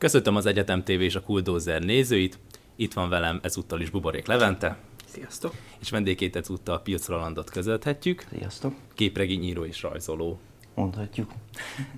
Köszöntöm 0.00 0.36
az 0.36 0.46
Egyetem 0.46 0.82
TV 0.82 0.90
és 0.90 1.14
a 1.14 1.20
Kuldózer 1.20 1.82
nézőit. 1.82 2.38
Itt 2.76 2.92
van 2.92 3.08
velem 3.08 3.40
ezúttal 3.42 3.80
is 3.80 3.90
Buborék 3.90 4.26
Levente. 4.26 4.76
Sziasztok! 5.06 5.54
És 5.80 5.90
vendégét 5.90 6.36
ezúttal 6.36 6.82
Pilc 6.82 7.08
Rolandot 7.08 7.50
közölthetjük. 7.50 8.24
Sziasztok! 8.36 8.74
Képregényíró 8.94 9.64
és 9.64 9.82
rajzoló. 9.82 10.40
Mondhatjuk. 10.74 11.30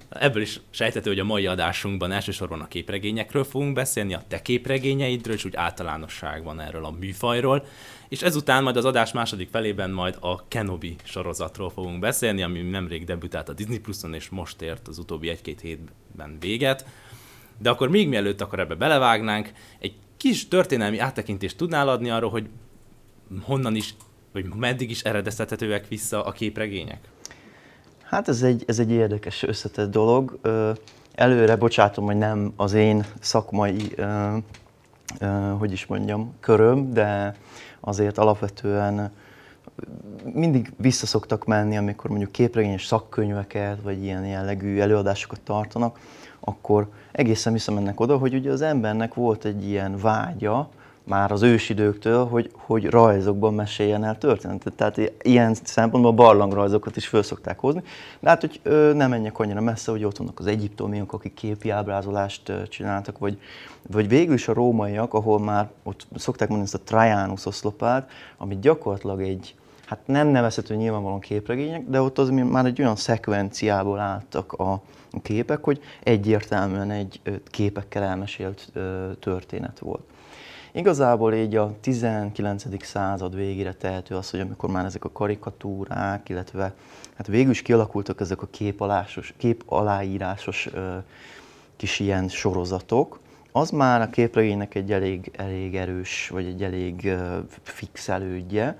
Ebből 0.08 0.42
is 0.42 0.60
sejthető, 0.70 1.10
hogy 1.10 1.18
a 1.18 1.24
mai 1.24 1.46
adásunkban 1.46 2.12
elsősorban 2.12 2.60
a 2.60 2.68
képregényekről 2.68 3.44
fogunk 3.44 3.74
beszélni, 3.74 4.14
a 4.14 4.22
te 4.28 4.42
képregényeidről, 4.42 5.34
és 5.34 5.44
úgy 5.44 5.56
általánosságban 5.56 6.60
erről 6.60 6.84
a 6.84 6.90
műfajról. 6.90 7.66
És 8.08 8.22
ezután 8.22 8.62
majd 8.62 8.76
az 8.76 8.84
adás 8.84 9.12
második 9.12 9.48
felében 9.48 9.90
majd 9.90 10.16
a 10.20 10.48
Kenobi 10.48 10.96
sorozatról 11.02 11.70
fogunk 11.70 11.98
beszélni, 11.98 12.42
ami 12.42 12.60
nemrég 12.60 13.04
debütált 13.04 13.48
a 13.48 13.52
Disney 13.52 13.78
Plus-on, 13.78 14.14
és 14.14 14.28
most 14.28 14.62
ért 14.62 14.88
az 14.88 14.98
utóbbi 14.98 15.28
egy-két 15.28 15.60
hétben 15.60 16.36
véget. 16.40 16.84
De 17.62 17.70
akkor 17.70 17.88
még 17.88 18.08
mielőtt 18.08 18.40
akkor 18.40 18.60
ebbe 18.60 18.74
belevágnánk, 18.74 19.52
egy 19.78 19.94
kis 20.16 20.48
történelmi 20.48 20.98
áttekintést 20.98 21.56
tudnál 21.56 21.88
adni 21.88 22.10
arról, 22.10 22.30
hogy 22.30 22.48
honnan 23.42 23.76
is, 23.76 23.94
vagy 24.32 24.54
meddig 24.54 24.90
is 24.90 25.02
eredeztethetőek 25.02 25.88
vissza 25.88 26.24
a 26.24 26.32
képregények? 26.32 26.98
Hát 28.02 28.28
ez 28.28 28.42
egy, 28.42 28.64
ez 28.66 28.78
egy 28.78 28.90
érdekes 28.90 29.42
összetett 29.42 29.90
dolog. 29.90 30.38
Előre 31.14 31.56
bocsátom, 31.56 32.04
hogy 32.04 32.16
nem 32.16 32.52
az 32.56 32.72
én 32.72 33.04
szakmai, 33.20 33.94
hogy 35.58 35.72
is 35.72 35.86
mondjam, 35.86 36.34
köröm, 36.40 36.92
de 36.92 37.36
azért 37.80 38.18
alapvetően 38.18 39.12
mindig 40.32 40.72
visszaszoktak 40.76 41.44
menni, 41.44 41.76
amikor 41.76 42.10
mondjuk 42.10 42.32
képregényes 42.32 42.86
szakkönyveket, 42.86 43.78
vagy 43.82 44.02
ilyen 44.02 44.26
jellegű 44.26 44.78
előadásokat 44.78 45.40
tartanak, 45.40 45.98
akkor 46.40 46.88
egészen 47.12 47.52
visszamennek 47.52 48.00
oda, 48.00 48.16
hogy 48.16 48.34
ugye 48.34 48.50
az 48.50 48.62
embernek 48.62 49.14
volt 49.14 49.44
egy 49.44 49.68
ilyen 49.68 49.96
vágya, 49.96 50.68
már 51.04 51.32
az 51.32 51.42
ősidőktől, 51.42 52.26
hogy, 52.26 52.50
hogy 52.54 52.84
rajzokban 52.84 53.54
meséljen 53.54 54.04
el 54.04 54.18
történetet. 54.18 54.72
Tehát 54.72 55.12
ilyen 55.22 55.54
szempontból 55.54 56.12
barlangrajzokat 56.12 56.96
is 56.96 57.06
föl 57.06 57.22
szokták 57.22 57.58
hozni. 57.58 57.82
De 58.20 58.28
hát, 58.28 58.40
hogy 58.40 58.60
ö, 58.62 58.92
nem 58.94 59.10
menjek 59.10 59.38
annyira 59.38 59.60
messze, 59.60 59.90
hogy 59.90 60.04
ott 60.04 60.16
vannak 60.16 60.38
az 60.38 60.46
egyiptomiak, 60.46 61.12
akik 61.12 61.34
képi 61.34 61.70
ábrázolást 61.70 62.52
csináltak, 62.68 63.18
vagy, 63.18 63.38
vagy 63.90 64.08
végül 64.08 64.34
is 64.34 64.48
a 64.48 64.52
rómaiak, 64.52 65.14
ahol 65.14 65.40
már 65.40 65.70
ott 65.82 66.06
szokták 66.14 66.48
mondani 66.48 66.70
ezt 66.72 66.82
a 66.82 66.84
Trajanus 66.84 67.46
oszlopát, 67.46 68.10
amit 68.36 68.60
gyakorlatilag 68.60 69.22
egy, 69.22 69.54
hát 69.92 70.06
nem 70.06 70.28
nevezhető 70.28 70.74
nyilvánvalóan 70.74 71.20
képregények, 71.20 71.84
de 71.88 72.00
ott 72.00 72.18
az 72.18 72.28
már 72.28 72.66
egy 72.66 72.80
olyan 72.80 72.96
szekvenciából 72.96 73.98
álltak 73.98 74.52
a, 74.52 74.82
képek, 75.22 75.64
hogy 75.64 75.80
egyértelműen 76.02 76.90
egy 76.90 77.20
képekkel 77.44 78.02
elmesélt 78.02 78.72
történet 79.18 79.78
volt. 79.78 80.02
Igazából 80.72 81.34
így 81.34 81.56
a 81.56 81.74
19. 81.80 82.84
század 82.84 83.34
végére 83.34 83.72
tehető 83.72 84.14
az, 84.14 84.30
hogy 84.30 84.40
amikor 84.40 84.70
már 84.70 84.84
ezek 84.84 85.04
a 85.04 85.12
karikatúrák, 85.12 86.28
illetve 86.28 86.74
hát 87.14 87.26
végül 87.26 87.50
is 87.50 87.62
kialakultak 87.62 88.20
ezek 88.20 88.42
a 88.42 88.48
képalásos, 88.50 89.34
kép 89.36 89.62
aláírásos 89.66 90.68
ö, 90.72 90.96
kis 91.76 92.00
ilyen 92.00 92.28
sorozatok, 92.28 93.18
az 93.52 93.70
már 93.70 94.00
a 94.00 94.10
képregénynek 94.10 94.74
egy 94.74 94.92
elég, 94.92 95.30
elég 95.36 95.76
erős, 95.76 96.28
vagy 96.28 96.46
egy 96.46 96.62
elég 96.62 97.04
ö, 97.04 97.38
fix 97.62 98.08
elődje, 98.08 98.78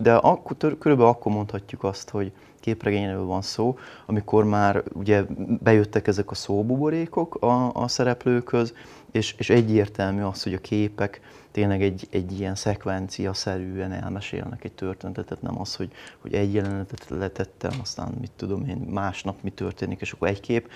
de 0.00 0.14
akkor, 0.14 0.56
körülbelül 0.56 1.12
akkor 1.12 1.32
mondhatjuk 1.32 1.84
azt, 1.84 2.10
hogy 2.10 2.32
képregényről 2.60 3.24
van 3.24 3.42
szó, 3.42 3.78
amikor 4.06 4.44
már 4.44 4.82
ugye 4.92 5.22
bejöttek 5.62 6.06
ezek 6.06 6.30
a 6.30 6.34
szóbuborékok 6.34 7.34
a, 7.34 7.72
a 7.72 7.88
szereplőköz, 7.88 8.74
és, 9.10 9.34
és 9.38 9.50
egyértelmű 9.50 10.22
az, 10.22 10.42
hogy 10.42 10.54
a 10.54 10.58
képek 10.58 11.20
tényleg 11.50 11.82
egy, 11.82 12.06
egy 12.10 12.38
ilyen 12.38 12.54
szekvencia-szerűen 12.54 13.92
elmesélnek 13.92 14.64
egy 14.64 14.72
történetet, 14.72 15.26
tehát 15.26 15.42
nem 15.42 15.60
az, 15.60 15.74
hogy, 15.74 15.92
hogy 16.18 16.34
egy 16.34 16.54
jelenetet 16.54 17.06
letettem, 17.08 17.72
aztán 17.80 18.14
mit 18.20 18.30
tudom 18.36 18.66
én, 18.68 18.76
másnap 18.76 19.36
mi 19.42 19.50
történik, 19.50 20.00
és 20.00 20.12
akkor 20.12 20.28
egy 20.28 20.40
kép. 20.40 20.68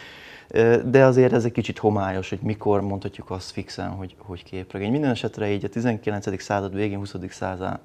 De 0.85 1.05
azért 1.05 1.33
ez 1.33 1.45
egy 1.45 1.53
kicsit 1.53 1.79
homályos, 1.79 2.29
hogy 2.29 2.39
mikor 2.43 2.81
mondhatjuk 2.81 3.31
azt 3.31 3.51
fixen, 3.51 3.91
hogy, 3.91 4.15
hogy 4.19 4.45
képregény. 4.45 4.91
Minden 4.91 5.11
esetre 5.11 5.51
így 5.51 5.65
a 5.65 5.69
19. 5.69 6.43
század 6.43 6.75
végén, 6.75 6.99
20. 6.99 7.15
század, 7.29 7.81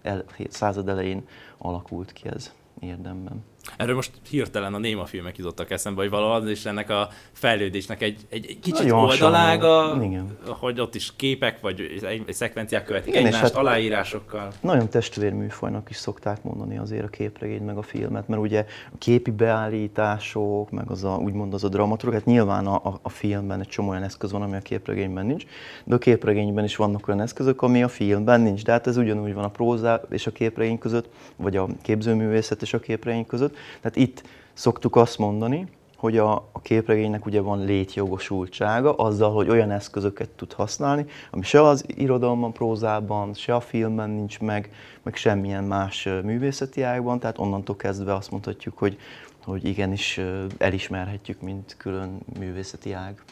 század 0.50 0.90
elején 0.90 1.28
alakult 1.58 2.14
ki 2.14 2.28
ez 2.28 2.54
érdemben. 2.80 3.44
Erről 3.78 3.96
most 3.96 4.12
hirtelen 4.30 4.74
a 4.74 4.78
néma 4.78 5.06
filmek 5.06 5.38
jutottak 5.38 5.72
eszembe, 5.72 6.02
hogy 6.02 6.10
valahol 6.10 6.48
és 6.48 6.66
ennek 6.66 6.90
a 6.90 7.10
fejlődésnek 7.32 8.02
egy, 8.02 8.22
egy, 8.30 8.46
egy 8.50 8.60
kicsit 8.60 8.84
Nagyon 8.84 9.00
oldalága, 9.00 10.00
Igen. 10.02 10.38
hogy 10.46 10.80
ott 10.80 10.96
is 10.96 11.16
képek 11.16 11.62
vagy 11.62 11.80
egy, 11.80 12.24
egy 12.28 12.34
szekvenciák 12.34 12.86
követik 12.86 13.14
Igen, 13.14 13.26
egymást, 13.26 13.44
hát 13.44 13.56
aláírásokkal. 13.56 14.52
Nagyon 14.62 14.90
testvérműfajnak 14.90 15.90
is 15.90 15.96
szokták 15.96 16.44
mondani 16.44 16.78
azért 16.78 17.04
a 17.04 17.08
képregényt 17.08 17.66
meg 17.66 17.78
a 17.78 17.82
filmet, 17.82 18.28
mert 18.28 18.42
ugye 18.42 18.66
a 18.94 18.98
képi 18.98 19.32
beállítások, 19.32 20.72
meg 20.72 20.90
az 20.90 21.04
a, 21.04 21.16
úgymond 21.16 21.54
az 21.54 21.64
a 21.64 21.70
dramaturg, 21.70 22.14
hát 22.14 22.26
nyilván 22.26 22.68
a, 22.68 22.76
a, 22.76 23.00
a 23.02 23.10
filmben 23.10 23.60
egy 23.60 23.68
csomó 23.68 23.90
olyan 23.90 24.04
eszköz 24.04 24.32
van, 24.32 24.42
ami 24.42 24.56
a 24.56 24.60
képregényben 24.60 25.26
nincs, 25.26 25.44
de 25.84 25.96
a 25.96 25.98
képregényben 25.98 26.64
is 26.64 26.76
vannak 26.76 27.08
olyan 27.08 27.22
eszközök, 27.22 27.62
ami 27.62 27.84
a 27.84 27.88
filmben 27.88 28.42
nincs. 28.42 28.64
De 28.64 28.72
hát 28.72 28.88
ez 28.88 28.98
ugyanúgy 28.98 29.34
van 29.34 29.44
a 29.44 29.50
próza 29.50 30.02
és 30.10 30.28
a 30.28 30.32
képregény 30.32 30.78
között, 30.78 31.10
vagy 31.36 31.58
a 31.58 31.68
képzőművészet 31.82 32.62
és 32.62 32.74
a 32.74 32.80
képregény 32.80 33.26
között 33.26 33.53
tehát 33.82 33.96
itt 33.96 34.24
szoktuk 34.54 34.96
azt 34.96 35.18
mondani, 35.18 35.68
hogy 36.04 36.18
a, 36.18 36.34
a 36.52 36.62
képregénynek 36.62 37.26
ugye 37.26 37.42
van 37.42 37.66
létjogosultsága 37.66 38.96
azzal, 38.96 39.34
hogy 39.34 39.50
olyan 39.50 39.72
eszközöket 39.72 40.30
tud 40.30 40.54
használni, 40.54 41.06
ami 41.32 41.44
se 41.44 41.62
az 41.62 41.86
irodalomban, 41.88 42.54
prózában, 42.54 43.34
se 43.34 43.56
a 43.56 43.60
filmben 43.60 44.10
nincs 44.10 44.40
meg, 44.40 44.72
meg 45.04 45.16
semmilyen 45.16 45.64
más 45.64 46.04
művészeti 46.24 46.82
ágban, 46.82 47.20
tehát 47.20 47.38
onnantól 47.38 47.76
kezdve 47.76 48.14
azt 48.14 48.32
mondhatjuk, 48.32 48.78
hogy, 48.78 48.98
hogy 49.44 49.66
igenis 49.66 50.20
elismerhetjük, 50.58 51.42
mint 51.42 51.76
külön 51.78 52.20
művészeti 52.40 52.92
ág. 52.92 53.24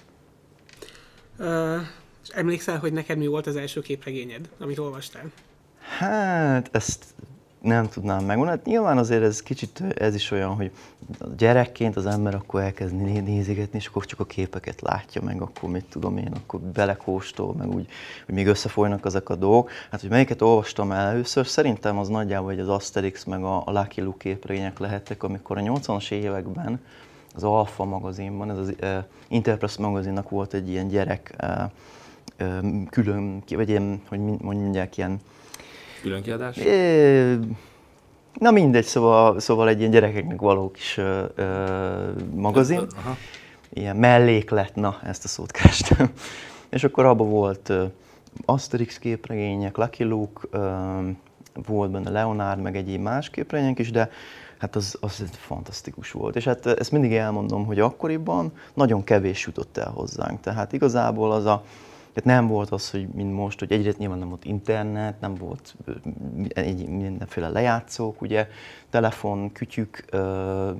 Uh, 1.40 1.80
és 2.24 2.30
emlékszel, 2.30 2.78
hogy 2.78 2.94
neked 2.94 3.18
mi 3.18 3.28
volt 3.28 3.48
az 3.48 3.56
első 3.56 3.82
képregényed, 3.82 4.50
amit 4.60 4.78
olvastál? 4.78 5.32
Hát, 5.98 6.70
ezt 6.72 7.06
nem 7.62 7.88
tudnám 7.88 8.24
megmondani. 8.26 8.58
Hát 8.58 8.66
nyilván 8.66 8.98
azért 8.98 9.24
ez 9.24 9.42
kicsit, 9.42 9.84
ez 9.96 10.16
is 10.16 10.32
olyan, 10.32 10.56
hogy 10.56 10.72
gyerekként 11.38 11.96
az 11.96 12.06
ember 12.06 12.36
akkor 12.36 12.62
elkezd 12.62 12.96
nézigetni, 13.24 13.78
és 13.80 13.88
akkor 13.88 14.06
csak 14.06 14.20
a 14.20 14.26
képeket 14.26 14.82
látja 14.82 15.22
meg, 15.22 15.42
akkor 15.42 15.70
mit 15.70 15.86
tudom 15.90 16.18
én, 16.18 16.32
akkor 16.34 16.60
belekóstol, 16.60 17.54
meg 17.54 17.68
úgy, 17.68 17.88
hogy 18.26 18.36
még 18.36 18.48
összefolynak 18.48 19.06
ezek 19.06 19.30
a 19.30 19.36
dolgok. 19.36 19.70
Hát, 19.92 20.02
hogy 20.02 20.10
melyiket 20.10 20.42
olvastam 20.42 20.92
el 20.92 21.08
először, 21.08 21.48
szerintem 21.48 21.98
az 21.98 22.08
nagyjából 22.08 22.50
hogy 22.50 22.60
az 22.60 22.70
Asterix 22.70 23.24
meg 23.24 23.44
a, 23.44 23.64
Lucky 23.66 24.02
Luke 24.02 24.18
képregények 24.18 24.80
lehettek, 24.80 25.24
amikor 25.24 25.58
a 25.58 25.62
80-as 25.62 26.12
években 26.12 26.80
az 27.36 27.44
Alpha 27.44 27.86
magazinban, 27.86 28.50
ez 28.50 28.58
az 28.58 28.74
uh, 28.82 28.98
Interpress 29.28 29.78
magazinnak 29.78 30.30
volt 30.30 30.54
egy 30.54 30.70
ilyen 30.70 30.88
gyerek 30.88 31.36
uh, 31.44 31.72
külön, 32.90 33.44
vagy 33.50 33.70
ilyen, 33.70 34.02
hogy 34.08 34.20
mondják, 34.20 34.98
ilyen 34.98 35.20
Külön 36.02 36.22
kiadás? 36.22 36.58
É, 36.58 37.40
na 38.34 38.52
mindegy, 38.52 38.86
szóval, 38.86 39.40
szóval 39.40 39.70
egy 39.70 39.80
ilyen 39.80 39.92
gyerekeknek 39.92 40.40
való 40.40 40.72
kis 40.72 40.98
ö, 40.98 41.24
ö, 41.36 42.12
magazin. 42.36 42.88
Aha. 42.98 43.18
Ilyen 43.70 43.96
melléklet, 43.96 44.76
na 44.76 45.00
ezt 45.04 45.24
a 45.24 45.28
szót 45.28 45.52
kerestem. 45.52 46.12
És 46.70 46.84
akkor 46.84 47.06
abban 47.06 47.30
volt 47.30 47.70
ö, 47.70 47.86
Asterix 48.46 48.98
képregények, 48.98 49.78
Lucky 49.78 50.04
Luke, 50.04 50.48
ö, 50.52 51.00
volt 51.68 51.92
benne 51.92 52.10
Leonard, 52.10 52.62
meg 52.62 52.76
egyéb 52.76 53.02
más 53.02 53.30
képregények 53.30 53.80
is, 53.80 53.92
de 53.92 54.10
hát 54.58 54.76
az, 54.76 54.98
az 55.00 55.24
fantasztikus 55.32 56.12
volt. 56.12 56.36
És 56.36 56.44
hát 56.44 56.66
ezt 56.66 56.92
mindig 56.92 57.14
elmondom, 57.14 57.66
hogy 57.66 57.80
akkoriban 57.80 58.52
nagyon 58.74 59.04
kevés 59.04 59.46
jutott 59.46 59.78
el 59.78 59.92
hozzánk. 59.92 60.40
Tehát 60.40 60.74
igazából 60.74 61.32
az 61.32 61.46
a 61.46 61.64
tehát 62.14 62.40
nem 62.40 62.48
volt 62.48 62.70
az, 62.70 62.92
hogy 62.92 63.08
mint 63.08 63.34
most, 63.34 63.60
hogy 63.60 63.72
egyrészt 63.72 63.98
nyilván 63.98 64.18
nem 64.18 64.30
volt 64.30 64.46
internet, 64.46 65.20
nem 65.20 65.36
volt 65.36 65.76
egy, 66.48 66.88
mindenféle 66.88 67.50
lejátszók, 67.50 68.22
ugye, 68.22 68.48
telefon, 68.90 69.52
kütyük, 69.52 70.06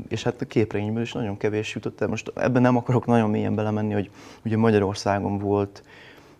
és 0.08 0.24
hát 0.24 0.42
a 0.42 0.46
képregényből 0.46 1.02
is 1.02 1.12
nagyon 1.12 1.38
kevés 1.38 1.74
jutott 1.74 2.02
el. 2.02 2.08
Most 2.08 2.32
ebben 2.36 2.62
nem 2.62 2.78
akarok 2.78 3.06
nagyon 3.06 3.30
mélyen 3.30 3.56
belemenni, 3.56 3.94
hogy 3.94 4.10
ugye 4.46 4.58
Magyarországon 4.58 5.38
volt 5.38 5.84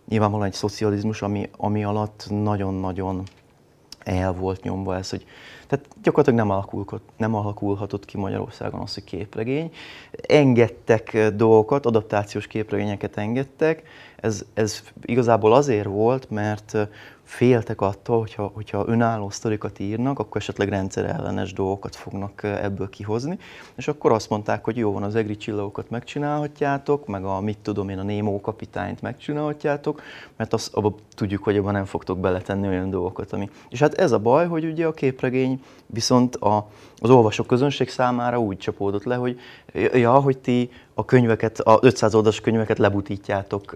nyilvánvalóan 0.08 0.48
egy 0.48 0.54
szocializmus, 0.54 1.22
ami, 1.22 1.48
ami 1.56 1.84
alatt 1.84 2.26
nagyon-nagyon 2.28 3.22
el 4.04 4.32
volt 4.32 4.62
nyomva 4.62 4.96
ez, 4.96 5.10
hogy 5.10 5.26
tehát 5.66 5.86
gyakorlatilag 6.02 6.46
nem, 6.46 6.56
alakulhat, 6.56 7.02
nem 7.16 7.34
alakulhatott 7.34 8.04
ki 8.04 8.16
Magyarországon 8.18 8.80
az, 8.80 8.94
hogy 8.94 9.04
képregény. 9.04 9.70
Engedtek 10.28 11.28
dolgokat, 11.34 11.86
adaptációs 11.86 12.46
képregényeket 12.46 13.16
engedtek. 13.16 13.82
Ez, 14.22 14.44
ez 14.54 14.82
igazából 15.02 15.52
azért 15.52 15.86
volt, 15.86 16.30
mert 16.30 16.76
féltek 17.32 17.80
attól, 17.80 18.18
hogyha, 18.18 18.50
hogyha 18.54 18.84
önálló 18.86 19.30
sztorikat 19.30 19.78
írnak, 19.78 20.18
akkor 20.18 20.40
esetleg 20.40 20.68
rendszerellenes 20.68 21.52
dolgokat 21.52 21.96
fognak 21.96 22.42
ebből 22.42 22.88
kihozni, 22.88 23.38
és 23.74 23.88
akkor 23.88 24.12
azt 24.12 24.28
mondták, 24.28 24.64
hogy 24.64 24.76
jó 24.76 24.92
van, 24.92 25.02
az 25.02 25.14
egri 25.14 25.36
csillagokat 25.36 25.90
megcsinálhatjátok, 25.90 27.06
meg 27.06 27.24
a 27.24 27.40
mit 27.40 27.58
tudom 27.62 27.88
én, 27.88 27.98
a 27.98 28.02
Némó 28.02 28.40
kapitányt 28.40 29.02
megcsinálhatjátok, 29.02 30.02
mert 30.36 30.52
azt 30.52 30.74
abba 30.74 30.94
tudjuk, 31.14 31.44
hogy 31.44 31.56
abban 31.56 31.72
nem 31.72 31.84
fogtok 31.84 32.18
beletenni 32.18 32.68
olyan 32.68 32.90
dolgokat, 32.90 33.32
ami... 33.32 33.50
És 33.68 33.78
hát 33.78 33.94
ez 33.94 34.12
a 34.12 34.18
baj, 34.18 34.46
hogy 34.46 34.64
ugye 34.64 34.86
a 34.86 34.92
képregény 34.92 35.62
viszont 35.86 36.36
a, 36.36 36.68
az 36.98 37.10
olvasó 37.10 37.44
közönség 37.44 37.88
számára 37.88 38.40
úgy 38.40 38.56
csapódott 38.56 39.04
le, 39.04 39.14
hogy 39.14 39.38
ja, 39.92 40.12
hogy 40.12 40.38
ti 40.38 40.70
a 40.94 41.04
könyveket, 41.04 41.60
a 41.60 41.78
500 41.82 42.14
oldalas 42.14 42.40
könyveket 42.40 42.78
lebutítjátok 42.78 43.74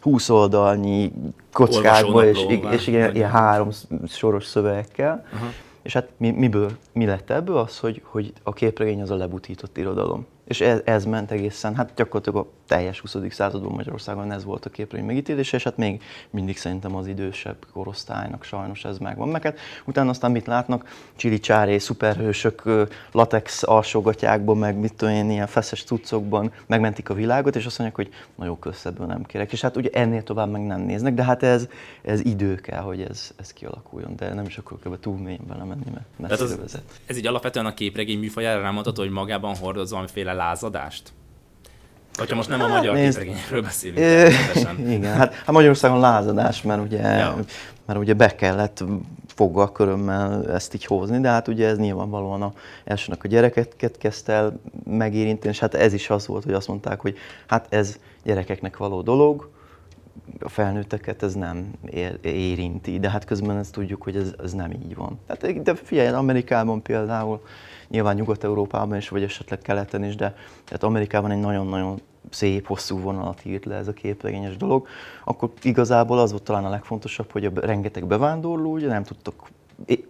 20 0.00 0.28
oldalnyi 0.28 1.12
kockákba, 1.52 2.26
és, 2.26 2.46
és 2.72 2.86
ilyen, 2.86 3.14
ilyen 3.14 3.30
három 3.30 3.68
soros 4.06 4.44
szövegekkel. 4.44 5.24
Uh-huh. 5.32 5.48
És 5.82 5.92
hát 5.92 6.08
mi, 6.16 6.30
miből, 6.30 6.70
mi 6.92 7.06
lett 7.06 7.30
ebből? 7.30 7.56
Az, 7.56 7.78
hogy, 7.78 8.02
hogy 8.04 8.32
a 8.42 8.52
képregény 8.52 9.02
az 9.02 9.10
a 9.10 9.16
lebutított 9.16 9.76
irodalom. 9.76 10.26
És 10.50 10.60
ez, 10.60 10.80
ez 10.84 11.04
ment 11.04 11.30
egészen, 11.30 11.74
hát 11.74 11.92
gyakorlatilag 11.96 12.46
a 12.46 12.50
teljes 12.66 13.00
20. 13.00 13.16
században 13.28 13.72
Magyarországon 13.72 14.32
ez 14.32 14.44
volt 14.44 14.66
a 14.66 14.70
képregény 14.70 15.06
megítélése, 15.06 15.56
és 15.56 15.62
hát 15.62 15.76
még 15.76 16.02
mindig 16.30 16.56
szerintem 16.56 16.96
az 16.96 17.06
idősebb 17.06 17.56
korosztálynak 17.72 18.44
sajnos 18.44 18.84
ez 18.84 18.98
megvan. 18.98 19.28
Meg 19.28 19.42
hát 19.42 19.58
utána 19.84 20.10
aztán 20.10 20.30
mit 20.30 20.46
látnak? 20.46 20.88
Csili 21.16 21.40
csáré, 21.40 21.78
szuperhősök, 21.78 22.62
latex 23.12 23.62
alsógatyákban, 23.62 24.56
meg 24.56 24.76
mit 24.76 24.94
tudom 24.94 25.14
én, 25.14 25.30
ilyen 25.30 25.46
feszes 25.46 25.84
cuccokban 25.84 26.52
megmentik 26.66 27.08
a 27.08 27.14
világot, 27.14 27.56
és 27.56 27.66
azt 27.66 27.78
mondják, 27.78 28.06
hogy 28.06 28.14
nagyon 28.34 28.58
köszebből 28.58 29.06
nem 29.06 29.22
kérek. 29.22 29.52
És 29.52 29.60
hát 29.60 29.76
ugye 29.76 29.90
ennél 29.92 30.22
tovább 30.22 30.50
meg 30.50 30.66
nem 30.66 30.80
néznek, 30.80 31.14
de 31.14 31.24
hát 31.24 31.42
ez, 31.42 31.68
ez 32.02 32.24
idő 32.24 32.54
kell, 32.54 32.82
hogy 32.82 33.00
ez, 33.00 33.30
ez 33.36 33.52
kialakuljon, 33.52 34.16
de 34.16 34.34
nem 34.34 34.44
is 34.44 34.58
akarok 34.58 34.84
ebbe 34.84 34.98
túl 35.00 35.16
mélyen 35.16 35.44
belemenni, 35.48 35.90
mert 35.92 36.06
messzire 36.16 36.44
az, 36.44 36.58
vezet. 36.58 36.82
Ez 37.06 37.16
így 37.16 37.26
alapvetően 37.26 37.66
a 37.66 37.74
képregény 37.74 38.18
műfajára 38.18 38.60
rámutató, 38.60 39.02
hogy 39.02 39.10
magában 39.10 39.56
hordoz 39.56 39.90
valamiféle 39.90 40.38
lázadást? 40.40 41.12
Hogyha 42.14 42.36
most 42.36 42.48
nem 42.48 42.60
a 42.60 42.64
hát, 42.64 42.76
magyar 42.76 42.94
nézd, 42.94 43.18
képregényekről 43.18 43.62
beszélünk. 43.62 43.98
Igen, 44.96 45.14
hát, 45.16 45.34
hát 45.34 45.50
Magyarországon 45.50 46.00
lázadás, 46.00 46.62
mert 46.62 46.80
ugye, 46.80 47.02
ja. 47.02 47.36
mert 47.86 47.98
ugye 47.98 48.14
be 48.14 48.34
kellett 48.34 48.84
foggal 49.26 49.72
körömmel 49.72 50.52
ezt 50.52 50.74
így 50.74 50.84
hozni, 50.84 51.20
de 51.20 51.28
hát 51.28 51.48
ugye 51.48 51.68
ez 51.68 51.78
nyilvánvalóan 51.78 52.42
a 52.42 52.52
elsőnek 52.84 53.24
a 53.24 53.28
gyerekeket 53.28 53.98
kezdte 53.98 54.32
el 54.32 54.60
megérinteni, 54.84 55.52
és 55.52 55.58
hát 55.58 55.74
ez 55.74 55.92
is 55.92 56.10
az 56.10 56.26
volt, 56.26 56.44
hogy 56.44 56.52
azt 56.52 56.68
mondták, 56.68 57.00
hogy 57.00 57.16
hát 57.46 57.66
ez 57.68 57.98
gyerekeknek 58.24 58.76
való 58.76 59.02
dolog, 59.02 59.50
a 60.40 60.48
felnőtteket 60.48 61.22
ez 61.22 61.34
nem 61.34 61.72
érinti, 62.20 62.98
de 62.98 63.10
hát 63.10 63.24
közben 63.24 63.56
ezt 63.56 63.72
tudjuk, 63.72 64.02
hogy 64.02 64.16
ez, 64.16 64.34
ez 64.42 64.52
nem 64.52 64.70
így 64.70 64.94
van. 64.94 65.18
Hát, 65.28 65.62
de 65.62 65.74
figyelj, 65.74 66.08
Amerikában 66.08 66.82
például 66.82 67.42
nyilván 67.88 68.14
Nyugat-Európában 68.14 68.96
is, 68.96 69.08
vagy 69.08 69.22
esetleg 69.22 69.58
keleten 69.58 70.04
is, 70.04 70.16
de 70.16 70.34
tehát 70.64 70.82
Amerikában 70.82 71.30
egy 71.30 71.40
nagyon-nagyon 71.40 72.00
szép, 72.30 72.66
hosszú 72.66 73.00
vonalat 73.00 73.44
írt 73.44 73.64
le 73.64 73.74
ez 73.74 73.88
a 73.88 73.92
képregényes 73.92 74.56
dolog, 74.56 74.86
akkor 75.24 75.52
igazából 75.62 76.18
az 76.18 76.30
volt 76.30 76.42
talán 76.42 76.64
a 76.64 76.70
legfontosabb, 76.70 77.30
hogy 77.30 77.44
a 77.44 77.50
rengeteg 77.54 78.06
bevándorló 78.06 78.72
ugye 78.72 78.88
nem 78.88 79.02
tudtak 79.02 79.50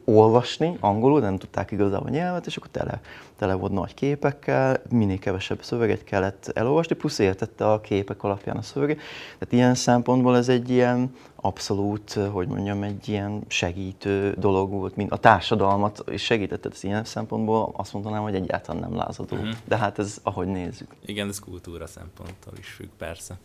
olvasni 0.04 0.76
angolul, 0.80 1.20
nem 1.20 1.38
tudták 1.38 1.70
igazából 1.70 2.06
a 2.06 2.10
nyelvet, 2.10 2.46
és 2.46 2.56
akkor 2.56 2.70
tele, 2.70 3.00
tele 3.36 3.54
volt 3.54 3.72
nagy 3.72 3.94
képekkel, 3.94 4.82
minél 4.90 5.18
kevesebb 5.18 5.62
szöveget 5.62 6.04
kellett 6.04 6.50
elolvasni, 6.54 6.94
plusz 6.94 7.18
értette 7.18 7.72
a 7.72 7.80
képek 7.80 8.22
alapján 8.22 8.56
a 8.56 8.62
szöveget. 8.62 8.96
Tehát 9.38 9.52
ilyen 9.52 9.74
szempontból 9.74 10.36
ez 10.36 10.48
egy 10.48 10.70
ilyen 10.70 11.14
abszolút, 11.36 12.12
hogy 12.12 12.48
mondjam, 12.48 12.82
egy 12.82 13.08
ilyen 13.08 13.42
segítő 13.48 14.34
dolog 14.38 14.70
volt, 14.70 14.96
mint 14.96 15.10
a 15.10 15.16
társadalmat 15.16 16.04
és 16.10 16.22
segített, 16.22 16.66
ez 16.66 16.84
ilyen 16.84 17.04
szempontból 17.04 17.72
azt 17.76 17.92
mondanám, 17.92 18.22
hogy 18.22 18.34
egyáltalán 18.34 18.80
nem 18.80 18.96
lázadó. 18.96 19.36
Uh-huh. 19.36 19.54
De 19.64 19.76
hát 19.76 19.98
ez 19.98 20.18
ahogy 20.22 20.46
nézzük. 20.46 20.94
Igen, 21.04 21.28
ez 21.28 21.38
kultúra 21.38 21.86
szemponttal 21.86 22.52
is 22.58 22.68
függ, 22.68 22.88
persze. 22.98 23.38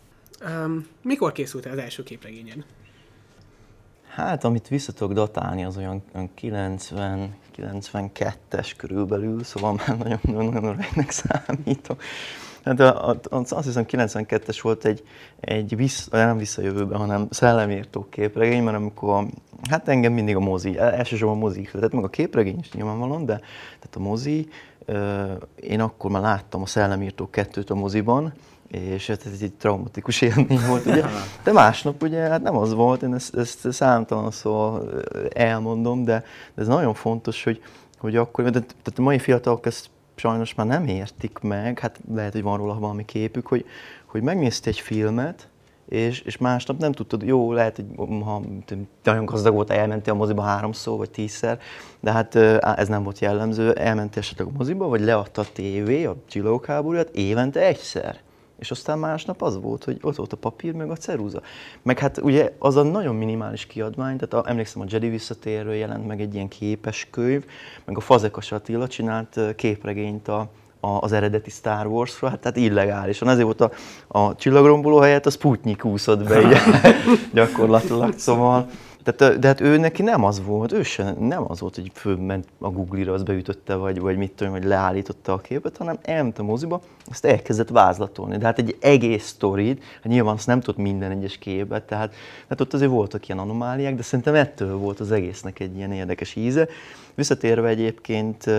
Um, 0.64 0.86
mikor 1.02 1.32
készült 1.32 1.66
az 1.66 1.78
első 1.78 2.02
képregényed? 2.02 2.64
Hát, 4.16 4.44
amit 4.44 4.68
vissza 4.68 4.92
tudok 4.92 5.12
datálni, 5.12 5.64
az 5.64 5.76
olyan 5.76 6.02
90, 6.34 7.34
92-es 7.56 8.72
körülbelül, 8.76 9.44
szóval 9.44 9.74
már 9.86 9.98
nagyon-nagyon 9.98 10.64
öregnek 10.64 11.10
számítok. 11.10 12.02
Hát 12.64 12.80
a, 12.80 13.08
a, 13.10 13.18
azt 13.30 13.64
hiszem 13.64 13.84
92-es 13.88 14.58
volt 14.62 14.84
egy, 14.84 15.02
egy 15.40 15.76
vissz, 15.76 16.08
nem 16.08 16.36
visszajövőben, 16.36 16.98
hanem 16.98 17.26
szellemírtó 17.30 18.06
képregény, 18.10 18.62
mert 18.62 18.76
amikor, 18.76 19.26
hát 19.70 19.88
engem 19.88 20.12
mindig 20.12 20.36
a 20.36 20.40
mozi, 20.40 20.78
elsősorban 20.78 21.36
a 21.36 21.40
mozi 21.40 21.60
ihletett, 21.60 21.92
meg 21.92 22.04
a 22.04 22.08
képregény 22.08 22.58
is 22.58 22.72
nyilvánvalóan, 22.72 23.24
de 23.24 23.40
tehát 23.78 23.96
a 23.96 24.00
mozi, 24.00 24.48
én 25.60 25.80
akkor 25.80 26.10
már 26.10 26.22
láttam 26.22 26.62
a 26.62 26.66
szellemírtó 26.66 27.30
kettőt 27.30 27.70
a 27.70 27.74
moziban, 27.74 28.32
és 28.80 29.06
hát 29.06 29.26
ez 29.26 29.40
egy 29.40 29.52
traumatikus 29.52 30.20
élmény 30.28 30.60
volt, 30.68 30.86
ugye. 30.86 31.04
De 31.44 31.52
másnap 31.52 32.02
ugye, 32.02 32.20
hát 32.20 32.42
nem 32.42 32.56
az 32.56 32.74
volt, 32.74 33.02
én 33.02 33.14
ezt, 33.14 33.36
ezt 33.36 33.72
számtalan 33.72 34.30
szó 34.30 34.78
elmondom, 35.32 36.04
de, 36.04 36.24
de 36.54 36.62
ez 36.62 36.68
nagyon 36.68 36.94
fontos, 36.94 37.44
hogy, 37.44 37.62
hogy 37.98 38.16
akkor, 38.16 38.44
de, 38.44 38.50
tehát 38.60 38.94
a 38.96 39.02
mai 39.02 39.18
fiatalok 39.18 39.66
ezt 39.66 39.90
sajnos 40.14 40.54
már 40.54 40.66
nem 40.66 40.86
értik 40.86 41.38
meg, 41.38 41.78
hát 41.78 42.00
lehet, 42.14 42.32
hogy 42.32 42.42
van 42.42 42.56
róla 42.56 42.78
valami 42.78 43.04
képük, 43.04 43.46
hogy, 43.46 43.64
hogy 44.06 44.22
megnézte 44.22 44.70
egy 44.70 44.80
filmet, 44.80 45.48
és, 45.88 46.20
és 46.20 46.36
másnap 46.36 46.78
nem 46.78 46.92
tudtad, 46.92 47.22
jó, 47.22 47.52
lehet, 47.52 47.76
hogy 47.76 48.06
ha 48.24 48.42
nagyon 49.02 49.24
gazdag 49.24 49.54
volt, 49.54 49.70
elmentél 49.70 50.12
a 50.12 50.16
moziba 50.16 50.42
háromszor 50.42 50.96
vagy 50.96 51.10
tízszer, 51.10 51.58
de 52.00 52.12
hát 52.12 52.34
ez 52.60 52.88
nem 52.88 53.02
volt 53.02 53.18
jellemző, 53.18 53.72
elmentél 53.72 54.18
esetleg 54.18 54.46
a 54.46 54.56
moziba, 54.56 54.88
vagy 54.88 55.00
leadta 55.00 55.40
a 55.40 55.46
tévé, 55.52 56.04
a 56.04 56.16
csillagok 56.28 56.66
háborúját 56.66 57.08
évente 57.14 57.60
egyszer. 57.60 58.24
És 58.58 58.70
aztán 58.70 58.98
másnap 58.98 59.42
az 59.42 59.60
volt, 59.60 59.84
hogy 59.84 59.98
ott 60.02 60.16
volt 60.16 60.32
a 60.32 60.36
papír, 60.36 60.72
meg 60.72 60.90
a 60.90 60.96
ceruza. 60.96 61.40
Meg 61.82 61.98
hát 61.98 62.18
ugye 62.18 62.52
az 62.58 62.76
a 62.76 62.82
nagyon 62.82 63.14
minimális 63.14 63.66
kiadvány, 63.66 64.16
tehát 64.16 64.46
a, 64.46 64.50
emlékszem 64.50 64.82
a 64.82 64.84
Jedi 64.88 65.08
visszatérről 65.08 65.74
jelent 65.74 66.06
meg 66.06 66.20
egy 66.20 66.34
ilyen 66.34 66.48
képes 66.48 67.08
könyv, 67.10 67.44
meg 67.84 67.96
a 67.96 68.00
Fazekas 68.00 68.52
Attila 68.52 68.88
csinált 68.88 69.40
képregényt 69.56 70.28
a, 70.28 70.48
a, 70.80 70.88
az 71.00 71.12
eredeti 71.12 71.50
Star 71.50 71.86
Wars-ról, 71.86 72.30
hát 72.30 72.40
tehát 72.40 72.56
illegálisan. 72.56 73.28
Ezért 73.28 73.44
volt 73.44 73.60
a, 73.60 73.70
a 74.06 74.34
csillagromboló 74.34 74.98
helyett 74.98 75.26
a 75.26 75.30
Sputnik 75.30 75.84
úszott 75.84 76.22
be, 76.22 76.40
így, 76.46 76.56
gyakorlatilag. 77.32 78.18
Szóval 78.18 78.68
tehát, 79.14 79.38
de 79.38 79.46
hát 79.46 79.60
ő 79.60 79.76
neki 79.76 80.02
nem 80.02 80.24
az 80.24 80.44
volt, 80.44 80.72
ő 80.72 80.82
sem, 80.82 81.16
nem 81.18 81.50
az 81.50 81.60
volt, 81.60 81.74
hogy 81.74 81.90
fölment 81.94 82.46
a 82.58 82.70
Google-ra, 82.70 83.12
az 83.12 83.22
beütötte, 83.22 83.74
vagy, 83.74 84.00
vagy 84.00 84.16
mit 84.16 84.32
tudom, 84.32 84.52
hogy 84.52 84.64
leállította 84.64 85.32
a 85.32 85.38
képet, 85.38 85.76
hanem 85.76 85.98
elment 86.02 86.38
a 86.38 86.42
moziba, 86.42 86.80
azt 87.10 87.24
elkezdett 87.24 87.68
vázlatolni. 87.68 88.36
De 88.36 88.44
hát 88.44 88.58
egy 88.58 88.76
egész 88.80 89.26
sztorit, 89.26 89.82
hát 89.94 90.04
nyilván 90.04 90.34
azt 90.34 90.46
nem 90.46 90.60
tudott 90.60 90.80
minden 90.80 91.10
egyes 91.10 91.38
képet, 91.38 91.82
tehát 91.82 92.14
hát 92.48 92.60
ott 92.60 92.74
azért 92.74 92.90
voltak 92.90 93.28
ilyen 93.28 93.40
anomáliák, 93.40 93.94
de 93.94 94.02
szerintem 94.02 94.34
ettől 94.34 94.76
volt 94.76 95.00
az 95.00 95.12
egésznek 95.12 95.60
egy 95.60 95.76
ilyen 95.76 95.92
érdekes 95.92 96.34
íze. 96.34 96.68
Visszatérve 97.14 97.68
egyébként 97.68 98.50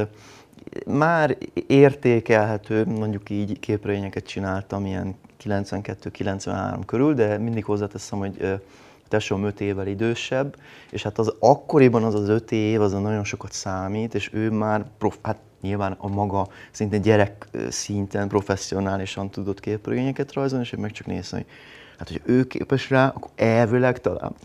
már 0.86 1.38
értékelhető, 1.68 2.86
mondjuk 2.86 3.30
így 3.30 3.60
képregényeket 3.60 4.26
csináltam 4.26 4.86
ilyen 4.86 5.16
92-93 5.44 6.80
körül, 6.86 7.14
de 7.14 7.38
mindig 7.38 7.66
hozzáteszem, 7.66 8.20
hogy 8.20 8.60
tesóm 9.08 9.44
öt 9.44 9.62
évvel 9.62 9.88
idősebb, 9.88 10.56
és 10.90 11.04
hát 11.04 11.18
az 11.18 11.34
akkoriban 11.40 12.04
az 12.04 12.16
az 12.16 12.30
öt 12.30 12.52
év, 12.52 12.82
az 12.82 12.94
a 12.94 13.00
nagyon 13.00 13.24
sokat 13.24 13.52
számít, 13.52 14.16
és 14.16 14.30
ő 14.34 14.52
már, 14.52 14.86
prof, 14.98 15.18
hát 15.22 15.38
nyilván 15.62 15.96
a 15.98 16.08
maga 16.08 16.48
szintén 16.72 17.02
gyerek 17.02 17.48
szinten 17.70 18.28
professzionálisan 18.28 19.30
tudott 19.30 19.60
képregényeket 19.60 20.34
rajzolni, 20.34 20.66
és 20.66 20.72
én 20.72 20.80
meg 20.80 20.92
csak 20.92 21.08
néztem, 21.08 21.40
hogy 21.40 21.50
hát, 21.98 22.08
hogy 22.08 22.22
ő 22.26 22.48
képes 22.48 22.90
rá, 22.90 23.08
akkor 23.08 23.32
elvileg 23.36 24.02
talán 24.02 24.36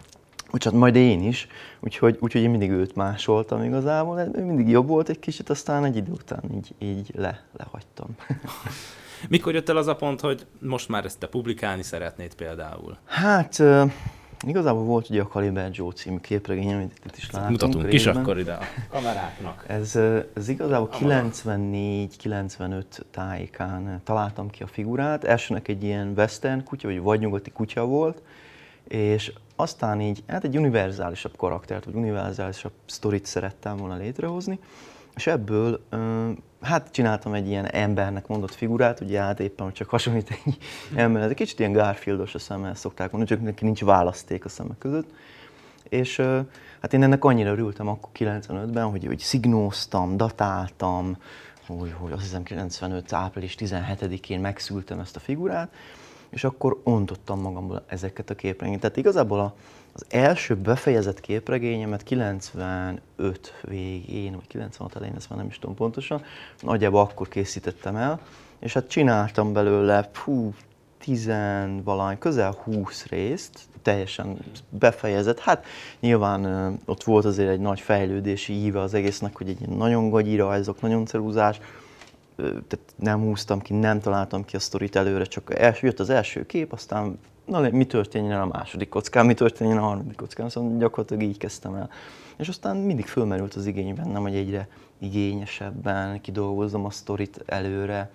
Úgyhogy 0.52 0.72
majd 0.72 0.96
én 0.96 1.22
is, 1.22 1.46
úgyhogy, 1.80 2.16
úgyhogy 2.20 2.42
én 2.42 2.50
mindig 2.50 2.70
őt 2.70 2.94
másoltam 2.94 3.62
igazából, 3.62 4.30
ő 4.34 4.44
mindig 4.44 4.68
jobb 4.68 4.88
volt 4.88 5.08
egy 5.08 5.18
kicsit, 5.18 5.50
aztán 5.50 5.84
egy 5.84 5.96
idő 5.96 6.10
után 6.10 6.42
így, 6.54 6.74
így 6.78 7.10
le, 7.14 7.42
lehagytam. 7.56 8.06
Mikor 9.28 9.54
jött 9.54 9.68
el 9.68 9.76
az 9.76 9.86
a 9.86 9.96
pont, 9.96 10.20
hogy 10.20 10.46
most 10.58 10.88
már 10.88 11.04
ezt 11.04 11.18
te 11.18 11.26
publikálni 11.26 11.82
szeretnéd 11.82 12.34
például? 12.34 12.96
Hát 13.04 13.62
Igazából 14.46 14.82
volt 14.84 15.10
ugye 15.10 15.20
a 15.20 15.26
Kaliber 15.26 15.70
Joe 15.72 15.92
című 15.92 16.18
képregény, 16.18 16.72
amit 16.72 17.00
itt 17.06 17.16
is 17.16 17.30
látunk. 17.30 17.50
Mutatunk 17.50 17.92
is 17.92 18.06
akkor 18.06 18.38
ide 18.38 18.52
a 18.52 18.60
kameráknak. 18.90 19.64
Ez, 19.66 19.96
ez 20.34 20.48
igazából 20.48 20.88
94-95 20.92 22.84
tájékán 23.10 24.00
találtam 24.04 24.50
ki 24.50 24.62
a 24.62 24.66
figurát. 24.66 25.24
Elsőnek 25.24 25.68
egy 25.68 25.82
ilyen 25.82 26.12
western 26.16 26.64
kutya, 26.64 26.88
vagy 26.88 27.00
vadnyugati 27.00 27.50
kutya 27.50 27.84
volt, 27.84 28.22
és 28.88 29.32
aztán 29.56 30.00
így, 30.00 30.22
hát 30.26 30.44
egy 30.44 30.56
univerzálisabb 30.56 31.36
karaktert, 31.36 31.84
vagy 31.84 31.94
univerzálisabb 31.94 32.72
sztorit 32.86 33.26
szerettem 33.26 33.76
volna 33.76 33.96
létrehozni, 33.96 34.58
és 35.14 35.26
ebből 35.26 35.80
hát 36.62 36.88
csináltam 36.90 37.34
egy 37.34 37.48
ilyen 37.48 37.66
embernek 37.66 38.26
mondott 38.26 38.54
figurát, 38.54 39.00
ugye 39.00 39.20
hát 39.20 39.40
éppen, 39.40 39.72
csak 39.72 39.88
hasonlít 39.88 40.30
egy 40.30 40.56
ember, 40.94 41.22
egy 41.22 41.34
kicsit 41.34 41.58
ilyen 41.58 41.72
Garfieldos 41.72 42.34
a 42.34 42.38
szemmel 42.38 42.74
szokták 42.74 43.10
mondani, 43.10 43.36
csak 43.36 43.46
neki 43.46 43.64
nincs 43.64 43.84
választék 43.84 44.44
a 44.44 44.48
szemek 44.48 44.78
között. 44.78 45.10
És 45.88 46.16
hát 46.80 46.92
én 46.92 47.02
ennek 47.02 47.24
annyira 47.24 47.50
örültem 47.50 47.88
akkor 47.88 48.10
95-ben, 48.14 48.90
hogy, 48.90 49.06
hogy 49.06 49.18
szignóztam, 49.18 50.16
datáltam, 50.16 51.16
hogy, 51.66 51.94
hogy 51.98 52.12
azt 52.12 52.22
hiszem 52.22 52.42
95. 52.42 53.12
április 53.12 53.54
17-én 53.58 54.40
megszültem 54.40 54.98
ezt 54.98 55.16
a 55.16 55.20
figurát, 55.20 55.68
és 56.32 56.44
akkor 56.44 56.80
ontottam 56.82 57.40
magamból 57.40 57.82
ezeket 57.86 58.30
a 58.30 58.34
képregényeket. 58.34 58.80
Tehát 58.80 58.96
igazából 58.96 59.40
a, 59.40 59.54
az 59.92 60.04
első 60.08 60.56
befejezett 60.56 61.20
képregényemet 61.20 62.02
95 62.02 63.00
végén, 63.62 64.32
vagy 64.32 64.46
96 64.46 64.96
elején, 64.96 65.16
ezt 65.16 65.28
már 65.28 65.38
nem 65.38 65.48
is 65.48 65.58
tudom 65.58 65.76
pontosan, 65.76 66.22
nagyjából 66.60 67.00
akkor 67.00 67.28
készítettem 67.28 67.96
el, 67.96 68.20
és 68.58 68.72
hát 68.72 68.88
csináltam 68.88 69.52
belőle, 69.52 70.08
fú, 70.12 70.54
tizenvalány, 70.98 72.18
közel 72.18 72.56
20 72.64 73.06
részt, 73.06 73.60
teljesen 73.82 74.38
befejezett. 74.68 75.38
Hát 75.38 75.66
nyilván 76.00 76.72
ott 76.84 77.02
volt 77.02 77.24
azért 77.24 77.50
egy 77.50 77.60
nagy 77.60 77.80
fejlődési 77.80 78.52
íve 78.52 78.80
az 78.80 78.94
egésznek, 78.94 79.36
hogy 79.36 79.48
egy 79.48 79.68
nagyon 79.68 80.10
gagyi 80.10 80.36
rajzok, 80.36 80.80
nagyon 80.80 81.06
ceruzás, 81.06 81.60
tehát 82.42 82.94
nem 82.96 83.20
húztam 83.20 83.60
ki, 83.60 83.74
nem 83.74 84.00
találtam 84.00 84.44
ki 84.44 84.56
a 84.56 84.58
sztorit 84.58 84.96
előre, 84.96 85.24
csak 85.24 85.58
első, 85.58 85.86
jött 85.86 86.00
az 86.00 86.10
első 86.10 86.46
kép, 86.46 86.72
aztán 86.72 87.18
na, 87.44 87.70
mi 87.70 87.86
történjen 87.86 88.40
a 88.40 88.46
második 88.46 88.88
kockán, 88.88 89.26
mi 89.26 89.34
történjen 89.34 89.78
a 89.78 89.80
harmadik 89.80 90.16
kockán, 90.16 90.48
szóval 90.48 90.78
gyakorlatilag 90.78 91.22
így 91.22 91.38
kezdtem 91.38 91.74
el. 91.74 91.90
És 92.36 92.48
aztán 92.48 92.76
mindig 92.76 93.06
fölmerült 93.06 93.54
az 93.54 93.66
igény 93.66 93.94
bennem, 93.94 94.22
hogy 94.22 94.34
egyre 94.34 94.68
igényesebben 94.98 96.20
kidolgozzam 96.20 96.84
a 96.84 96.90
sztorit 96.90 97.42
előre, 97.46 98.10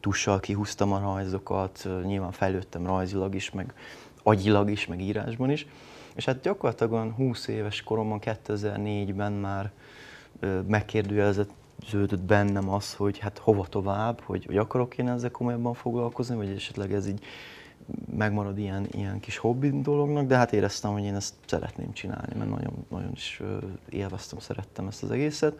tussal 0.00 0.40
kihúztam 0.40 0.92
a 0.92 0.98
rajzokat, 0.98 1.88
nyilván 2.04 2.32
fejlődtem 2.32 2.86
rajzilag 2.86 3.34
is, 3.34 3.50
meg 3.50 3.74
agyilag 4.22 4.70
is, 4.70 4.86
meg 4.86 5.00
írásban 5.00 5.50
is. 5.50 5.66
És 6.14 6.24
hát 6.24 6.40
gyakorlatilag 6.40 6.92
olyan 6.92 7.12
20 7.12 7.46
éves 7.46 7.82
koromban, 7.82 8.20
2004-ben 8.22 9.32
már 9.32 9.70
megkérdőjeleződött 11.82 12.26
bennem 12.26 12.68
az, 12.68 12.94
hogy 12.94 13.18
hát 13.18 13.38
hova 13.38 13.66
tovább, 13.66 14.20
hogy, 14.20 14.44
hogy 14.44 14.56
akarok 14.56 14.98
én 14.98 15.08
ezzel 15.08 15.30
komolyabban 15.30 15.74
foglalkozni, 15.74 16.36
vagy 16.36 16.48
esetleg 16.48 16.92
ez 16.92 17.06
így 17.06 17.24
megmarad 18.16 18.58
ilyen, 18.58 18.86
ilyen 18.90 19.20
kis 19.20 19.36
hobbi 19.38 19.80
dolognak, 19.80 20.26
de 20.26 20.36
hát 20.36 20.52
éreztem, 20.52 20.92
hogy 20.92 21.02
én 21.02 21.14
ezt 21.14 21.34
szeretném 21.46 21.92
csinálni, 21.92 22.34
mert 22.38 22.50
nagyon, 22.50 22.86
nagyon 22.90 23.10
is 23.12 23.42
élveztem, 23.88 24.38
szerettem 24.38 24.86
ezt 24.86 25.02
az 25.02 25.10
egészet. 25.10 25.58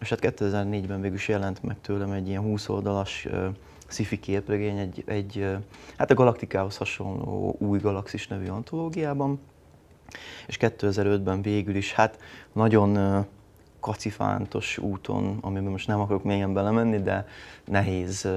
És 0.00 0.08
hát 0.08 0.18
2004-ben 0.22 1.00
végül 1.00 1.16
is 1.16 1.28
jelent 1.28 1.62
meg 1.62 1.80
tőlem 1.80 2.10
egy 2.10 2.28
ilyen 2.28 2.42
20 2.42 2.68
oldalas 2.68 3.24
uh, 3.24 3.46
sci-fi 3.86 4.18
képregény, 4.18 4.78
egy, 4.78 5.02
egy 5.06 5.46
hát 5.96 6.10
a 6.10 6.14
Galaktikához 6.14 6.76
hasonló 6.76 7.56
új 7.58 7.78
galaxis 7.78 8.28
nevű 8.28 8.46
antológiában. 8.46 9.40
És 10.46 10.56
2005-ben 10.60 11.42
végül 11.42 11.74
is 11.74 11.92
hát 11.92 12.18
nagyon 12.52 12.96
uh, 12.96 13.26
kacifántos 13.80 14.78
úton, 14.78 15.38
amiben 15.40 15.70
most 15.70 15.86
nem 15.86 16.00
akarok 16.00 16.24
mélyen 16.24 16.52
belemenni, 16.52 17.02
de 17.02 17.26
nehéz 17.64 18.28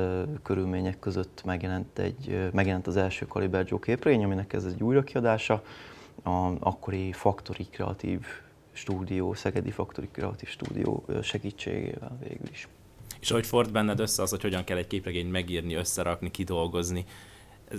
körülmények 0.43 0.99
között 0.99 1.41
megjelent, 1.45 1.99
egy, 1.99 2.49
megjelent 2.53 2.87
az 2.87 2.97
első 2.97 3.27
Kaliber 3.27 3.65
Joe 3.67 3.79
képregény, 3.79 4.23
aminek 4.23 4.53
ez 4.53 4.65
egy 4.65 4.83
újrakiadása, 4.83 5.63
a 6.23 6.51
akkori 6.59 7.11
Factory 7.11 7.67
kreatív 7.71 8.25
stúdió, 8.71 9.33
Szegedi 9.33 9.71
Faktori 9.71 10.09
Kreatív 10.11 10.49
Stúdió 10.49 11.05
segítségével 11.21 12.17
végül 12.27 12.47
is. 12.51 12.67
És 13.19 13.31
ahogy 13.31 13.45
ford 13.45 13.71
benned 13.71 13.99
össze 13.99 14.21
az, 14.21 14.29
hogy 14.29 14.41
hogyan 14.41 14.63
kell 14.63 14.77
egy 14.77 14.87
képregényt 14.87 15.31
megírni, 15.31 15.73
összerakni, 15.73 16.31
kidolgozni, 16.31 17.05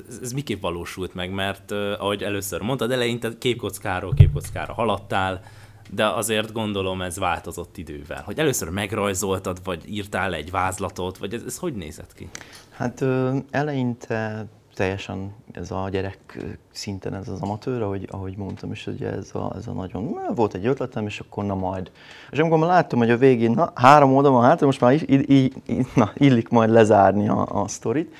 ez, 0.08 0.18
ez 0.22 0.32
miképp 0.32 0.60
valósult 0.60 1.14
meg? 1.14 1.30
Mert 1.30 1.70
uh, 1.70 1.78
ahogy 1.98 2.22
először 2.22 2.60
mondtad, 2.60 2.90
eleinte 2.90 3.38
képkockáról 3.38 4.14
képkockára 4.14 4.72
haladtál, 4.72 5.42
de 5.90 6.06
azért 6.06 6.52
gondolom 6.52 7.02
ez 7.02 7.18
változott 7.18 7.76
idővel. 7.76 8.22
Hogy 8.24 8.38
először 8.38 8.68
megrajzoltad, 8.68 9.58
vagy 9.64 9.82
írtál 9.88 10.34
egy 10.34 10.50
vázlatot, 10.50 11.18
vagy 11.18 11.34
ez, 11.34 11.42
ez 11.46 11.58
hogy 11.58 11.74
nézett 11.74 12.14
ki? 12.14 12.28
Hát 12.70 13.00
ö, 13.00 13.36
eleinte 13.50 14.46
teljesen 14.74 15.34
ez 15.52 15.70
a 15.70 15.88
gyerek 15.90 16.44
szinten 16.72 17.14
ez 17.14 17.28
az 17.28 17.40
amatőr, 17.40 17.82
ahogy, 17.82 18.08
ahogy 18.10 18.36
mondtam 18.36 18.72
is, 18.72 18.84
hogy 18.84 19.02
ez 19.02 19.30
a, 19.34 19.52
ez 19.56 19.66
a 19.66 19.72
nagyon, 19.72 20.02
na, 20.04 20.34
volt 20.34 20.54
egy 20.54 20.66
ötletem, 20.66 21.06
és 21.06 21.20
akkor 21.20 21.44
na 21.44 21.54
majd. 21.54 21.90
És 22.30 22.38
amikor 22.38 22.58
már 22.58 22.68
láttam, 22.68 22.98
hogy 22.98 23.10
a 23.10 23.16
végén, 23.16 23.50
na, 23.50 23.72
három 23.74 24.14
oldal 24.14 24.32
van 24.32 24.44
hátra, 24.44 24.66
most 24.66 24.80
már 24.80 24.92
így, 24.92 25.30
így, 25.30 25.54
így, 25.66 25.86
na, 25.94 26.12
illik 26.14 26.48
majd 26.48 26.70
lezárni 26.70 27.28
a, 27.28 27.62
a 27.62 27.68
sztorit, 27.68 28.14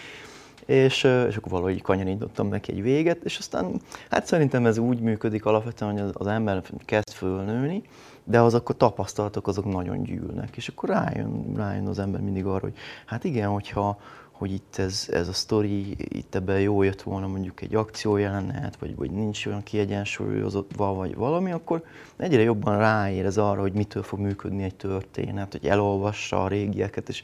és, 0.66 1.04
és 1.04 1.37
akkor 1.37 1.52
valahogy 1.52 1.83
kanyarítottam 1.83 2.49
neki 2.49 2.73
egy 2.73 2.83
véget, 2.83 3.25
és 3.25 3.38
aztán 3.38 3.81
hát 4.11 4.26
szerintem 4.26 4.66
ez 4.66 4.78
úgy 4.78 5.00
működik 5.00 5.45
alapvetően, 5.45 5.92
hogy 5.92 6.11
az, 6.14 6.26
ember 6.26 6.62
kezd 6.85 7.11
fölnőni, 7.11 7.83
de 8.25 8.40
az 8.40 8.54
akkor 8.54 8.76
tapasztalatok 8.76 9.47
azok 9.47 9.73
nagyon 9.73 10.02
gyűlnek, 10.02 10.57
és 10.57 10.69
akkor 10.69 10.88
rájön, 10.88 11.52
rájön 11.57 11.87
az 11.87 11.99
ember 11.99 12.21
mindig 12.21 12.47
arra, 12.47 12.61
hogy 12.61 12.76
hát 13.07 13.25
igen, 13.25 13.49
hogyha, 13.49 13.99
hogy 14.31 14.52
itt 14.52 14.76
ez, 14.76 15.09
ez 15.11 15.28
a 15.28 15.33
sztori, 15.33 15.97
itt 15.99 16.35
ebben 16.35 16.61
jó 16.61 16.83
jött 16.83 17.02
volna 17.02 17.26
mondjuk 17.26 17.61
egy 17.61 17.75
akciójelenet, 17.75 18.76
vagy, 18.76 18.97
vagy 18.97 19.11
nincs 19.11 19.47
olyan 19.47 19.62
kiegyensúlyozva, 19.62 20.64
vagy 20.76 21.14
valami, 21.14 21.52
akkor 21.52 21.85
egyre 22.16 22.42
jobban 22.42 22.78
ráérez 22.78 23.38
arra, 23.38 23.61
hogy 23.61 23.73
mitől 23.73 24.02
fog 24.02 24.19
működni 24.19 24.62
egy 24.62 24.75
történet, 24.75 25.52
hogy 25.52 25.66
elolvassa 25.66 26.45
a 26.45 26.49
régieket, 26.49 27.09
és, 27.09 27.23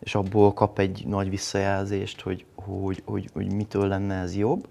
és 0.00 0.14
abból 0.14 0.52
kap 0.52 0.78
egy 0.78 1.04
nagy 1.06 1.30
visszajelzést, 1.30 2.20
hogy, 2.20 2.44
hogy, 2.54 3.02
hogy, 3.04 3.30
hogy 3.32 3.52
mitől 3.52 3.88
lenne 3.88 4.14
ez 4.14 4.36
jobb 4.36 4.66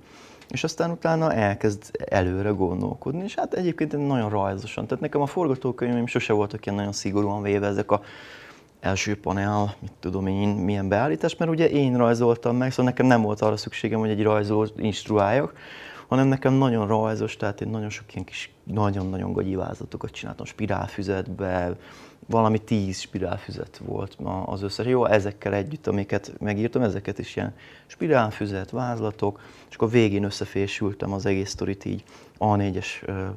és 0.49 0.63
aztán 0.63 0.91
utána 0.91 1.33
elkezd 1.33 1.91
előre 2.09 2.49
gondolkodni, 2.49 3.23
és 3.23 3.35
hát 3.35 3.53
egyébként 3.53 4.07
nagyon 4.07 4.29
rajzosan. 4.29 4.87
Tehát 4.87 5.03
nekem 5.03 5.21
a 5.21 5.25
forgatókönyvem 5.25 6.07
sose 6.07 6.33
voltak 6.33 6.65
ilyen 6.65 6.77
nagyon 6.77 6.91
szigorúan 6.91 7.41
véve 7.41 7.67
ezek 7.67 7.91
a 7.91 8.01
első 8.79 9.19
panel, 9.19 9.75
mit 9.79 9.91
tudom 9.99 10.27
én, 10.27 10.49
milyen 10.49 10.87
beállítás, 10.87 11.35
mert 11.35 11.51
ugye 11.51 11.69
én 11.69 11.97
rajzoltam 11.97 12.57
meg, 12.57 12.71
szóval 12.71 12.85
nekem 12.85 13.05
nem 13.05 13.21
volt 13.21 13.41
arra 13.41 13.57
szükségem, 13.57 13.99
hogy 13.99 14.09
egy 14.09 14.23
rajzoló 14.23 14.67
instruáljak, 14.77 15.53
hanem 16.07 16.27
nekem 16.27 16.53
nagyon 16.53 16.87
rajzos, 16.87 17.37
tehát 17.37 17.61
én 17.61 17.69
nagyon 17.69 17.89
sok 17.89 18.13
ilyen 18.13 18.25
kis, 18.25 18.53
nagyon-nagyon 18.63 19.33
gagyi 19.33 19.55
vázlatokat 19.55 20.11
csináltam 20.11 20.45
spirálfüzetbe, 20.45 21.75
valami 22.27 22.59
tíz 22.59 22.99
spirálfüzet 22.99 23.81
volt 23.85 24.17
az 24.45 24.61
összes. 24.61 24.85
Jó, 24.85 25.05
ezekkel 25.05 25.53
együtt, 25.53 25.87
amiket 25.87 26.33
megírtam, 26.39 26.81
ezeket 26.81 27.19
is 27.19 27.35
ilyen 27.35 27.53
spirálfüzet, 27.85 28.69
vázlatok, 28.69 29.41
és 29.69 29.75
akkor 29.75 29.89
végén 29.89 30.23
összefésültem 30.23 31.13
az 31.13 31.25
egész 31.25 31.49
sztorit 31.49 31.85
így 31.85 32.03
A4-es 32.39 32.87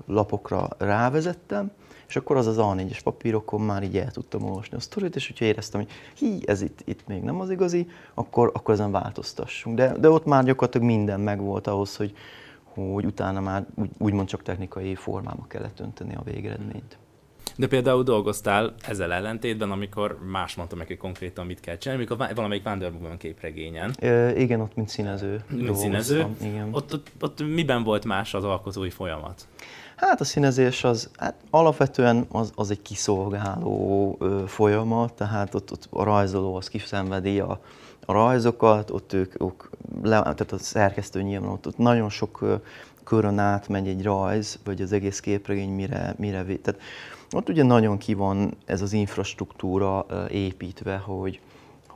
lapokra 0.07 0.69
rávezettem, 0.79 1.71
és 2.09 2.17
akkor 2.17 2.37
az 2.37 2.47
az 2.47 2.57
A4-es 2.59 2.99
papírokon 3.03 3.61
már 3.61 3.83
így 3.83 3.97
el 3.97 4.11
tudtam 4.11 4.45
olvasni 4.45 4.77
a 4.77 4.81
sztorit, 4.81 5.17
és 5.17 5.27
hogyha 5.27 5.45
éreztem, 5.45 5.81
hogy 5.81 5.91
hi, 6.17 6.43
ez 6.47 6.63
itt, 6.63 6.81
itt 6.85 7.07
még 7.07 7.23
nem 7.23 7.41
az 7.41 7.51
igazi, 7.51 7.89
akkor, 8.15 8.51
akkor 8.55 8.75
ezen 8.75 8.91
változtassunk. 8.91 9.77
De, 9.77 9.93
de 9.99 10.11
ott 10.11 10.25
már 10.25 10.45
gyakorlatilag 10.45 10.87
minden 10.87 11.21
megvolt 11.21 11.67
ahhoz, 11.67 11.97
hogy, 11.97 12.17
hogy 12.93 13.05
utána 13.05 13.41
már 13.41 13.67
úgy, 13.75 13.91
úgymond 13.99 14.29
csak 14.29 14.43
technikai 14.43 14.95
formába 14.95 15.47
kellett 15.49 15.81
önteni 15.81 16.15
a 16.15 16.23
végeredményt. 16.25 16.99
De 17.57 17.67
például 17.67 18.03
dolgoztál 18.03 18.75
ezzel 18.89 19.13
ellentétben, 19.13 19.71
amikor 19.71 20.19
más 20.31 20.55
mondta 20.55 20.77
hogy 20.87 20.97
konkrétan 20.97 21.47
mit 21.47 21.61
kell 21.61 21.77
csinálni, 21.77 22.07
amikor 22.07 22.35
valamelyik 22.35 22.65
Vanderboom 22.65 23.17
képregényen. 23.17 23.95
E, 23.99 24.39
igen, 24.39 24.61
ott 24.61 24.75
mint 24.75 24.89
színező. 24.89 25.45
Mint 25.51 25.77
színező? 25.77 26.27
Igen. 26.43 26.69
Ott, 26.71 26.93
ott, 26.93 27.11
ott, 27.21 27.43
miben 27.55 27.83
volt 27.83 28.05
más 28.05 28.35
az 28.35 28.45
alkotói 28.45 28.91
folyamat? 28.91 29.47
Hát 29.97 30.21
a 30.21 30.25
színezés 30.25 30.85
az 30.85 31.11
hát 31.17 31.35
alapvetően 31.51 32.27
az, 32.29 32.53
az 32.55 32.71
egy 32.71 32.83
kiszolgáló 32.83 34.17
ö, 34.21 34.43
folyamat, 34.47 35.13
tehát 35.13 35.55
ott, 35.55 35.73
ott 35.73 35.89
a 35.91 36.03
rajzoló 36.03 36.55
az 36.55 36.69
kiszenvedi 36.69 37.41
a, 37.41 37.61
a 38.09 38.13
rajzokat, 38.13 38.91
ott 38.91 39.13
ők, 39.13 39.43
ők 39.43 39.63
le, 40.03 40.21
tehát 40.21 40.53
a 40.53 40.59
szerkesztő 40.59 41.23
nyilván 41.23 41.51
ott, 41.51 41.67
ott 41.67 41.79
nagyon 41.79 42.09
sok 42.09 42.61
körön 43.05 43.39
átmegy 43.39 43.89
egy 43.89 44.03
rajz, 44.03 44.59
vagy 44.65 44.83
az 44.83 44.93
egész 44.93 45.21
képregény 45.21 45.71
mire, 45.71 46.15
mire 46.19 46.45
tehát 46.45 46.81
ott 47.33 47.49
ugye 47.49 47.63
nagyon 47.63 47.99
ki 47.99 48.15
van 48.15 48.57
ez 48.65 48.83
az 48.83 48.93
infrastruktúra 48.93 50.07
építve, 50.31 50.97
hogy, 50.97 51.41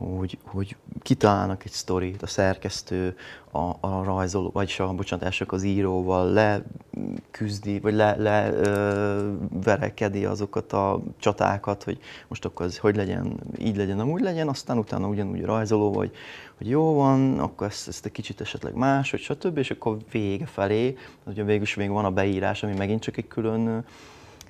hogy, 0.03 0.39
hogy 0.45 0.77
kitalálnak 1.03 1.65
egy 1.65 1.71
sztorit, 1.71 2.23
a 2.23 2.27
szerkesztő, 2.27 3.17
a, 3.51 3.71
a 3.81 4.03
rajzoló, 4.05 4.51
vagyis 4.53 4.81
a, 4.81 4.93
bocsánat, 4.93 5.25
első 5.25 5.45
az 5.49 5.63
íróval 5.63 6.33
leküzdi, 6.33 7.81
vagy 7.81 7.95
le, 7.95 8.17
le 8.17 8.53
ö, 8.53 9.33
verekedi 9.65 10.25
azokat 10.25 10.73
a 10.73 11.03
csatákat, 11.19 11.83
hogy 11.83 11.99
most 12.29 12.45
akkor 12.45 12.67
ez 12.67 12.79
hogy 12.79 12.97
legyen, 12.97 13.41
így 13.59 13.77
legyen, 13.77 14.01
amúgy 14.01 14.21
legyen, 14.21 14.49
aztán 14.49 14.79
utána 14.79 15.07
ugyanúgy 15.07 15.43
a 15.43 15.47
rajzoló, 15.47 15.93
vagy 15.93 16.11
hogy 16.59 16.69
jó 16.69 16.95
van, 16.95 17.39
akkor 17.39 17.67
ezt, 17.67 17.89
ezt 17.89 18.05
egy 18.05 18.13
kicsit 18.13 18.41
esetleg 18.41 18.75
más, 18.75 19.11
vagy 19.11 19.21
stb., 19.21 19.59
és 19.59 19.71
akkor 19.71 19.97
vége 20.11 20.47
felé, 20.47 20.97
ugye 21.27 21.43
végül 21.45 21.63
is 21.63 21.75
még 21.75 21.91
van 21.91 22.05
a 22.05 22.11
beírás, 22.11 22.63
ami 22.63 22.75
megint 22.77 23.03
csak 23.03 23.17
egy 23.17 23.29
külön 23.29 23.85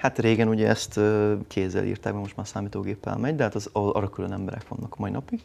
Hát 0.03 0.19
régen 0.19 0.49
ugye 0.49 0.69
ezt 0.69 1.01
kézzel 1.47 1.85
írták, 1.85 2.15
most 2.15 2.37
már 2.37 2.47
számítógéppel 2.47 3.17
megy, 3.17 3.35
de 3.35 3.43
hát 3.43 3.55
az, 3.55 3.69
arra 3.73 4.09
külön 4.09 4.33
emberek 4.33 4.69
vannak 4.69 4.93
a 4.93 4.97
mai 4.99 5.11
napig. 5.11 5.43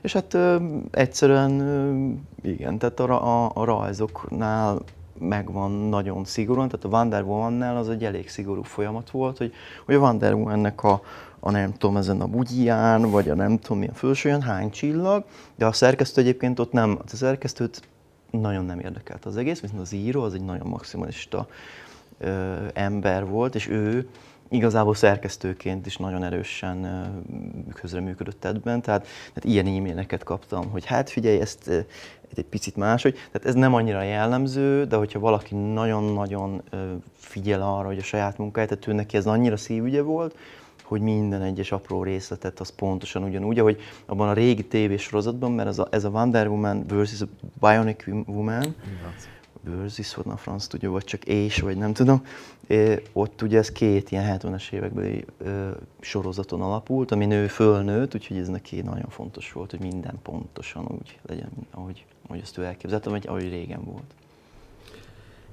És 0.00 0.12
hát 0.12 0.36
egyszerűen 0.90 1.52
igen, 2.42 2.78
tehát 2.78 3.00
a, 3.00 3.44
a, 3.44 3.50
a 3.54 3.64
rajzoknál 3.64 4.82
megvan 5.18 5.70
nagyon 5.70 6.24
szigorúan, 6.24 6.68
tehát 6.68 6.84
a 6.84 6.88
Wonder 6.88 7.22
Woman-nál 7.22 7.76
az 7.76 7.88
egy 7.88 8.04
elég 8.04 8.28
szigorú 8.28 8.62
folyamat 8.62 9.10
volt, 9.10 9.38
hogy, 9.38 9.52
hogy 9.84 9.94
a 9.94 9.98
Wonder 9.98 10.34
Woman-nek 10.34 10.82
a, 10.82 11.02
a 11.40 11.50
nem 11.50 11.72
tudom, 11.72 11.96
ezen 11.96 12.20
a 12.20 12.26
bugyján, 12.26 13.10
vagy 13.10 13.28
a 13.28 13.34
nem 13.34 13.58
tudom 13.58 13.78
milyen 13.78 13.94
felsőjön 13.94 14.42
hány 14.42 14.70
csillag, 14.70 15.24
de 15.54 15.66
a 15.66 15.72
szerkesztő 15.72 16.20
egyébként 16.20 16.58
ott 16.58 16.72
nem, 16.72 16.98
a 17.04 17.16
szerkesztőt 17.16 17.82
nagyon 18.30 18.64
nem 18.64 18.80
érdekelt 18.80 19.24
az 19.24 19.36
egész, 19.36 19.60
viszont 19.60 19.80
az 19.80 19.92
író 19.92 20.22
az 20.22 20.34
egy 20.34 20.44
nagyon 20.44 20.66
maximalista 20.66 21.46
ember 22.72 23.26
volt, 23.26 23.54
és 23.54 23.68
ő 23.68 24.08
igazából 24.48 24.94
szerkesztőként 24.94 25.86
is 25.86 25.96
nagyon 25.96 26.24
erősen 26.24 27.06
közreműködött 27.74 28.44
ebben, 28.44 28.82
tehát, 28.82 29.06
tehát 29.34 29.44
ilyen 29.44 29.66
e-maileket 29.66 30.22
kaptam, 30.22 30.70
hogy 30.70 30.84
hát 30.84 31.10
figyelj, 31.10 31.40
ezt 31.40 31.68
egy 32.34 32.44
picit 32.44 32.76
máshogy, 32.76 33.14
tehát 33.14 33.46
ez 33.46 33.54
nem 33.54 33.74
annyira 33.74 34.02
jellemző, 34.02 34.84
de 34.84 34.96
hogyha 34.96 35.18
valaki 35.18 35.54
nagyon-nagyon 35.54 36.62
figyel 37.14 37.62
arra, 37.62 37.86
hogy 37.86 37.98
a 37.98 38.02
saját 38.02 38.38
munkáját, 38.38 38.68
tehát 38.68 38.86
ő 38.86 38.92
neki 38.92 39.16
ez 39.16 39.26
annyira 39.26 39.56
szívügye 39.56 40.02
volt, 40.02 40.36
hogy 40.82 41.00
minden 41.00 41.42
egyes 41.42 41.72
apró 41.72 42.02
részletet 42.02 42.60
az 42.60 42.70
pontosan 42.70 43.22
ugyanúgy, 43.22 43.58
ahogy 43.58 43.80
abban 44.06 44.28
a 44.28 44.32
régi 44.32 44.64
tévésorozatban, 44.64 45.52
mert 45.52 45.68
ez 45.68 45.78
a, 45.78 45.88
ez 45.90 46.04
a 46.04 46.08
Wonder 46.08 46.48
Woman 46.48 46.86
versus 46.86 47.20
a 47.20 47.26
Bionic 47.60 48.06
Woman, 48.26 48.74
versus, 49.02 49.28
hogy 49.66 50.24
a 50.24 50.36
franc 50.36 50.66
tudja, 50.66 50.90
vagy 50.90 51.04
csak 51.04 51.24
és, 51.24 51.60
vagy 51.60 51.76
nem 51.76 51.92
tudom, 51.92 52.26
é, 52.66 53.02
ott 53.12 53.42
ugye 53.42 53.58
ez 53.58 53.72
két 53.72 54.10
ilyen 54.10 54.38
70-es 54.38 54.72
évekbeli 54.72 55.24
ö, 55.38 55.70
sorozaton 56.00 56.60
alapult, 56.60 57.10
amin 57.10 57.30
ő 57.30 57.46
fölnőtt, 57.46 58.14
úgyhogy 58.14 58.36
ez 58.36 58.48
neki 58.48 58.80
nagyon 58.80 59.08
fontos 59.08 59.52
volt, 59.52 59.70
hogy 59.70 59.80
minden 59.80 60.18
pontosan 60.22 60.86
úgy 60.88 61.18
legyen, 61.26 61.50
ahogy, 61.70 62.04
ahogy 62.26 62.40
ezt 62.40 62.58
ő 62.58 62.64
elképzelte, 62.64 63.10
vagy 63.10 63.26
ahogy 63.26 63.48
régen 63.48 63.84
volt. 63.84 64.14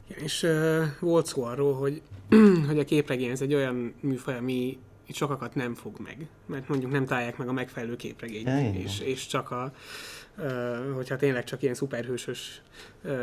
És 0.08 0.44
uh, 0.44 0.84
volt 1.00 1.26
szó 1.26 1.44
arról, 1.44 1.74
hogy, 1.74 2.02
hogy 2.68 2.80
a 2.80 2.84
képregény 2.84 3.30
ez 3.30 3.42
egy 3.42 3.54
olyan 3.54 3.94
műfaj, 4.00 4.38
ami 4.38 4.78
itt 5.06 5.16
sokakat 5.16 5.56
nem 5.56 5.74
fog 5.74 6.00
meg, 6.00 6.28
mert 6.46 6.68
mondjuk 6.68 6.92
nem 6.92 7.06
találják 7.06 7.38
meg 7.38 7.48
a 7.48 7.52
megfelelő 7.52 7.96
képregényt, 7.96 8.48
Ja, 8.48 8.72
és, 8.74 9.00
és 9.00 9.28
csak 9.28 9.52
a, 9.52 9.74
hogyha 10.96 11.16
tényleg 11.16 11.44
csak 11.44 11.62
ilyen 11.62 11.74
szuperhősös 11.74 12.62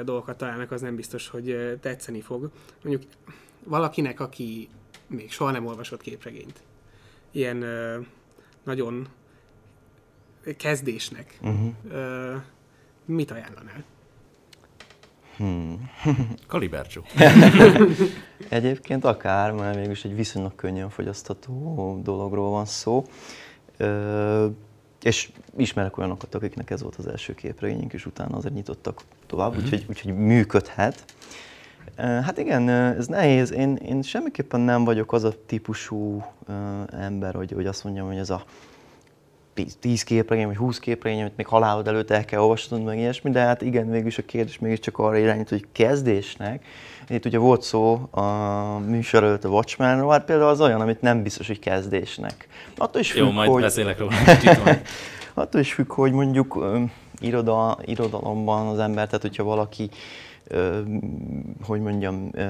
dolgokat 0.04 0.36
találnak, 0.36 0.70
az 0.70 0.80
nem 0.80 0.96
biztos, 0.96 1.28
hogy 1.28 1.78
tetszeni 1.80 2.20
fog. 2.20 2.50
Mondjuk 2.82 3.10
valakinek, 3.64 4.20
aki 4.20 4.68
még 5.06 5.30
soha 5.32 5.50
nem 5.50 5.66
olvasott 5.66 6.00
képregényt, 6.00 6.62
ilyen 7.30 7.64
nagyon 8.64 9.08
kezdésnek, 10.56 11.38
Uh-huh. 11.42 11.70
uh, 11.84 12.42
mit 13.04 13.30
ajánlanál? 13.30 13.84
Hmm. 15.36 15.90
Kalibercsó. 16.46 17.04
Egyébként 18.48 19.04
akár, 19.04 19.52
mert 19.52 19.76
mégis 19.76 20.04
egy 20.04 20.14
viszonylag 20.14 20.54
könnyen 20.54 20.90
fogyasztható 20.90 22.00
dologról 22.02 22.50
van 22.50 22.64
szó. 22.64 23.04
Ö, 23.76 24.46
és 25.02 25.30
ismerek 25.56 25.96
olyanokat, 25.98 26.34
akiknek 26.34 26.70
ez 26.70 26.82
volt 26.82 26.96
az 26.96 27.06
első 27.06 27.34
képregényünk, 27.34 27.92
és 27.92 28.06
utána 28.06 28.36
azért 28.36 28.54
nyitottak 28.54 29.00
tovább, 29.26 29.52
Mhm. 29.54 29.62
úgyhogy, 29.62 29.84
úgyhogy 29.88 30.14
működhet. 30.16 31.04
Hát 31.96 32.38
igen, 32.38 32.68
ez 32.68 33.06
nehéz. 33.06 33.52
Én, 33.52 33.76
én 33.76 34.02
semmiképpen 34.02 34.60
nem 34.60 34.84
vagyok 34.84 35.12
az 35.12 35.24
a 35.24 35.32
típusú 35.46 36.24
ember, 36.90 37.34
hogy, 37.34 37.52
hogy 37.52 37.66
azt 37.66 37.84
mondjam, 37.84 38.06
hogy 38.06 38.16
ez 38.16 38.30
a 38.30 38.44
10 39.80 40.02
képregény, 40.02 40.46
vagy 40.46 40.56
20 40.56 40.78
képregény, 40.78 41.20
amit 41.20 41.36
még 41.36 41.46
halálod 41.46 41.88
előtt 41.88 42.10
el 42.10 42.24
kell 42.24 42.40
olvasnod, 42.40 42.84
meg 42.84 42.98
ilyesmi, 42.98 43.30
de 43.30 43.40
hát 43.40 43.62
igen, 43.62 43.90
végülis 43.90 44.18
a 44.18 44.24
kérdés 44.24 44.58
mégiscsak 44.58 44.98
arra 44.98 45.16
irányít, 45.16 45.48
hogy 45.48 45.64
kezdésnek. 45.72 46.64
Itt 47.08 47.24
ugye 47.24 47.38
volt 47.38 47.62
szó 47.62 48.08
a 48.10 48.22
műsor 48.78 49.24
előtt 49.24 49.44
a 49.44 49.48
Watchmenről, 49.48 50.10
hát 50.10 50.24
például 50.24 50.48
az 50.48 50.60
olyan, 50.60 50.80
amit 50.80 51.00
nem 51.00 51.22
biztos, 51.22 51.46
hogy 51.46 51.58
kezdésnek. 51.58 52.48
Attól 52.76 53.00
is 53.00 53.12
függ, 53.12 53.20
Jó, 53.22 53.30
majd 53.30 53.50
hogy... 53.50 53.62
beszélek 53.62 53.98
róla. 53.98 54.12
Attól 55.34 55.60
is 55.60 55.72
függ, 55.72 55.92
hogy 55.92 56.12
mondjuk 56.12 56.56
ö, 56.56 56.82
iroda, 57.20 57.78
irodalomban 57.84 58.66
az 58.66 58.78
ember, 58.78 59.06
tehát 59.06 59.22
hogyha 59.22 59.44
valaki, 59.44 59.90
ö, 60.44 60.80
hogy 61.66 61.80
mondjam, 61.80 62.30
ö, 62.32 62.44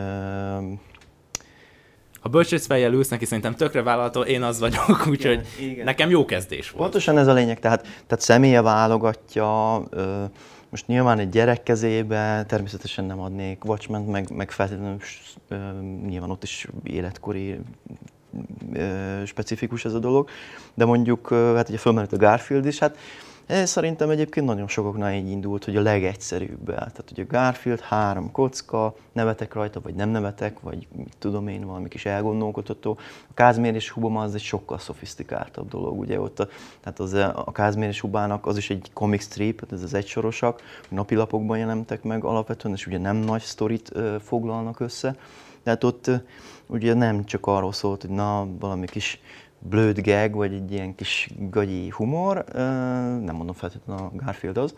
Ha 2.21 2.29
bölcsészfejjel 2.29 2.93
ülsz 2.93 3.09
neki, 3.09 3.25
szerintem 3.25 3.55
tökre 3.55 3.83
vállalható, 3.83 4.21
én 4.21 4.43
az 4.43 4.61
vagyok, 4.61 5.07
úgyhogy 5.11 5.47
nekem 5.85 6.11
jó 6.11 6.25
kezdés 6.25 6.71
volt. 6.71 6.83
Pontosan 6.83 7.19
ez 7.19 7.27
a 7.27 7.33
lényeg, 7.33 7.61
tehát, 7.61 7.83
tehát 7.83 8.21
személye 8.25 8.63
válogatja, 8.63 9.83
ö, 9.91 10.25
most 10.71 10.87
nyilván 10.87 11.19
egy 11.19 11.29
gyerek 11.29 11.63
kezébe 11.63 12.45
természetesen 12.49 13.05
nem 13.05 13.21
adnék 13.21 13.65
watchmen 13.65 14.03
meg, 14.03 14.31
meg 14.31 14.51
feltétlenül 14.51 14.99
ö, 15.49 15.57
nyilván 16.07 16.31
ott 16.31 16.43
is 16.43 16.69
életkori 16.83 17.59
ö, 18.73 19.25
specifikus 19.25 19.85
ez 19.85 19.95
a 19.95 19.99
dolog, 19.99 20.29
de 20.75 20.85
mondjuk, 20.85 21.31
ö, 21.31 21.53
hát 21.57 21.69
ugye 21.69 21.79
fölmerült 21.79 22.13
a 22.13 22.17
Garfield 22.17 22.67
is, 22.67 22.79
hát 22.79 22.97
ez 23.49 23.71
szerintem 23.71 24.11
egyébként 24.11 24.47
nagyon 24.47 24.69
sokaknál 24.69 25.15
így 25.15 25.31
indult, 25.31 25.65
hogy 25.65 25.77
a 25.77 25.81
legegyszerűbb. 25.81 26.67
Tehát 26.67 27.09
ugye 27.13 27.25
Garfield, 27.25 27.81
három 27.81 28.31
kocka, 28.31 28.95
nevetek 29.13 29.55
rajta, 29.55 29.81
vagy 29.81 29.95
nem 29.95 30.09
nevetek, 30.09 30.61
vagy 30.61 30.87
mit 30.97 31.15
tudom 31.19 31.49
én, 31.49 31.67
valami 31.67 31.89
kis 31.89 32.07
elgondolkodható. 32.07 32.99
A 33.31 33.35
Kázmér 33.35 33.75
és 33.75 33.91
Hubama 33.91 34.23
az 34.23 34.35
egy 34.35 34.41
sokkal 34.41 34.79
szofisztikáltabb 34.79 35.69
dolog. 35.69 35.99
Ugye 35.99 36.21
ott 36.21 36.41
a, 36.41 36.49
tehát 36.81 36.99
az, 36.99 37.13
a 37.35 37.53
Kázmér 37.53 37.89
és 37.89 38.01
Hubának 38.01 38.47
az 38.47 38.57
is 38.57 38.71
egy 38.71 38.91
comic 38.93 39.23
strip, 39.23 39.61
tehát 39.61 39.75
ez 39.75 39.83
az 39.83 39.95
egysorosak, 39.95 40.63
napilapokban 40.89 41.59
jelentek 41.59 42.03
meg 42.03 42.25
alapvetően, 42.25 42.75
és 42.75 42.87
ugye 42.87 42.99
nem 42.99 43.17
nagy 43.17 43.43
sztorit 43.43 43.93
foglalnak 44.21 44.81
össze. 44.81 45.17
Tehát 45.63 45.85
ott 45.85 46.11
ugye 46.67 46.95
nem 46.95 47.25
csak 47.25 47.47
arról 47.47 47.73
szólt, 47.73 48.01
hogy 48.01 48.11
na, 48.11 48.47
valami 48.59 48.87
kis 48.87 49.21
blöd 49.59 50.01
gag, 50.01 50.35
vagy 50.35 50.53
egy 50.55 50.73
ilyen 50.73 50.95
kis 50.95 51.31
gagyi 51.39 51.89
humor, 51.91 52.45
nem 53.25 53.35
mondom 53.35 53.55
feltétlenül 53.55 54.05
a 54.05 54.11
Garfield 54.15 54.57
az, 54.57 54.75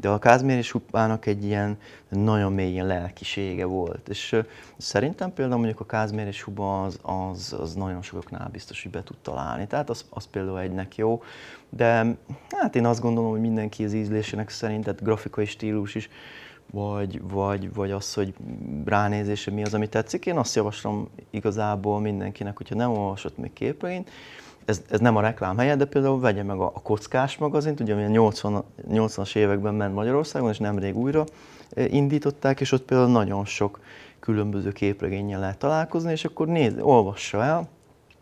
de 0.00 0.08
a 0.08 0.18
Kázmér 0.18 0.56
és 0.56 0.70
Hupának 0.70 1.26
egy 1.26 1.44
ilyen 1.44 1.78
nagyon 2.08 2.52
mély 2.52 2.70
ilyen 2.70 2.86
lelkisége 2.86 3.64
volt. 3.64 4.08
És 4.08 4.36
szerintem 4.76 5.32
például 5.32 5.58
mondjuk 5.58 5.80
a 5.80 5.86
Kázmér 5.86 6.26
és 6.26 6.42
Huba 6.42 6.84
az, 6.84 6.98
az, 7.02 7.56
az 7.60 7.74
nagyon 7.74 8.02
sokaknál 8.02 8.48
biztos, 8.52 8.82
hogy 8.82 8.92
be 8.92 9.02
tud 9.02 9.16
találni. 9.22 9.66
Tehát 9.66 9.90
az, 9.90 10.04
az 10.10 10.26
például 10.26 10.60
egynek 10.60 10.96
jó. 10.96 11.22
De 11.68 12.16
hát 12.50 12.76
én 12.76 12.86
azt 12.86 13.00
gondolom, 13.00 13.30
hogy 13.30 13.40
mindenki 13.40 13.84
az 13.84 13.92
ízlésének 13.92 14.50
szerint, 14.50 14.84
tehát 14.84 15.02
grafikai 15.02 15.44
stílus 15.44 15.94
is, 15.94 16.08
vagy, 16.70 17.20
vagy, 17.30 17.74
vagy 17.74 17.90
az, 17.90 18.14
hogy 18.14 18.34
ránézése 18.84 19.50
mi 19.50 19.62
az, 19.62 19.74
ami 19.74 19.88
tetszik. 19.88 20.26
Én 20.26 20.36
azt 20.36 20.54
javaslom 20.54 21.08
igazából 21.30 22.00
mindenkinek, 22.00 22.56
hogyha 22.56 22.74
nem 22.74 22.90
olvasott 22.90 23.38
még 23.38 23.52
képregényt, 23.52 24.10
ez, 24.64 24.82
ez 24.90 25.00
nem 25.00 25.16
a 25.16 25.20
reklám 25.20 25.58
helye, 25.58 25.76
de 25.76 25.84
például 25.84 26.20
vegye 26.20 26.42
meg 26.42 26.58
a, 26.58 26.66
a 26.74 26.82
kockás 26.82 27.38
magazint, 27.38 27.80
ugye 27.80 27.92
ami 27.92 28.04
a 28.04 28.08
80, 28.08 28.64
80-as 28.90 29.36
években 29.36 29.74
ment 29.74 29.94
Magyarországon, 29.94 30.50
és 30.50 30.58
nemrég 30.58 30.96
újra 30.96 31.24
eh, 31.70 31.94
indították, 31.94 32.60
és 32.60 32.72
ott 32.72 32.82
például 32.84 33.10
nagyon 33.10 33.44
sok 33.44 33.80
különböző 34.20 34.72
képregénnyel 34.72 35.40
lehet 35.40 35.58
találkozni, 35.58 36.10
és 36.10 36.24
akkor 36.24 36.46
nézd, 36.46 36.78
olvassa 36.80 37.42
el, 37.42 37.68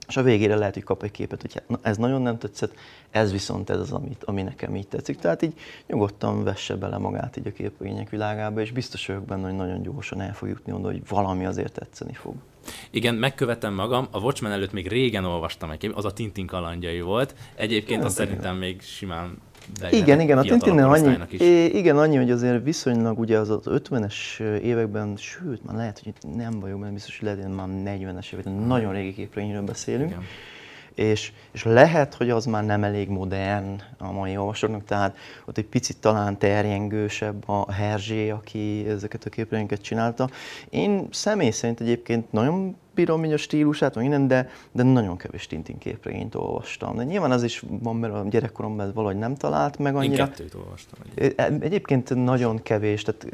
és 0.09 0.17
a 0.17 0.23
végére 0.23 0.57
lehet, 0.57 0.75
hogy 0.75 0.85
kap 0.85 1.03
egy 1.03 1.11
képet, 1.11 1.41
hogy 1.41 1.63
na, 1.67 1.79
ez 1.83 1.97
nagyon 1.97 2.23
nem 2.23 2.39
tetszett, 2.39 2.75
ez 3.11 3.33
viszont 3.33 3.71
ez 3.71 3.79
az, 3.79 3.93
amit, 3.93 4.25
ami 4.25 4.43
nekem 4.43 4.77
így 4.77 4.89
tetszik. 4.89 5.19
Tehát 5.19 5.43
így 5.43 5.55
nyugodtan 5.87 6.45
vesse 6.45 6.77
bele 6.77 6.99
magát 6.99 7.37
így 7.37 7.47
a 7.47 7.53
képregények 7.53 8.11
világába, 8.11 8.61
és 8.61 8.73
biztos 8.73 9.07
vagyok 9.07 9.25
benne, 9.25 9.45
hogy 9.45 9.57
nagyon 9.57 9.83
gyorsan 9.83 10.21
el 10.21 10.35
fog 10.35 10.49
jutni 10.49 10.73
oda, 10.73 10.87
hogy 10.87 11.09
valami 11.09 11.47
azért 11.47 11.73
tetszeni 11.73 12.13
fog. 12.13 12.35
Igen, 12.91 13.15
megkövetem 13.15 13.75
magam. 13.75 14.09
A 14.11 14.19
Watchmen 14.19 14.53
előtt 14.53 14.73
még 14.73 14.89
régen 14.89 15.25
olvastam 15.25 15.71
egy 15.71 15.79
kép, 15.79 15.97
az 15.97 16.05
a 16.05 16.13
Tintin 16.13 16.47
kalandjai 16.47 17.01
volt. 17.01 17.35
Egyébként 17.55 18.01
Ja, 18.01 18.07
azt 18.07 18.17
szerintem 18.17 18.57
még 18.57 18.83
simán 18.83 19.39
Igen, 19.91 20.21
igen, 20.21 20.39
a 20.39 20.43
Tintinnel 20.43 20.91
annyi, 20.91 21.17
is. 21.31 21.41
igen, 21.73 21.99
annyi, 21.99 22.17
hogy 22.17 22.31
azért 22.31 22.65
viszonylag 22.65 23.19
ugye 23.19 23.39
az, 23.39 23.51
az 23.51 23.63
50-es 23.67 24.41
években, 24.63 25.17
sőt, 25.17 25.65
már 25.65 25.77
lehet, 25.77 25.99
hogy 25.99 26.09
itt 26.09 26.37
nem 26.37 26.61
vagyok 26.61 26.81
benne 26.81 26.93
biztos, 26.93 27.19
hogy 27.19 27.29
lehet, 27.29 27.55
már 27.55 27.69
40-es 27.69 28.33
években, 28.33 28.53
nagyon 28.53 28.93
régi 28.93 29.15
képregényről 29.15 29.63
beszélünk. 29.63 30.11
Igen. 30.11 30.23
És, 30.95 31.33
és 31.53 31.65
lehet, 31.65 32.15
hogy 32.15 32.31
az 32.31 32.45
már 32.45 32.65
nem 32.65 32.85
elég 32.85 33.09
modern 33.09 33.81
a 33.99 34.13
mai 34.13 34.37
olvasóknak, 34.37 34.85
tehát 34.85 35.17
ott 35.47 35.59
egy 35.59 35.67
picit 35.67 36.01
talán 36.01 36.39
terjengősebb 36.39 37.49
a 37.49 37.73
Herzsé, 37.73 38.31
aki 38.31 38.87
ezeket 38.89 39.25
a 39.25 39.31
képregényeket 39.31 39.83
csinálta. 39.83 40.29
Én 40.71 41.09
személy 41.11 41.51
szerint 41.51 41.81
egyébként 41.81 42.33
nagyon 42.33 42.77
bírom 42.97 43.25
így 43.25 43.33
a 43.33 43.37
stílusát, 43.37 43.95
meg 43.95 44.05
innen, 44.05 44.29
de, 44.29 44.49
de 44.73 44.83
nagyon 44.83 45.17
kevés 45.17 45.47
Tintin 45.47 45.79
képregényt 45.79 46.35
olvastam. 46.35 46.97
De 46.97 47.05
nyilván 47.05 47.31
az 47.31 47.43
is 47.43 47.63
van, 47.69 47.97
mert 47.97 48.15
a 48.15 48.25
gyerekkoromban 48.31 48.93
valahogy 48.95 49.17
nem 49.19 49.35
talált 49.35 49.79
meg 49.79 49.93
Én 49.93 49.99
annyira. 49.99 50.25
kettőt 50.29 50.55
olvastam. 50.55 50.99
Egy. 51.15 51.35
Ö, 51.37 51.43
Egyébként 51.61 52.15
nagyon 52.25 52.63
kevés, 52.63 53.03
tehát 53.03 53.27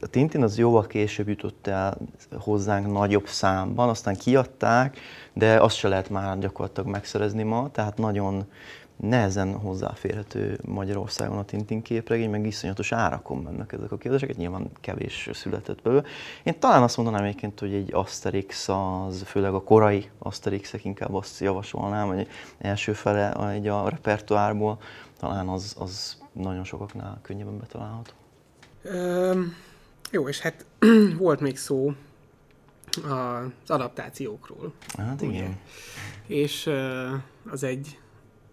a 0.00 0.06
Tintin 0.06 0.42
az 0.42 0.58
jóval 0.58 0.86
később 0.86 1.28
jutott 1.28 1.66
el 1.66 1.96
hozzánk 2.38 2.92
nagyobb 2.92 3.26
számban, 3.26 3.88
aztán 3.88 4.16
kiadták, 4.16 4.98
de 5.32 5.60
azt 5.60 5.76
se 5.76 5.88
lehet 5.88 6.10
már 6.10 6.38
gyakorlatilag 6.38 6.88
megszerezni 6.90 7.42
ma, 7.42 7.70
tehát 7.72 7.98
nagyon 7.98 8.44
nehezen 8.96 9.54
hozzáférhető 9.54 10.58
Magyarországon 10.64 11.38
a 11.38 11.44
Tintin 11.44 11.82
képregény, 11.82 12.30
meg 12.30 12.46
iszonyatos 12.46 12.92
árakon 12.92 13.38
mennek 13.38 13.72
ezek 13.72 13.92
a 13.92 13.96
kérdéseket, 13.96 14.36
nyilván 14.36 14.70
kevés 14.80 15.30
született 15.32 15.82
belőle. 15.82 16.02
Én 16.42 16.58
talán 16.58 16.82
azt 16.82 16.96
mondanám 16.96 17.24
egyébként, 17.24 17.60
hogy 17.60 17.74
egy 17.74 17.94
Asterix, 17.94 18.68
az, 18.68 19.22
főleg 19.22 19.54
a 19.54 19.62
korai 19.62 20.10
Asterixek 20.18 20.84
inkább 20.84 21.14
azt 21.14 21.40
javasolnám, 21.40 22.06
hogy 22.06 22.28
első 22.58 22.92
fele 22.92 23.50
egy 23.50 23.68
a 23.68 23.88
repertoárból, 23.88 24.78
talán 25.18 25.48
az, 25.48 25.74
az 25.78 26.22
nagyon 26.32 26.64
sokaknál 26.64 27.18
könnyebben 27.22 27.58
betalálható. 27.58 28.12
Üm, 28.84 29.54
jó, 30.10 30.28
és 30.28 30.40
hát 30.40 30.64
volt 31.18 31.40
még 31.40 31.56
szó 31.56 31.92
az 33.02 33.70
adaptációkról. 33.70 34.72
Hát 34.96 35.22
igen. 35.22 35.34
Ugye? 35.34 35.48
És 36.26 36.70
az 37.50 37.62
egy 37.62 37.98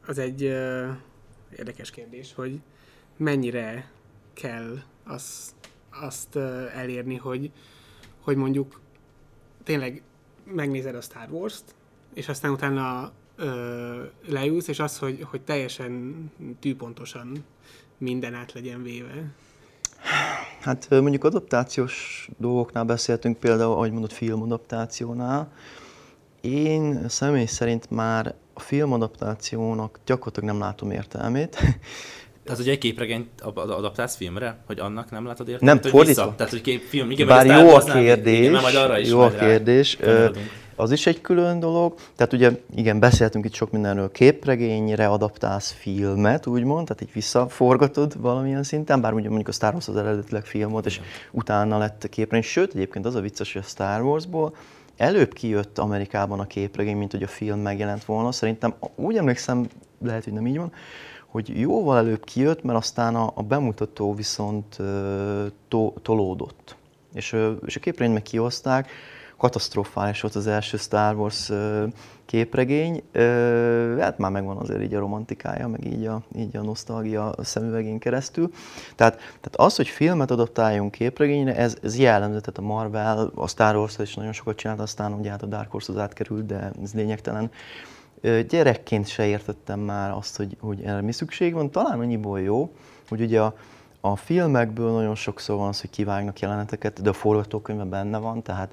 az 0.05 0.17
egy 0.17 0.43
uh, 0.43 0.87
érdekes 1.57 1.91
kérdés, 1.91 2.33
hogy 2.33 2.59
mennyire 3.17 3.91
kell 4.33 4.77
az, 5.03 5.55
azt 5.89 6.35
uh, 6.35 6.77
elérni, 6.77 7.15
hogy, 7.15 7.51
hogy 8.19 8.35
mondjuk 8.35 8.79
tényleg 9.63 10.01
megnézed 10.43 10.95
a 10.95 11.01
Star 11.01 11.27
Wars-t, 11.29 11.75
és 12.13 12.29
aztán 12.29 12.51
utána 12.51 13.11
uh, 13.37 13.45
leülsz, 14.25 14.67
és 14.67 14.79
az, 14.79 14.97
hogy, 14.97 15.21
hogy 15.29 15.41
teljesen 15.41 16.25
tűpontosan 16.59 17.45
minden 17.97 18.33
át 18.33 18.53
legyen 18.53 18.83
véve. 18.83 19.31
Hát 20.61 20.89
mondjuk 20.89 21.23
adaptációs 21.23 22.29
dolgoknál 22.37 22.83
beszéltünk 22.83 23.37
például, 23.37 23.71
ahogy 23.71 23.91
mondott, 23.91 24.11
filmadaptációnál. 24.11 25.51
Én 26.41 27.09
személy 27.09 27.45
szerint 27.45 27.89
már 27.89 28.35
a 28.62 28.63
filmadaptációnak 28.63 30.00
gyakorlatilag 30.06 30.50
nem 30.50 30.60
látom 30.60 30.91
értelmét. 30.91 31.58
Tehát, 32.43 32.60
hogy 32.60 32.69
egy 32.69 32.78
képregényt 32.78 33.41
adaptálsz 33.56 34.15
filmre, 34.15 34.58
hogy 34.65 34.80
annak 34.80 35.12
nem 35.12 35.26
látod 35.26 35.47
értelmét? 35.50 35.74
Nem, 35.74 35.78
Tehát, 35.78 35.97
fordítva. 35.97 36.34
Tehát, 36.36 36.52
hogy 36.52 36.62
kép, 36.62 36.82
film, 36.82 37.12
igen, 37.12 37.28
Bár 37.28 37.45
jó 37.45 37.76
a 37.76 37.80
kérdés, 37.80 38.47
igen, 38.47 38.62
majd 38.62 38.76
arra 38.76 39.00
is 39.00 39.10
jó 39.10 39.19
a 39.19 39.30
kérdés. 39.30 39.97
Az 40.76 40.91
is 40.91 41.08
egy 41.08 41.21
külön 41.21 41.60
dolog. 41.60 41.93
Tehát 42.15 42.34
ugye, 42.34 42.52
igen, 42.76 43.00
beszéltünk 43.00 43.45
itt 43.45 43.54
sok 43.54 43.71
mindenről. 43.71 44.12
Képregényre 44.12 45.08
adaptálsz 45.08 45.71
filmet, 45.71 46.47
úgymond, 46.47 46.88
tehát 46.88 47.02
így 47.02 47.13
visszaforgatod 47.13 48.21
valamilyen 48.21 48.63
szinten, 48.63 49.02
bár 49.02 49.13
ugye 49.13 49.28
mondjuk 49.28 49.47
a 49.47 49.52
Star 49.52 49.74
Wars 49.74 49.88
az 49.88 49.95
eredetileg 49.95 50.45
film 50.45 50.71
volt, 50.71 50.86
és 50.86 51.02
utána 51.32 51.78
lett 51.78 52.10
képregény. 52.10 52.50
Sőt, 52.50 52.74
egyébként 52.74 53.06
az 53.06 53.15
a 53.15 53.21
vicces, 53.21 53.54
hogy 53.54 53.62
a 53.62 53.67
Star 53.67 54.02
Warsból 54.02 54.54
előbb 54.97 55.34
kijött 55.34 55.77
Amerikában 55.77 56.39
a 56.39 56.47
képregény, 56.47 56.97
mint 56.97 57.12
hogy 57.12 57.23
a 57.23 57.27
film 57.27 57.60
megjelent 57.60 58.06
volna. 58.06 58.32
Szerintem 58.32 58.73
úgy 58.95 59.17
emlékszem, 59.17 59.67
lehet, 60.01 60.23
hogy 60.23 60.34
nem 60.34 60.47
így 60.47 60.58
van, 60.58 60.71
hogy 61.27 61.60
jóval 61.60 61.97
előbb 61.97 62.23
kijött, 62.23 62.63
mert 62.63 62.77
aztán 62.77 63.15
a, 63.15 63.32
a 63.36 63.43
bemutató 63.43 64.13
viszont 64.13 64.77
to, 65.67 65.93
tolódott. 66.01 66.75
És, 67.13 67.36
és 67.65 67.75
a 67.75 67.80
képregényt 67.80 68.13
meg 68.13 68.23
kihozták, 68.23 68.89
katasztrofális 69.41 70.21
volt 70.21 70.36
az 70.36 70.47
első 70.47 70.77
Star 70.77 71.15
Wars 71.15 71.51
képregény. 72.25 73.04
Hát 73.99 74.17
már 74.17 74.32
megvan 74.32 74.58
azért 74.58 74.82
így 74.82 74.93
a 74.93 74.99
romantikája, 74.99 75.67
meg 75.67 75.86
így 75.86 76.06
a, 76.06 76.21
így 76.36 76.58
a 76.58 76.62
nosztalgia 76.62 77.34
szemüvegén 77.38 77.99
keresztül. 77.99 78.51
Tehát, 78.95 79.15
tehát 79.15 79.56
az, 79.56 79.75
hogy 79.75 79.88
filmet 79.88 80.32
adaptáljunk 80.32 80.91
képregényre, 80.91 81.56
ez, 81.56 81.77
ez 81.84 81.97
jellemző, 81.97 82.39
tehát 82.39 82.58
a 82.58 82.73
Marvel, 82.73 83.32
a 83.36 83.47
Star 83.47 83.75
Wars 83.75 83.97
is 83.99 84.15
nagyon 84.15 84.32
sokat 84.32 84.56
csinált, 84.56 84.80
aztán 84.80 85.13
ugye 85.13 85.30
hát 85.30 85.41
a 85.41 85.45
Dark 85.45 85.71
Horse-hoz 85.71 86.01
átkerült, 86.01 86.45
de 86.45 86.71
ez 86.84 86.93
lényegtelen. 86.93 87.51
Gyerekként 88.47 89.08
se 89.08 89.25
értettem 89.25 89.80
már 89.80 90.12
azt, 90.12 90.38
hogy, 90.38 90.58
hogy 90.60 90.82
erre 90.82 91.01
mi 91.01 91.12
szükség 91.12 91.54
van. 91.54 91.71
Talán 91.71 91.99
annyiból 91.99 92.41
jó, 92.41 92.71
hogy 93.10 93.21
ugye 93.21 93.41
a, 93.41 93.56
a 94.01 94.15
filmekből 94.15 94.91
nagyon 94.91 95.15
sokszor 95.15 95.58
van 95.58 95.67
az, 95.67 95.82
hogy 95.82 95.89
kivágnak 95.89 96.39
jeleneteket, 96.39 97.01
de 97.01 97.10
a 97.10 97.13
forgatókönyvben 97.13 97.89
benne 97.89 98.17
van, 98.17 98.41
tehát 98.41 98.71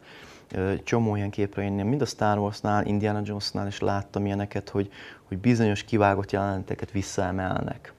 csomó 0.85 1.17
ilyen 1.17 1.31
képre 1.31 1.63
én 1.63 1.73
mind 1.73 2.01
a 2.01 2.07
Star 2.07 2.39
Wars-nál, 2.39 2.87
Indiana 2.87 3.21
Jones-nál 3.25 3.67
is 3.67 3.81
láttam 3.81 4.27
ilyeneket, 4.27 4.69
hogy, 4.69 4.91
hogy 5.25 5.39
bizonyos 5.39 5.85
kivágott 5.85 6.31
jeleneteket 6.31 6.91
visszaemelnek. 6.91 7.93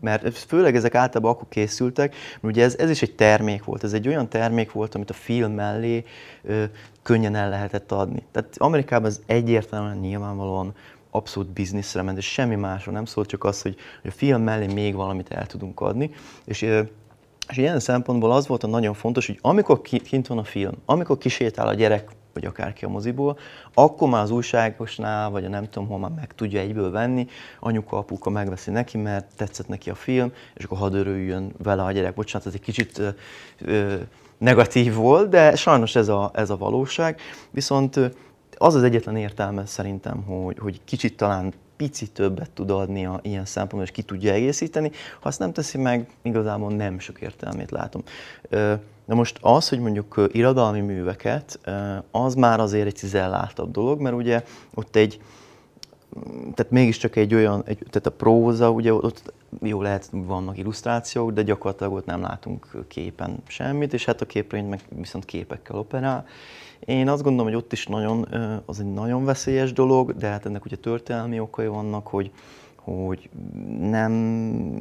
Mert 0.00 0.38
főleg 0.38 0.76
ezek 0.76 0.94
általában 0.94 1.34
akkor 1.34 1.48
készültek, 1.48 2.14
mert 2.40 2.54
ugye 2.54 2.64
ez, 2.64 2.76
ez 2.78 2.90
is 2.90 3.02
egy 3.02 3.14
termék 3.14 3.64
volt, 3.64 3.84
ez 3.84 3.92
egy 3.92 4.08
olyan 4.08 4.28
termék 4.28 4.72
volt, 4.72 4.94
amit 4.94 5.10
a 5.10 5.14
film 5.14 5.52
mellé 5.52 6.04
ö, 6.42 6.64
könnyen 7.02 7.34
el 7.34 7.48
lehetett 7.48 7.92
adni. 7.92 8.22
Tehát 8.32 8.54
Amerikában 8.58 9.08
ez 9.08 9.20
egyértelműen 9.26 9.96
nyilvánvalóan 9.96 10.74
abszolút 11.10 11.48
bizniszre 11.48 12.02
ment, 12.02 12.18
és 12.18 12.32
semmi 12.32 12.54
másról 12.54 12.94
nem 12.94 13.04
szólt, 13.04 13.28
csak 13.28 13.44
az, 13.44 13.62
hogy, 13.62 13.76
hogy 14.02 14.10
a 14.10 14.14
film 14.16 14.42
mellé 14.42 14.66
még 14.66 14.94
valamit 14.94 15.30
el 15.30 15.46
tudunk 15.46 15.80
adni. 15.80 16.10
És 16.44 16.62
ö, 16.62 16.82
és 17.48 17.56
ilyen 17.56 17.80
szempontból 17.80 18.32
az 18.32 18.46
volt 18.46 18.62
a 18.62 18.66
nagyon 18.66 18.94
fontos, 18.94 19.26
hogy 19.26 19.38
amikor 19.40 19.80
kint 19.82 20.26
van 20.26 20.38
a 20.38 20.44
film, 20.44 20.72
amikor 20.84 21.18
kisétál 21.18 21.68
a 21.68 21.74
gyerek, 21.74 22.10
vagy 22.32 22.44
akárki 22.44 22.84
a 22.84 22.88
moziból, 22.88 23.38
akkor 23.74 24.08
már 24.08 24.22
az 24.22 24.30
újságosnál, 24.30 25.30
vagy 25.30 25.44
a 25.44 25.48
nem 25.48 25.68
tudom 25.70 25.88
hol 25.88 25.98
már 25.98 26.10
meg 26.10 26.32
tudja 26.34 26.60
egyből 26.60 26.90
venni, 26.90 27.26
anyuka, 27.60 27.98
apuka 27.98 28.30
megveszi 28.30 28.70
neki, 28.70 28.98
mert 28.98 29.26
tetszett 29.36 29.68
neki 29.68 29.90
a 29.90 29.94
film, 29.94 30.32
és 30.54 30.64
akkor 30.64 30.78
hadd 30.78 30.94
örüljön 30.94 31.52
vele 31.62 31.82
a 31.82 31.92
gyerek. 31.92 32.14
Bocsánat, 32.14 32.46
ez 32.46 32.54
egy 32.54 32.60
kicsit 32.60 32.98
ö, 32.98 33.08
ö, 33.60 33.94
negatív 34.38 34.94
volt, 34.94 35.28
de 35.28 35.54
sajnos 35.54 35.96
ez 35.96 36.08
a, 36.08 36.30
ez 36.34 36.50
a 36.50 36.56
valóság. 36.56 37.20
Viszont 37.50 37.96
az 38.56 38.74
az 38.74 38.82
egyetlen 38.82 39.16
értelme 39.16 39.66
szerintem, 39.66 40.22
hogy, 40.22 40.58
hogy 40.58 40.80
kicsit 40.84 41.16
talán 41.16 41.52
picit 41.76 42.12
többet 42.12 42.50
tud 42.50 42.70
a 42.70 42.86
ilyen 43.22 43.44
szempontból, 43.44 43.82
és 43.82 43.90
ki 43.90 44.02
tudja 44.02 44.32
egészíteni. 44.32 44.90
Ha 45.20 45.28
azt 45.28 45.38
nem 45.38 45.52
teszi 45.52 45.78
meg, 45.78 46.08
igazából 46.22 46.72
nem 46.72 46.98
sok 46.98 47.20
értelmét 47.20 47.70
látom. 47.70 48.02
De 49.06 49.14
most 49.14 49.38
az, 49.40 49.68
hogy 49.68 49.78
mondjuk 49.78 50.28
irodalmi 50.32 50.80
műveket, 50.80 51.58
az 52.10 52.34
már 52.34 52.60
azért 52.60 52.86
egy 52.86 52.96
cizelláltabb 52.96 53.70
dolog, 53.70 54.00
mert 54.00 54.16
ugye 54.16 54.44
ott 54.74 54.96
egy, 54.96 55.20
tehát 56.54 56.70
mégiscsak 56.70 57.16
egy 57.16 57.34
olyan, 57.34 57.62
egy, 57.66 57.78
tehát 57.78 58.06
a 58.06 58.10
próza, 58.10 58.70
ugye 58.70 58.92
ott 58.92 59.32
jó 59.60 59.82
lehet, 59.82 60.08
vannak 60.12 60.58
illusztrációk, 60.58 61.30
de 61.30 61.42
gyakorlatilag 61.42 61.92
ott 61.92 62.06
nem 62.06 62.20
látunk 62.20 62.84
képen 62.88 63.42
semmit, 63.46 63.92
és 63.92 64.04
hát 64.04 64.20
a 64.20 64.26
képregény 64.26 64.68
meg 64.68 64.80
viszont 64.88 65.24
képekkel 65.24 65.76
operál. 65.76 66.26
Én 66.80 67.08
azt 67.08 67.22
gondolom, 67.22 67.52
hogy 67.52 67.62
ott 67.62 67.72
is 67.72 67.86
nagyon, 67.86 68.28
az 68.66 68.80
egy 68.80 68.92
nagyon 68.92 69.24
veszélyes 69.24 69.72
dolog, 69.72 70.16
de 70.16 70.26
hát 70.28 70.46
ennek 70.46 70.64
ugye 70.64 70.76
történelmi 70.76 71.40
okai 71.40 71.66
vannak, 71.66 72.06
hogy, 72.06 72.30
hogy 72.76 73.28
nem, 73.80 74.12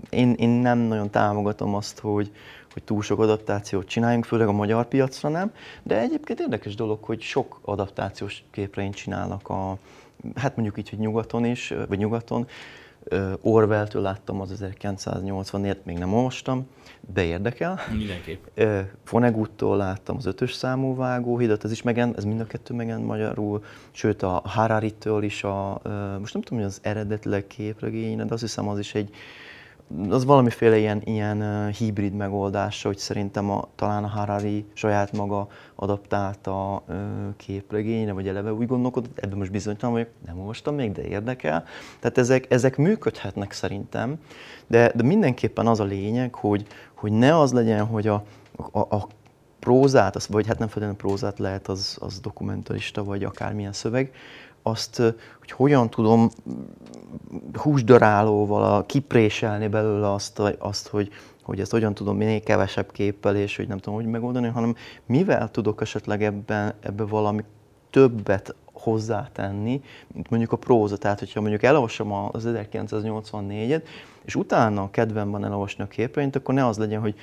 én, 0.10 0.34
én 0.34 0.50
nem 0.50 0.78
nagyon 0.78 1.10
támogatom 1.10 1.76
azt, 1.76 2.00
hogy, 2.00 2.32
hogy 2.74 2.84
túl 2.84 3.02
sok 3.02 3.20
adaptációt 3.20 3.88
csináljunk, 3.88 4.26
főleg 4.26 4.48
a 4.48 4.52
magyar 4.52 4.88
piacra 4.88 5.30
nem, 5.30 5.52
de 5.84 6.00
egyébként 6.00 6.40
érdekes 6.40 6.76
dolog, 6.76 7.04
hogy 7.04 7.22
sok 7.22 7.60
adaptációs 7.62 8.44
képregényt 8.52 8.96
csinálnak 8.96 9.50
a, 9.50 9.78
hát 10.36 10.56
mondjuk 10.56 10.78
így, 10.78 10.90
hogy 10.90 11.00
nyugaton 11.00 11.46
is, 11.46 11.74
vagy 11.88 11.98
nyugaton, 11.98 12.48
Orwell-től 13.42 14.02
láttam 14.02 14.42
az 14.42 14.64
1984-et, 14.80 15.84
még 15.84 15.98
nem 15.98 16.14
olvastam, 16.14 16.68
de 17.14 17.24
érdekel. 17.24 17.80
Mindenképp. 17.92 18.44
Vonneguttól 19.10 19.78
láttam 19.78 20.16
az 20.16 20.26
ötös 20.26 20.54
számú 20.54 20.96
vágóhidat, 20.96 21.64
ez 21.64 21.72
is 21.72 21.82
megent, 21.82 22.18
ez 22.18 22.24
mind 22.24 22.40
a 22.40 22.46
kettő 22.46 22.74
megent 22.74 23.06
magyarul, 23.06 23.64
sőt 23.92 24.24
a 24.24 24.42
Harari-től 24.46 25.24
is 25.24 25.44
a, 25.44 25.82
most 26.20 26.34
nem 26.34 26.42
tudom, 26.42 26.60
hogy 26.60 26.68
az 26.68 26.80
eredetileg 26.82 27.48
képregény, 27.48 28.18
de 28.18 28.34
azt 28.34 28.42
hiszem 28.42 28.68
az 28.68 28.80
is 28.80 28.96
egy, 28.96 29.10
az 30.10 30.26
valamiféle 30.26 30.78
ilyen, 30.78 31.02
ilyen 31.04 31.70
hibrid 31.72 32.14
megoldása, 32.14 32.88
hogy 32.88 32.98
szerintem 32.98 33.50
a, 33.50 33.68
talán 33.76 34.04
a 34.04 34.08
Harari 34.08 34.66
saját 34.74 35.12
maga 35.12 35.48
adaptálta 35.76 36.84
képregényre, 37.38 38.12
vagy 38.12 38.28
eleve 38.28 38.54
úgy 38.54 38.68
gondolkodott, 38.68 39.20
ebben 39.20 39.38
most 39.38 39.52
bizonytalan 39.52 39.96
vagyok, 39.96 40.10
nem 40.26 40.40
olvastam 40.40 40.76
még, 40.76 40.92
de 40.92 41.04
érdekel. 41.04 41.64
Tehát 42.00 42.18
ezek, 42.18 42.52
ezek 42.52 42.78
működhetnek 42.78 43.52
szerintem, 43.52 44.20
de, 44.68 44.92
de 44.96 45.04
mindenképpen 45.04 45.68
az 45.68 45.80
a 45.80 45.84
lényeg, 45.84 46.36
hogy, 46.36 46.66
hogy 46.94 47.12
ne 47.12 47.40
az 47.40 47.54
legyen, 47.54 47.86
hogy 47.86 48.08
a, 48.08 48.24
a, 48.72 48.80
a 48.80 49.08
prózát, 49.60 50.16
az, 50.16 50.28
vagy 50.28 50.48
hát 50.48 50.60
nem 50.60 50.68
feltétlenül 50.68 50.96
prózát 50.96 51.40
lehet, 51.40 51.68
az, 51.68 51.98
az 52.00 52.20
dokumentarista, 52.20 53.04
vagy 53.04 53.24
akármilyen 53.24 53.74
szöveg, 53.74 54.12
azt, 54.68 54.96
hogy 55.40 55.52
hogyan 55.52 55.90
tudom 55.90 56.30
húsdarálóval 57.54 58.86
kipréselni 58.86 59.68
belőle 59.68 60.14
azt, 60.14 60.40
azt 60.60 60.88
hogy, 60.88 61.10
hogy 61.44 61.60
ezt 61.60 61.72
hogyan 61.72 61.94
tudom 61.94 62.18
minél 62.18 62.42
kevesebb 62.42 62.92
képpel, 62.92 63.36
és 63.36 63.56
hogy 63.56 63.68
nem 63.68 63.78
tudom, 63.78 64.00
hogy 64.00 64.06
megoldani, 64.06 64.48
hanem 64.48 64.76
mivel 65.06 65.52
tudok 65.52 65.82
esetleg 65.82 66.24
ebben, 66.24 66.74
ebben 66.80 67.08
valami 67.08 67.44
többet 67.90 68.56
hozzátenni, 68.74 69.82
mint 70.14 70.30
mondjuk 70.30 70.52
a 70.52 70.58
próza. 70.58 70.98
Tehát, 70.98 71.20
hogyha 71.20 71.42
mondjuk 71.42 71.64
elolvasom 71.64 72.12
az 72.12 72.48
1984-et, 72.48 73.84
és 74.24 74.36
utána 74.36 74.82
a 74.82 74.92
kedvem 74.92 75.32
van 75.32 75.46
elolvasni 75.46 75.84
a 75.84 75.88
képregényt, 75.88 76.36
akkor 76.36 76.54
ne 76.54 76.66
az 76.66 76.78
legyen, 76.78 77.02
hogy 77.02 77.16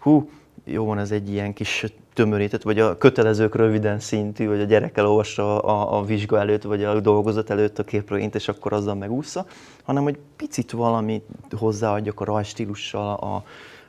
hú, 0.00 0.30
jó 0.64 0.84
van, 0.84 0.98
ez 0.98 1.10
egy 1.10 1.30
ilyen 1.30 1.52
kis 1.52 1.84
tömörített, 2.14 2.62
vagy 2.62 2.78
a 2.78 2.98
kötelezők 2.98 3.54
röviden 3.54 3.98
szintű, 3.98 4.46
vagy 4.46 4.60
a 4.60 4.64
gyerek 4.64 4.96
elolvassa 4.96 5.58
a, 5.58 5.98
a 5.98 6.04
vizsga 6.04 6.38
előtt, 6.38 6.62
vagy 6.62 6.84
a 6.84 7.00
dolgozat 7.00 7.50
előtt 7.50 7.78
a 7.78 7.84
képregényt, 7.84 8.34
és 8.34 8.48
akkor 8.48 8.72
azzal 8.72 8.94
megúszza, 8.94 9.46
hanem 9.82 10.02
hogy 10.02 10.18
picit 10.36 10.70
valamit 10.70 11.24
hozzáadjak 11.56 12.20
a 12.20 12.24
rajstílussal, 12.24 13.14
a, 13.14 13.44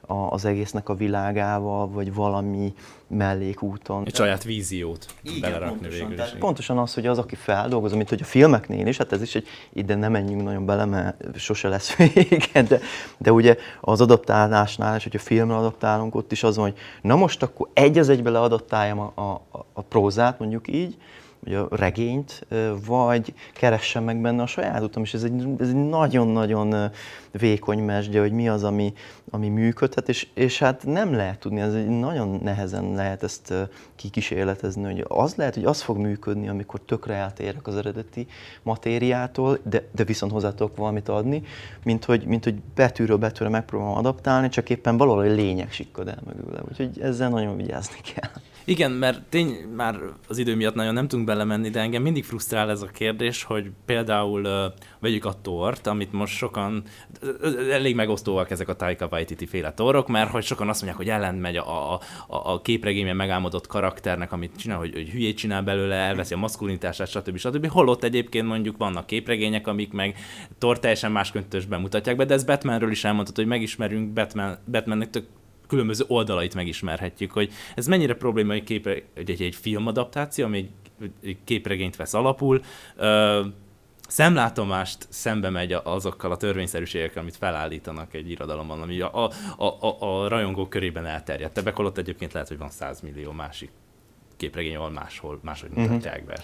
a, 0.10 0.30
az 0.30 0.46
egésznek 0.46 0.90
a 0.90 0.96
világával, 0.96 1.90
vagy 1.90 2.14
valami 2.14 2.74
mellékúton. 3.08 4.04
Egy 4.06 4.16
saját 4.16 4.44
víziót 4.44 5.06
Igen, 5.22 5.40
belerakni 5.40 5.80
pontosan, 5.80 6.10
végül 6.10 6.24
is. 6.24 6.32
Pontosan 6.40 6.78
az, 6.78 6.94
hogy 6.94 7.06
az, 7.06 7.18
aki 7.18 7.36
feldolgoz, 7.36 7.94
mint 7.94 8.10
hogy 8.10 8.22
a 8.22 8.26
filmeknél 8.26 8.88
is, 8.88 8.98
hát 8.98 9.12
ez 9.12 9.22
is 9.22 9.36
egy, 9.36 9.48
ide 9.74 9.96
nem 9.96 10.12
menjünk 10.12 10.44
nagyon 10.44 10.66
bele, 10.66 10.86
mert 10.86 11.38
sose 11.38 11.68
lesz 11.68 11.96
vége, 12.14 12.62
de, 12.62 12.80
de 13.18 13.32
ugye 13.32 13.58
az 13.82 14.02
adaptálásnál, 14.02 14.96
és 14.96 15.04
hogyha 15.04 15.20
filmre 15.20 15.56
adaptálunk, 15.56 16.16
ott 16.16 16.32
is 16.32 16.44
az 16.44 16.56
van, 16.56 16.66
hogy 16.66 16.78
na 17.02 17.16
most 17.16 17.44
akkor 17.44 17.70
egy 17.74 17.98
az 17.98 18.10
egybe 18.10 18.30
leadaptáljam 18.30 19.00
a, 19.00 19.22
a, 19.22 19.42
a 19.74 19.82
prózát, 19.82 20.40
mondjuk 20.40 20.68
így, 20.68 20.98
vagy 21.44 21.54
a 21.54 21.68
regényt, 21.70 22.46
vagy 22.86 23.34
keressem 23.54 24.04
meg 24.04 24.22
benne 24.22 24.42
a 24.42 24.46
saját 24.46 24.82
utam, 24.82 25.04
és 25.04 25.14
ez 25.14 25.24
egy, 25.24 25.48
ez 25.60 25.68
egy 25.68 25.90
nagyon-nagyon 25.90 26.92
vékony 27.32 27.80
mesdje, 27.80 28.20
hogy 28.20 28.32
mi 28.32 28.50
az, 28.50 28.64
ami, 28.64 28.94
ami 29.30 29.50
működhet, 29.50 30.10
és, 30.10 30.28
és 30.34 30.60
hát 30.60 30.86
nem 30.86 31.14
lehet 31.14 31.40
tudni, 31.40 31.60
ez 31.60 31.74
egy 31.74 31.88
nagyon 31.88 32.40
nehezen 32.44 32.94
lehet 32.94 33.24
ezt 33.24 33.54
kikísérletezni, 33.96 34.84
hogy 34.84 35.06
az 35.08 35.36
lehet, 35.36 35.54
hogy 35.54 35.66
az 35.66 35.82
fog 35.82 35.98
működni, 35.98 36.48
amikor 36.48 36.80
tökre 36.80 37.14
eltérek 37.14 37.68
az 37.68 37.76
eredeti 37.76 38.28
matériától, 38.64 39.60
de, 39.64 39.84
de 39.92 40.04
viszont 40.04 40.32
hozzá 40.32 40.50
tudok 40.50 40.76
valamit 40.76 41.10
adni, 41.10 41.44
mint 41.84 42.06
hogy, 42.06 42.26
mint 42.26 42.44
hogy 42.44 42.56
betűről 42.76 43.18
betűre 43.18 43.50
megpróbálom 43.50 43.98
adaptálni, 43.98 44.50
csak 44.50 44.70
éppen 44.70 44.98
valahol 44.98 45.24
egy 45.24 45.36
lényeg 45.36 45.72
sikkad 45.72 46.08
el 46.08 46.22
mögül. 46.26 46.60
Úgyhogy 46.70 47.00
ezzel 47.02 47.30
nagyon 47.30 47.58
vigyázni 47.58 47.98
kell. 48.14 48.32
Igen, 48.66 48.92
mert 48.92 49.22
tény, 49.22 49.56
már 49.76 50.00
az 50.28 50.38
idő 50.38 50.56
miatt 50.56 50.76
nagyon 50.76 50.94
nem 50.94 51.08
tudunk 51.08 51.28
belemenni, 51.28 51.70
de 51.70 51.80
engem 51.80 52.02
mindig 52.02 52.24
frusztrál 52.24 52.70
ez 52.70 52.82
a 52.82 52.88
kérdés, 52.88 53.44
hogy 53.44 53.72
például 53.86 54.46
uh, 54.46 54.74
vegyük 55.00 55.26
a 55.26 55.42
tort, 55.42 55.88
amit 55.88 56.12
most 56.12 56.36
sokan, 56.36 56.84
elég 57.72 57.96
megosztóak 57.96 58.52
ezek 58.52 58.68
a 58.68 58.76
Taika 58.76 59.08
Waititi 59.12 59.46
féle 59.46 59.74
torok, 59.74 60.08
mert 60.08 60.30
hogy 60.30 60.44
sokan 60.44 60.70
azt 60.70 60.82
mondják, 60.82 61.02
hogy 61.02 61.10
ellent 61.16 61.42
megy 61.42 61.56
a, 61.56 61.94
a, 61.94 62.00
a 62.28 62.62
képregényben 62.62 63.16
megálmodott 63.16 63.68
karakternek, 63.68 64.32
amit 64.32 64.58
csinál, 64.58 64.78
hogy, 64.78 64.94
hogy 64.94 65.10
hülyét 65.10 65.38
csinál 65.38 65.62
belőle, 65.62 65.96
elveszi 65.96 66.34
a 66.34 66.38
maszkulinitását, 66.38 67.08
stb. 67.08 67.38
stb. 67.38 67.68
Holott 67.68 68.04
egyébként 68.04 68.48
mondjuk 68.48 68.78
vannak 68.78 69.06
képregények, 69.06 69.68
amik 69.68 69.94
meg 69.94 70.16
tor 70.58 70.80
teljesen 70.80 71.12
más 71.12 71.32
köntösben 71.32 71.82
mutatják 71.82 72.16
be, 72.16 72.26
de 72.26 72.34
ez 72.34 72.44
Batmanről 72.44 72.92
is 72.92 73.04
elmondható, 73.04 73.42
hogy 73.42 73.52
megismerünk 73.52 74.14
Batman, 74.14 74.58
Batmannek 74.72 75.10
tök 75.10 75.26
különböző 75.70 76.06
oldalait 76.08 76.56
megismerhetjük, 76.56 77.32
hogy 77.32 77.52
ez 77.76 77.88
mennyire 77.88 78.14
probléma 78.14 78.54
egy, 78.54 78.64
képre, 78.64 78.92
egy, 79.14 79.30
egy, 79.30 79.42
egy 79.42 79.56
filmadaptáció, 79.56 80.46
ami 80.46 80.58
egy, 80.58 80.70
egy 81.24 81.38
képregényt 81.44 81.96
vesz 81.96 82.14
alapul, 82.14 82.62
uh, 82.98 83.46
szemlátomást 84.08 85.08
szembe 85.10 85.50
megy 85.50 85.72
azokkal 85.84 86.32
a 86.32 86.38
törvényszerűségekkel, 86.38 87.22
amit 87.22 87.36
felállítanak 87.36 88.14
egy 88.14 88.30
irodalomban, 88.30 88.82
ami 88.82 89.00
a, 89.00 89.26
a, 89.26 89.64
a, 89.66 89.96
a 90.00 90.28
rajongók 90.28 90.70
körében 90.70 91.06
elterjedt. 91.06 91.58
Ebben 91.58 91.74
holott 91.74 91.98
egyébként 91.98 92.34
lehet, 92.34 92.48
hogy 92.48 92.58
van 92.58 92.70
100 92.70 93.02
millió 93.02 93.32
másik 93.32 93.72
képregény, 94.38 94.76
ahol 94.76 94.90
máshol, 94.90 95.40
máshogy 95.44 95.70
mhm. 95.70 95.82
mutatják 95.82 96.26
be. 96.26 96.42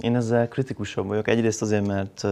Én 0.00 0.16
ezzel 0.16 0.48
kritikusabb 0.48 1.06
vagyok. 1.06 1.28
Egyrészt 1.28 1.62
azért, 1.62 1.86
mert 1.86 2.24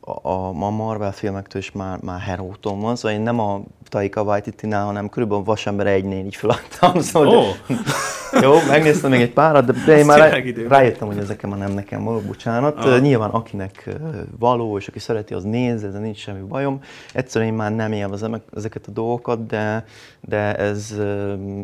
a, 0.00 0.28
a 0.62 0.70
Marvel 0.70 1.12
filmektől 1.12 1.60
is 1.60 1.72
már, 1.72 2.00
már 2.02 2.20
heróton 2.20 2.80
van, 2.80 2.96
szóval 2.96 3.16
én 3.16 3.22
nem 3.22 3.40
a 3.40 3.62
Taika 3.96 4.22
Waititi-nál, 4.22 4.84
hanem 4.84 5.08
körülbelül 5.08 5.44
Vasember 5.44 5.86
egynél 5.86 6.24
így 6.24 6.36
feladtam. 6.36 7.00
Szóval, 7.06 7.28
oh. 7.28 7.46
jó, 8.42 8.52
megnéztem 8.68 9.10
még 9.10 9.20
egy 9.20 9.32
párat, 9.32 9.64
de, 9.64 9.72
de 9.86 9.98
én 9.98 10.04
már 10.04 10.18
rá, 10.18 10.38
rájöttem, 10.68 11.06
hogy 11.06 11.18
ezek 11.18 11.46
már 11.46 11.58
nem 11.58 11.72
nekem 11.72 12.04
való, 12.04 12.20
bocsánat. 12.20 12.84
Ah. 12.84 13.00
Nyilván 13.00 13.30
akinek 13.30 13.96
való, 14.38 14.78
és 14.78 14.88
aki 14.88 14.98
szereti, 14.98 15.34
az 15.34 15.44
néz, 15.44 15.84
ez 15.84 15.94
nincs 15.94 16.18
semmi 16.18 16.40
bajom. 16.40 16.80
Egyszerűen 17.12 17.50
én 17.50 17.56
már 17.56 17.74
nem 17.74 17.92
élvezem 17.92 18.42
ezeket 18.56 18.86
a 18.86 18.90
dolgokat, 18.90 19.46
de, 19.46 19.84
de 20.20 20.56
ez, 20.56 20.94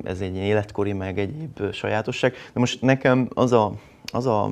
ez 0.04 0.20
egy 0.20 0.36
életkori, 0.36 0.92
meg 0.92 1.18
egyéb 1.18 1.72
sajátosság. 1.72 2.32
De 2.52 2.60
most 2.60 2.82
nekem 2.82 3.28
az 3.34 3.52
a, 3.52 3.72
az 4.12 4.26
a 4.26 4.50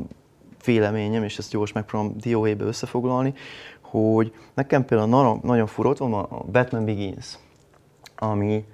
véleményem, 0.64 1.22
és 1.22 1.38
ezt 1.38 1.50
gyors 1.50 1.72
megpróbálom 1.72 2.14
dióhéjbe 2.20 2.64
összefoglalni, 2.64 3.34
hogy 3.80 4.32
nekem 4.54 4.84
például 4.84 5.40
nagyon 5.42 5.66
fura, 5.66 5.88
ott 5.88 5.98
van 5.98 6.12
a 6.12 6.44
Batman 6.52 6.84
Begins, 6.84 7.38
ami, 8.20 8.64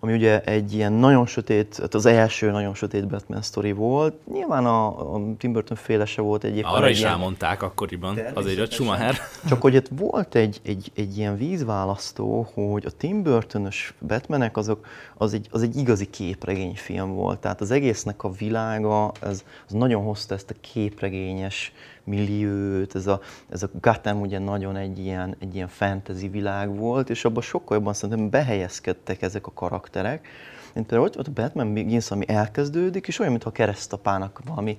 ami 0.00 0.12
ugye 0.12 0.40
egy 0.40 0.74
ilyen 0.74 0.92
nagyon 0.92 1.26
sötét, 1.26 1.78
hát 1.80 1.94
az 1.94 2.06
első 2.06 2.50
nagyon 2.50 2.74
sötét 2.74 3.06
Batman 3.06 3.42
sztori 3.42 3.72
volt. 3.72 4.14
Nyilván 4.32 4.66
a, 4.66 5.14
a 5.14 5.20
Tim 5.38 5.52
Burton 5.52 5.76
féle 5.76 6.04
se 6.04 6.22
volt 6.22 6.44
egyébként. 6.44 6.74
Arra 6.74 6.84
egy 6.84 6.90
is 6.90 6.98
ilyen... 6.98 7.10
elmondták 7.10 7.62
akkoriban, 7.62 8.18
azért 8.34 8.58
a 8.58 8.66
Schumacher. 8.66 9.16
Csak 9.48 9.60
hogy 9.60 9.76
ott 9.76 9.88
volt 9.90 10.34
egy, 10.34 10.60
egy, 10.62 10.90
egy 10.94 11.18
ilyen 11.18 11.36
vízválasztó, 11.36 12.48
hogy 12.54 12.84
a 12.86 12.90
Tim 12.90 13.22
Burton-ös 13.22 13.94
Batmanek 14.06 14.56
azok, 14.56 14.86
az 15.16 15.34
egy, 15.34 15.48
az 15.50 15.62
egy 15.62 15.76
igazi 15.76 16.10
képregényfilm 16.10 17.14
volt. 17.14 17.38
Tehát 17.38 17.60
az 17.60 17.70
egésznek 17.70 18.24
a 18.24 18.30
világa, 18.30 19.12
ez, 19.20 19.44
az 19.66 19.72
nagyon 19.72 20.02
hozta 20.02 20.34
ezt 20.34 20.50
a 20.50 20.54
képregényes 20.60 21.72
milliót, 22.06 22.94
ez 22.94 23.06
a, 23.06 23.20
ez 23.48 23.62
a 23.62 23.70
Gotham 23.80 24.20
ugye 24.20 24.38
nagyon 24.38 24.76
egy 24.76 24.98
ilyen, 24.98 25.36
egy 25.38 25.54
ilyen 25.54 25.68
fantasy 25.68 26.28
világ 26.28 26.76
volt, 26.76 27.10
és 27.10 27.24
abban 27.24 27.42
sokkal 27.42 27.76
jobban 27.76 27.94
szerintem 27.94 28.30
behelyezkedtek 28.30 29.22
ezek 29.22 29.46
a 29.46 29.52
karakterek. 29.54 30.28
Mint 30.74 30.86
például 30.86 31.10
ott, 31.16 31.26
a 31.26 31.30
Batman 31.30 31.74
Begins, 31.74 32.10
ami 32.10 32.28
elkezdődik, 32.28 33.06
és 33.06 33.18
olyan, 33.18 33.30
mintha 33.30 33.50
keresztapának 33.50 34.40
valami 34.46 34.76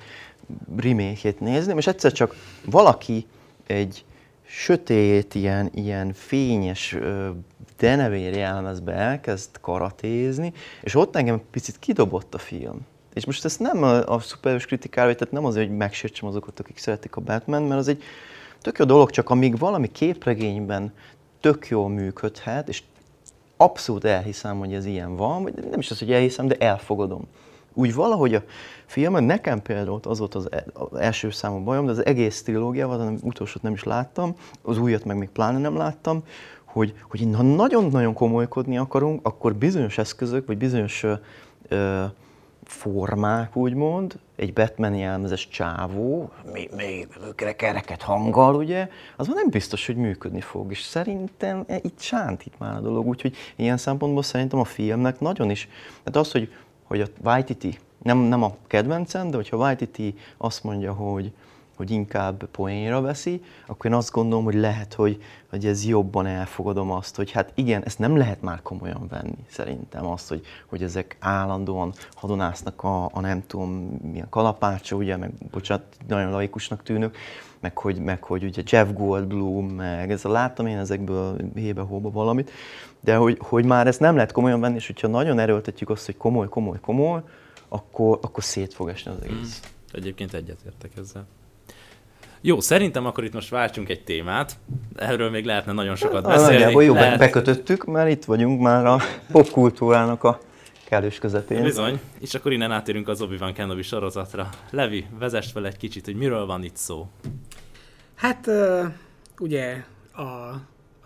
remake 0.77 1.33
nézni, 1.39 1.73
és 1.75 1.87
egyszer 1.87 2.11
csak 2.11 2.35
valaki 2.65 3.25
egy 3.67 4.05
sötét, 4.45 5.35
ilyen, 5.35 5.69
ilyen 5.73 6.13
fényes 6.13 6.97
denevér 7.77 8.33
jelmezbe 8.33 8.93
elkezd 8.93 9.49
karatézni, 9.61 10.53
és 10.81 10.95
ott 10.95 11.15
engem 11.15 11.41
picit 11.51 11.79
kidobott 11.79 12.33
a 12.33 12.37
film. 12.37 12.85
És 13.17 13.25
most 13.25 13.45
ezt 13.45 13.59
nem 13.59 13.83
a, 13.83 14.13
a 14.13 14.19
szuperhős 14.19 14.65
kritikára, 14.65 15.15
tehát 15.15 15.33
nem 15.33 15.45
azért, 15.45 15.67
hogy 15.67 15.77
megsértsem 15.77 16.27
azokat, 16.27 16.59
akik 16.59 16.77
szeretik 16.77 17.15
a 17.15 17.21
Batman, 17.21 17.63
mert 17.63 17.79
az 17.79 17.87
egy 17.87 18.03
tök 18.61 18.77
jó 18.77 18.85
dolog, 18.85 19.09
csak 19.09 19.29
amíg 19.29 19.57
valami 19.57 19.91
képregényben 19.91 20.93
tök 21.39 21.67
jól 21.67 21.89
működhet, 21.89 22.67
és 22.67 22.83
abszolút 23.57 24.03
elhiszem, 24.03 24.59
hogy 24.59 24.73
ez 24.73 24.85
ilyen 24.85 25.15
van, 25.15 25.43
vagy 25.43 25.53
nem 25.53 25.79
is 25.79 25.91
az, 25.91 25.99
hogy 25.99 26.11
elhiszem, 26.11 26.47
de 26.47 26.55
elfogadom. 26.55 27.27
Úgy 27.73 27.93
valahogy 27.93 28.35
a 28.35 28.43
filmen, 28.85 29.23
nekem 29.23 29.61
például 29.61 29.99
az 30.03 30.19
volt 30.19 30.35
az, 30.35 30.51
e, 30.51 30.65
az 30.73 30.99
első 30.99 31.29
számú 31.29 31.63
bajom, 31.63 31.85
de 31.85 31.91
az 31.91 32.05
egész 32.05 32.43
trilógiával, 32.43 32.97
hanem 32.97 33.17
utolsót 33.21 33.61
nem 33.61 33.73
is 33.73 33.83
láttam, 33.83 34.35
az 34.61 34.77
újat 34.77 35.05
meg 35.05 35.17
még 35.17 35.29
pláne 35.29 35.57
nem 35.57 35.77
láttam, 35.77 36.23
hogy, 36.65 36.93
hogy 37.09 37.27
ha 37.33 37.41
nagyon-nagyon 37.41 38.13
komolykodni 38.13 38.77
akarunk, 38.77 39.19
akkor 39.23 39.55
bizonyos 39.55 39.97
eszközök, 39.97 40.47
vagy 40.47 40.57
bizonyos 40.57 41.03
ö, 41.03 41.13
ö, 41.67 42.03
formák, 42.67 43.55
úgymond, 43.55 44.19
egy 44.35 44.53
Batman 44.53 44.95
jelmezes 44.95 45.47
csávó, 45.47 46.31
még, 46.53 46.69
még 46.75 47.07
kereket 47.55 48.01
hanggal, 48.01 48.55
ugye, 48.55 48.89
az 49.15 49.27
nem 49.27 49.49
biztos, 49.49 49.85
hogy 49.85 49.95
működni 49.95 50.41
fog, 50.41 50.71
és 50.71 50.81
szerintem 50.81 51.63
e, 51.67 51.79
itt 51.81 51.99
sántít 51.99 52.59
már 52.59 52.75
a 52.75 52.79
dolog, 52.79 53.07
úgyhogy 53.07 53.35
ilyen 53.55 53.77
szempontból 53.77 54.23
szerintem 54.23 54.59
a 54.59 54.63
filmnek 54.63 55.19
nagyon 55.19 55.49
is, 55.49 55.67
tehát 56.03 56.27
az, 56.27 56.31
hogy, 56.31 56.53
hogy 56.83 57.01
a 57.01 57.07
Waititi, 57.23 57.77
nem, 58.03 58.17
nem 58.17 58.43
a 58.43 58.55
kedvencem, 58.67 59.29
de 59.29 59.35
hogyha 59.35 59.57
Waititi 59.57 60.15
azt 60.37 60.63
mondja, 60.63 60.93
hogy, 60.93 61.31
hogy 61.77 61.91
inkább 61.91 62.45
poénra 62.45 63.01
veszi, 63.01 63.41
akkor 63.67 63.85
én 63.85 63.97
azt 63.97 64.11
gondolom, 64.11 64.43
hogy 64.43 64.55
lehet, 64.55 64.93
hogy, 64.93 65.21
hogy 65.49 65.65
ez 65.65 65.85
jobban 65.85 66.25
elfogadom 66.25 66.91
azt, 66.91 67.15
hogy 67.15 67.31
hát 67.31 67.51
igen, 67.55 67.83
ezt 67.83 67.99
nem 67.99 68.17
lehet 68.17 68.41
már 68.41 68.61
komolyan 68.61 69.07
venni 69.09 69.45
szerintem 69.49 70.05
azt, 70.05 70.29
hogy, 70.29 70.41
hogy 70.65 70.83
ezek 70.83 71.17
állandóan 71.19 71.93
hadonásznak 72.13 72.83
a, 72.83 73.05
a 73.05 73.19
nem 73.19 73.43
tudom 73.47 73.69
milyen 74.11 74.29
kalapácsa, 74.29 74.95
ugye, 74.95 75.17
meg 75.17 75.31
bocsánat, 75.51 75.83
nagyon 76.07 76.31
laikusnak 76.31 76.83
tűnök, 76.83 77.17
meg 77.59 77.77
hogy, 77.77 77.99
meg 77.99 78.23
hogy 78.23 78.43
ugye 78.43 78.61
Jeff 78.65 78.87
Goldblum, 78.93 79.65
meg 79.65 80.11
ez 80.11 80.25
a 80.25 80.29
láttam 80.29 80.67
én 80.67 80.77
ezekből 80.77 81.37
hébe-hóba 81.55 82.11
valamit, 82.11 82.51
de 82.99 83.15
hogy, 83.15 83.37
hogy 83.41 83.65
már 83.65 83.87
ezt 83.87 83.99
nem 83.99 84.15
lehet 84.15 84.31
komolyan 84.31 84.59
venni, 84.59 84.75
és 84.75 84.87
hogyha 84.87 85.07
nagyon 85.07 85.39
erőltetjük 85.39 85.89
azt, 85.89 86.05
hogy 86.05 86.17
komoly, 86.17 86.49
komoly, 86.49 86.79
komoly, 86.79 87.21
akkor, 87.67 88.19
akkor 88.21 88.43
szét 88.43 88.73
fog 88.73 88.89
esni 88.89 89.11
az 89.11 89.17
egész. 89.23 89.61
Mm. 89.65 89.75
Egyébként 89.91 90.33
egyetértek 90.33 90.91
ezzel. 90.97 91.27
Jó, 92.41 92.59
szerintem 92.59 93.05
akkor 93.05 93.23
itt 93.23 93.33
most 93.33 93.49
váltsunk 93.49 93.89
egy 93.89 94.03
témát. 94.03 94.57
Erről 94.95 95.29
még 95.29 95.45
lehetne 95.45 95.71
nagyon 95.71 95.95
sokat 95.95 96.21
Na, 96.21 96.27
beszélni. 96.27 96.53
Nagyjából 96.53 96.83
jó, 96.83 96.93
Lehet... 96.93 97.17
bekötöttük, 97.17 97.85
mert 97.85 98.09
itt 98.09 98.25
vagyunk 98.25 98.61
már 98.61 98.85
a 98.85 98.99
popkultúrának 99.31 100.23
a 100.23 100.39
kellős 100.85 101.19
közepén. 101.19 101.63
Bizony, 101.63 101.99
és 102.19 102.33
akkor 102.33 102.51
innen 102.51 102.71
átérünk 102.71 103.07
az 103.07 103.21
Obi-Wan 103.21 103.53
Kenobi 103.53 103.81
sorozatra. 103.81 104.49
Levi, 104.69 105.05
vezess 105.19 105.51
fel 105.51 105.65
egy 105.65 105.77
kicsit, 105.77 106.05
hogy 106.05 106.15
miről 106.15 106.45
van 106.45 106.63
itt 106.63 106.75
szó. 106.75 107.07
Hát 108.15 108.47
uh, 108.47 108.85
ugye 109.39 109.83
a, 110.13 110.53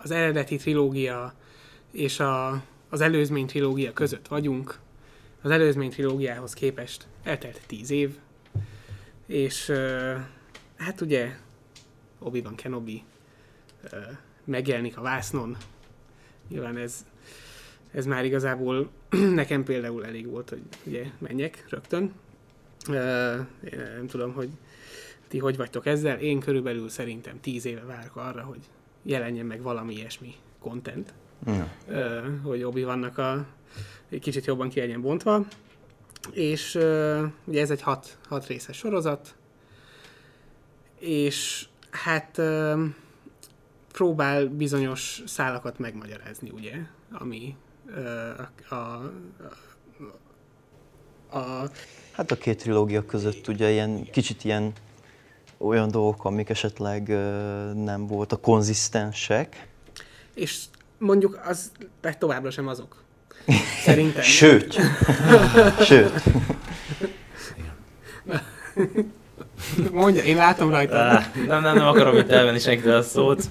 az 0.03 0.11
eredeti 0.11 0.55
trilógia 0.55 1.33
és 1.91 2.19
a, 2.19 2.61
az 2.89 3.01
előzmény 3.01 3.45
trilógia 3.45 3.93
között 3.93 4.27
vagyunk, 4.27 4.79
az 5.41 5.49
előzmény 5.51 5.89
trilógiához 5.89 6.53
képest 6.53 7.07
eltelt 7.23 7.61
tíz 7.67 7.91
év, 7.91 8.15
és 9.27 9.69
uh, 9.69 10.15
hát 10.81 11.01
ugye 11.01 11.35
Obi-Wan 12.19 12.55
Kenobi 12.55 13.03
uh, 13.83 13.99
megjelenik 14.43 14.97
a 14.97 15.01
vásznon. 15.01 15.57
Nyilván 16.47 16.77
ez, 16.77 17.05
ez 17.91 18.05
már 18.05 18.25
igazából 18.25 18.89
nekem 19.41 19.63
például 19.63 20.05
elég 20.05 20.27
volt, 20.27 20.49
hogy 20.49 20.61
ugye 20.83 21.05
menjek 21.17 21.65
rögtön. 21.69 22.13
Uh, 22.87 22.95
én 23.71 23.79
nem 23.95 24.07
tudom, 24.07 24.33
hogy 24.33 24.49
ti 25.27 25.37
hogy 25.37 25.57
vagytok 25.57 25.85
ezzel. 25.85 26.17
Én 26.19 26.39
körülbelül 26.39 26.89
szerintem 26.89 27.39
tíz 27.39 27.65
éve 27.65 27.83
várok 27.83 28.15
arra, 28.15 28.43
hogy 28.43 28.69
jelenjen 29.03 29.45
meg 29.45 29.61
valami 29.61 29.93
ilyesmi 29.93 30.35
content. 30.59 31.13
Ja. 31.45 31.71
Uh, 31.87 32.41
hogy 32.43 32.63
obi 32.63 32.83
vannak 32.83 33.17
a 33.17 33.45
egy 34.09 34.19
kicsit 34.19 34.45
jobban 34.45 34.69
ki 34.69 34.79
legyen 34.79 35.01
bontva. 35.01 35.45
És 36.31 36.75
uh, 36.75 37.23
ugye 37.45 37.61
ez 37.61 37.71
egy 37.71 37.81
hat, 37.81 38.17
hat 38.27 38.47
részes 38.47 38.77
sorozat, 38.77 39.35
és 41.01 41.65
hát 41.91 42.41
próbál 43.91 44.45
bizonyos 44.45 45.23
szálakat 45.25 45.79
megmagyarázni, 45.79 46.49
ugye, 46.49 46.73
ami 47.11 47.55
uh, 47.87 48.39
a, 48.69 48.75
a, 48.75 49.11
a... 51.37 51.69
Hát 52.11 52.31
a 52.31 52.35
két 52.35 52.57
trilógia 52.57 53.05
között 53.05 53.47
ugye 53.47 53.71
ilyen 53.71 54.09
kicsit 54.11 54.43
ilyen 54.43 54.73
olyan 55.57 55.91
dolgok, 55.91 56.25
amik 56.25 56.49
esetleg 56.49 57.07
nem 57.75 58.07
voltak 58.07 58.41
konzisztensek. 58.41 59.67
És 60.33 60.63
mondjuk 60.97 61.41
az 61.45 61.71
továbbra 62.17 62.51
sem 62.51 62.67
azok. 62.67 63.03
Szerintem. 63.85 64.21
Sőt. 64.21 64.79
Sőt. 65.89 66.23
Mondja, 69.91 70.23
én 70.23 70.35
látom 70.35 70.69
rajta. 70.69 71.21
nem, 71.47 71.61
nem, 71.61 71.75
nem 71.75 71.87
akarom 71.87 72.17
itt 72.17 72.29
elvenni 72.29 72.59
senkitől 72.59 72.95
a 72.95 73.01
szót. 73.01 73.49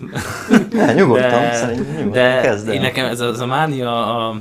Ne, 0.73 0.93
nyugodtan, 0.93 1.31
de, 1.31 1.55
szerintem 1.55 1.87
nyugodtan 1.87 2.13
de 2.13 2.41
kezdem. 2.41 2.75
én 2.75 2.81
nekem 2.81 3.07
ez 3.07 3.21
a, 3.21 3.27
ez 3.29 3.41
a 3.41 3.47
mánia 3.47 4.17
a, 4.17 4.41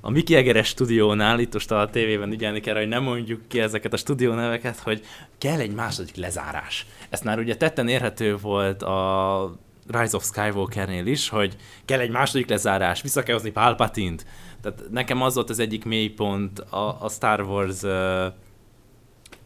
a 0.00 0.10
Miki 0.10 0.34
Egeres 0.34 0.68
stúdiónál, 0.68 1.38
itt 1.38 1.52
most 1.52 1.70
a 1.70 1.88
tévében 1.92 2.32
ügyelni 2.32 2.60
kell, 2.60 2.76
hogy 2.76 2.88
nem 2.88 3.02
mondjuk 3.02 3.40
ki 3.48 3.60
ezeket 3.60 3.92
a 3.92 3.96
stúdió 3.96 4.32
neveket, 4.32 4.78
hogy 4.78 5.00
kell 5.38 5.58
egy 5.58 5.74
második 5.74 6.16
lezárás. 6.16 6.86
Ezt 7.10 7.24
már 7.24 7.38
ugye 7.38 7.56
tetten 7.56 7.88
érhető 7.88 8.36
volt 8.36 8.82
a 8.82 9.54
Rise 9.90 10.16
of 10.16 10.24
Skywalker-nél 10.24 11.06
is, 11.06 11.28
hogy 11.28 11.56
kell 11.84 12.00
egy 12.00 12.10
második 12.10 12.48
lezárás, 12.48 13.02
vissza 13.02 13.22
kell 13.22 13.34
hozni 13.34 13.50
Palpatine-t. 13.50 14.26
Tehát 14.62 14.82
nekem 14.90 15.22
az 15.22 15.34
volt 15.34 15.50
az 15.50 15.58
egyik 15.58 15.84
mélypont 15.84 16.58
a, 16.58 16.96
a 17.00 17.08
Star 17.08 17.40
Wars 17.40 17.82
uh, 17.82 18.24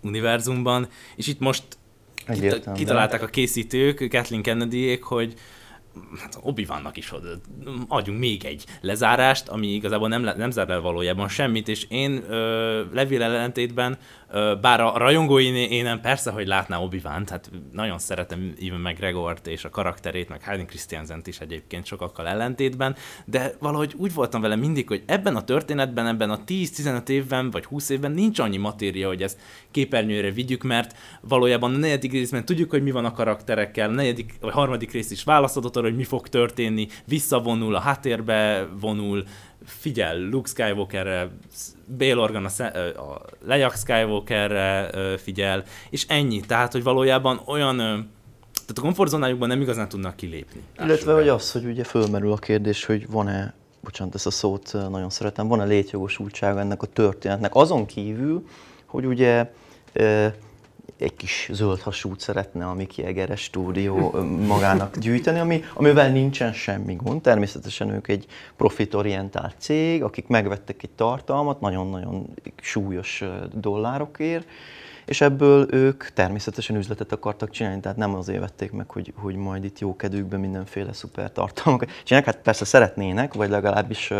univerzumban, 0.02 0.88
és 1.16 1.26
itt 1.26 1.38
most 1.38 1.62
kitalálták 2.74 3.22
a 3.22 3.26
készítők, 3.26 4.08
Kathleen 4.10 4.42
Kennedy-ék, 4.42 5.02
hogy 5.02 5.34
hát 6.20 6.38
obi 6.42 6.64
vannak 6.64 6.96
is, 6.96 7.08
hogy 7.08 7.20
adjunk 7.88 8.18
még 8.18 8.44
egy 8.44 8.64
lezárást, 8.80 9.48
ami 9.48 9.66
igazából 9.66 10.08
nem, 10.08 10.22
nem 10.22 10.50
zár 10.50 10.70
el 10.70 10.80
valójában 10.80 11.28
semmit, 11.28 11.68
és 11.68 11.86
én 11.88 12.22
ö, 12.28 12.82
Levél 12.92 13.22
ellentétben 13.22 13.98
bár 14.60 14.80
a 14.80 14.98
rajongói 14.98 15.46
énem 15.70 16.00
persze, 16.00 16.30
hogy 16.30 16.46
látná 16.46 16.78
obi 16.78 17.00
hát 17.04 17.50
nagyon 17.72 17.98
szeretem 17.98 18.54
Ivan 18.58 18.80
McGregort 18.80 19.46
és 19.46 19.64
a 19.64 19.70
karakterét, 19.70 20.28
meg 20.28 20.44
Hayden 20.44 20.66
Christiansen 20.66 21.22
is 21.24 21.40
egyébként 21.40 21.86
sokakkal 21.86 22.28
ellentétben, 22.28 22.96
de 23.24 23.54
valahogy 23.58 23.94
úgy 23.96 24.14
voltam 24.14 24.40
vele 24.40 24.56
mindig, 24.56 24.88
hogy 24.88 25.02
ebben 25.06 25.36
a 25.36 25.44
történetben, 25.44 26.06
ebben 26.06 26.30
a 26.30 26.40
10-15 26.46 27.08
évben 27.08 27.50
vagy 27.50 27.64
20 27.64 27.88
évben 27.88 28.12
nincs 28.12 28.38
annyi 28.38 28.56
matéria, 28.56 29.08
hogy 29.08 29.22
ezt 29.22 29.38
képernyőre 29.70 30.30
vigyük, 30.30 30.62
mert 30.62 30.96
valójában 31.20 31.74
a 31.74 31.78
negyedik 31.78 32.12
részben 32.12 32.44
tudjuk, 32.44 32.70
hogy 32.70 32.82
mi 32.82 32.90
van 32.90 33.04
a 33.04 33.12
karakterekkel, 33.12 33.88
a 33.88 33.92
negyedik 33.92 34.34
vagy 34.40 34.52
harmadik 34.52 34.92
rész 34.92 35.10
is 35.10 35.24
választhatott 35.24 35.76
arra, 35.76 35.86
hogy 35.86 35.96
mi 35.96 36.04
fog 36.04 36.28
történni, 36.28 36.88
visszavonul, 37.04 37.74
a 37.74 37.80
háttérbe 37.80 38.68
vonul, 38.80 39.24
figyel 39.68 40.18
Luke 40.18 40.48
Skywalkerre, 40.48 41.28
Bail 41.98 42.18
Organ 42.18 42.44
a, 42.44 42.62
a 43.00 43.22
Leia 43.46 43.70
Skywalkerre 43.70 44.90
figyel, 45.16 45.64
és 45.90 46.04
ennyi. 46.08 46.40
Tehát, 46.40 46.72
hogy 46.72 46.82
valójában 46.82 47.40
olyan 47.46 47.76
tehát 48.52 48.82
a 48.82 48.86
komfortzónájukban 48.86 49.48
nem 49.48 49.60
igazán 49.60 49.88
tudnak 49.88 50.16
kilépni. 50.16 50.62
Illetve, 50.78 51.12
hogy 51.12 51.28
az, 51.28 51.52
hogy 51.52 51.64
ugye 51.64 51.84
fölmerül 51.84 52.32
a 52.32 52.36
kérdés, 52.36 52.84
hogy 52.84 53.10
van-e, 53.10 53.54
bocsánat, 53.80 54.14
ezt 54.14 54.26
a 54.26 54.30
szót 54.30 54.72
nagyon 54.72 55.10
szeretem, 55.10 55.48
van-e 55.48 55.64
létjogosultsága 55.64 56.60
ennek 56.60 56.82
a 56.82 56.86
történetnek, 56.86 57.54
azon 57.54 57.86
kívül, 57.86 58.46
hogy 58.86 59.06
ugye 59.06 59.52
egy 60.98 61.14
kis 61.14 61.48
zöld 61.52 61.80
hasút 61.80 62.20
szeretne 62.20 62.66
a 62.66 62.74
Miki 62.74 63.04
Egeres 63.04 63.42
stúdió 63.42 64.10
magának 64.46 64.98
gyűjteni, 64.98 65.38
ami, 65.38 65.64
amivel 65.74 66.10
nincsen 66.10 66.52
semmi 66.52 66.94
gond. 66.94 67.20
Természetesen 67.20 67.90
ők 67.90 68.08
egy 68.08 68.26
profitorientált 68.56 69.54
cég, 69.58 70.02
akik 70.02 70.26
megvettek 70.26 70.82
egy 70.82 70.90
tartalmat 70.90 71.60
nagyon-nagyon 71.60 72.34
súlyos 72.60 73.24
dollárokért, 73.52 74.46
és 75.04 75.20
ebből 75.20 75.66
ők 75.70 76.12
természetesen 76.12 76.76
üzletet 76.76 77.12
akartak 77.12 77.50
csinálni, 77.50 77.80
tehát 77.80 77.96
nem 77.96 78.14
azért 78.14 78.40
vették 78.40 78.72
meg, 78.72 78.90
hogy, 78.90 79.12
hogy 79.16 79.34
majd 79.34 79.64
itt 79.64 79.78
jó 79.78 79.96
kedvükben 79.96 80.40
mindenféle 80.40 80.92
szuper 80.92 81.32
tartalmakat 81.32 81.88
csinálják. 82.04 82.34
Hát 82.34 82.42
persze 82.42 82.64
szeretnének, 82.64 83.34
vagy 83.34 83.48
legalábbis 83.48 84.10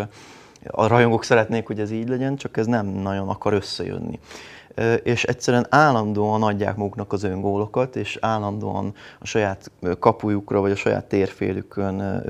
a 0.66 0.86
rajongók 0.86 1.24
szeretnék, 1.24 1.66
hogy 1.66 1.80
ez 1.80 1.90
így 1.90 2.08
legyen, 2.08 2.36
csak 2.36 2.56
ez 2.56 2.66
nem 2.66 2.86
nagyon 2.86 3.28
akar 3.28 3.52
összejönni 3.52 4.18
és 5.02 5.24
egyszerűen 5.24 5.66
állandóan 5.68 6.42
adják 6.42 6.76
maguknak 6.76 7.12
az 7.12 7.22
öngólokat, 7.22 7.96
és 7.96 8.18
állandóan 8.20 8.94
a 9.18 9.26
saját 9.26 9.70
kapujukra, 9.98 10.60
vagy 10.60 10.70
a 10.70 10.76
saját 10.76 11.04
térfélükön 11.04 12.22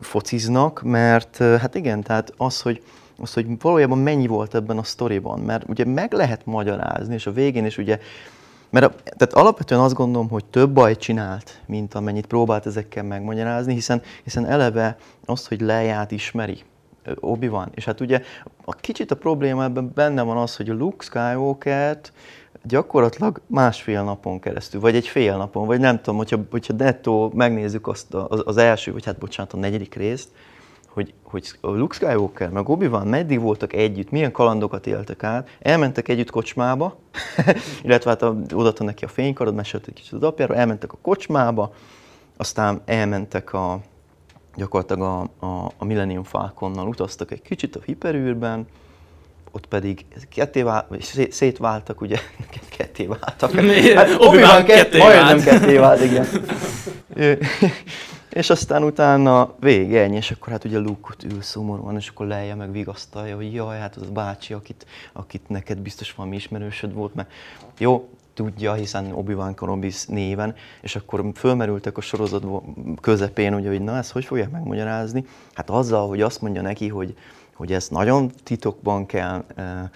fociznak, 0.00 0.82
mert 0.82 1.36
hát 1.36 1.74
igen, 1.74 2.02
tehát 2.02 2.32
az, 2.36 2.60
hogy 2.60 2.82
az, 3.18 3.32
hogy 3.32 3.46
valójában 3.60 3.98
mennyi 3.98 4.26
volt 4.26 4.54
ebben 4.54 4.78
a 4.78 4.82
sztoriban, 4.82 5.40
mert 5.40 5.68
ugye 5.68 5.84
meg 5.84 6.12
lehet 6.12 6.46
magyarázni, 6.46 7.14
és 7.14 7.26
a 7.26 7.32
végén 7.32 7.64
is 7.64 7.78
ugye, 7.78 7.98
mert 8.70 8.86
a, 8.86 8.94
tehát 9.16 9.32
alapvetően 9.32 9.80
azt 9.80 9.94
gondolom, 9.94 10.28
hogy 10.28 10.44
több 10.44 10.70
bajt 10.70 10.98
csinált, 10.98 11.60
mint 11.66 11.94
amennyit 11.94 12.26
próbált 12.26 12.66
ezekkel 12.66 13.02
megmagyarázni, 13.02 13.74
hiszen, 13.74 14.02
hiszen 14.24 14.46
eleve 14.46 14.96
azt, 15.24 15.48
hogy 15.48 15.60
leját 15.60 16.10
ismeri, 16.10 16.62
obi 17.20 17.48
van. 17.48 17.70
És 17.74 17.84
hát 17.84 18.00
ugye 18.00 18.22
a 18.64 18.72
kicsit 18.72 19.10
a 19.10 19.16
probléma 19.16 19.64
ebben 19.64 19.92
benne 19.94 20.22
van 20.22 20.36
az, 20.36 20.56
hogy 20.56 20.68
a 20.68 20.74
Luke 20.74 21.04
Skywalker-t 21.04 22.12
gyakorlatilag 22.64 23.40
másfél 23.46 24.02
napon 24.02 24.40
keresztül, 24.40 24.80
vagy 24.80 24.94
egy 24.94 25.08
fél 25.08 25.36
napon, 25.36 25.66
vagy 25.66 25.80
nem 25.80 25.96
tudom, 25.96 26.16
hogyha, 26.16 26.38
hogyha 26.50 26.74
nettó 26.76 27.32
megnézzük 27.34 27.86
azt 27.86 28.14
az, 28.14 28.42
az 28.44 28.56
első, 28.56 28.92
vagy 28.92 29.04
hát 29.04 29.18
bocsánat, 29.18 29.52
a 29.52 29.56
negyedik 29.56 29.94
részt, 29.94 30.28
hogy, 30.88 31.14
hogy 31.22 31.52
a 31.60 31.70
Luke 31.70 31.94
Skywalker 31.94 32.50
meg 32.50 32.68
obi 32.68 32.86
van 32.86 33.06
meddig 33.06 33.40
voltak 33.40 33.72
együtt, 33.72 34.10
milyen 34.10 34.32
kalandokat 34.32 34.86
éltek 34.86 35.22
át, 35.22 35.48
elmentek 35.60 36.08
együtt 36.08 36.30
kocsmába, 36.30 36.98
illetve 37.82 38.10
hát 38.10 38.22
odaadta 38.52 38.84
neki 38.84 39.04
a 39.04 39.08
fénykarod, 39.08 39.54
mesélt 39.54 39.86
egy 39.86 39.94
kicsit 39.94 40.12
az 40.12 40.22
apjáról, 40.22 40.56
elmentek 40.56 40.92
a 40.92 40.98
kocsmába, 41.02 41.74
aztán 42.36 42.82
elmentek 42.84 43.52
a, 43.52 43.80
gyakorlatilag 44.56 45.02
a, 45.02 45.46
a, 45.46 45.72
a 45.78 45.84
Millennium 45.84 46.24
Falconnal 46.24 46.88
utaztak 46.88 47.30
egy 47.30 47.42
kicsit 47.42 47.76
a 47.76 47.80
hiperűrben, 47.84 48.66
ott 49.50 49.66
pedig 49.66 50.04
ketté 50.28 50.62
vált, 50.62 50.86
szétváltak, 51.30 52.00
ugye, 52.00 52.18
ketté 52.76 53.06
váltak. 53.06 53.54
Hát, 53.94 54.14
Obi-Wan 54.18 54.64
ketté, 54.64 54.98
majdnem 54.98 55.40
ketté 55.40 55.76
vált, 55.76 56.00
igen. 56.00 56.26
és 58.30 58.50
aztán 58.50 58.84
utána 58.84 59.54
vége 59.60 60.02
ennyi, 60.02 60.16
és 60.16 60.30
akkor 60.30 60.52
hát 60.52 60.64
ugye 60.64 60.78
Luke 60.78 61.14
ül 61.24 61.42
szomorúan, 61.42 61.96
és 61.96 62.08
akkor 62.08 62.26
leje 62.26 62.54
meg 62.54 62.72
vigasztalja, 62.72 63.36
hogy 63.36 63.54
jaj, 63.54 63.78
hát 63.78 63.96
az 63.96 64.02
a 64.02 64.12
bácsi, 64.12 64.52
akit, 64.52 64.86
akit 65.12 65.48
neked 65.48 65.78
biztos 65.78 66.14
valami 66.14 66.36
ismerősöd 66.36 66.94
volt, 66.94 67.14
mert 67.14 67.30
jó, 67.78 68.08
tudja, 68.34 68.72
hiszen 68.72 69.12
Obi-Wan 69.12 69.54
Kenobi 69.54 69.92
néven, 70.06 70.54
és 70.80 70.96
akkor 70.96 71.24
fölmerültek 71.34 71.96
a 71.96 72.00
sorozat 72.00 72.44
közepén, 73.00 73.54
ugye, 73.54 73.68
hogy 73.68 73.80
na 73.80 73.96
ezt 73.96 74.12
hogy 74.12 74.24
fogják 74.24 74.50
megmagyarázni? 74.50 75.24
Hát 75.54 75.70
azzal, 75.70 76.08
hogy 76.08 76.20
azt 76.20 76.40
mondja 76.40 76.62
neki, 76.62 76.88
hogy, 76.88 77.16
hogy 77.54 77.72
ezt 77.72 77.90
nagyon 77.90 78.30
titokban 78.42 79.06
kell 79.06 79.44
e, 79.54 79.90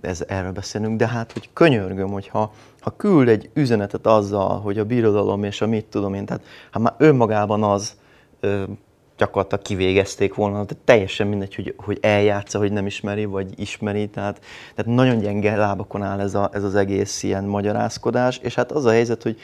ez, 0.00 0.24
erről 0.28 0.52
beszélnünk, 0.52 0.98
de 0.98 1.08
hát, 1.08 1.32
hogy 1.32 1.48
könyörgöm, 1.52 2.08
hogy 2.08 2.28
ha, 2.28 2.52
ha 2.80 2.96
küld 2.96 3.28
egy 3.28 3.50
üzenetet 3.54 4.06
azzal, 4.06 4.60
hogy 4.60 4.78
a 4.78 4.84
birodalom 4.84 5.44
és 5.44 5.60
a 5.60 5.66
mit 5.66 5.84
tudom 5.84 6.14
én, 6.14 6.24
tehát 6.24 6.44
hát 6.70 6.82
már 6.82 6.94
önmagában 6.98 7.62
az 7.62 7.96
gyakorlatilag 9.16 9.64
kivégezték 9.64 10.34
volna, 10.34 10.64
tehát 10.64 10.84
teljesen 10.84 11.26
mindegy, 11.26 11.54
hogy, 11.54 11.74
hogy 11.76 11.98
eljátsza, 12.00 12.58
hogy 12.58 12.72
nem 12.72 12.86
ismeri, 12.86 13.24
vagy 13.24 13.60
ismeri, 13.60 14.08
tehát, 14.08 14.40
tehát 14.74 14.92
nagyon 14.92 15.18
gyenge 15.18 15.56
lábakon 15.56 16.02
áll 16.02 16.20
ez, 16.20 16.34
a, 16.34 16.50
ez 16.52 16.62
az 16.62 16.74
egész 16.74 17.22
ilyen 17.22 17.44
magyarázkodás, 17.44 18.38
és 18.42 18.54
hát 18.54 18.72
az 18.72 18.84
a 18.84 18.90
helyzet, 18.90 19.22
hogy 19.22 19.38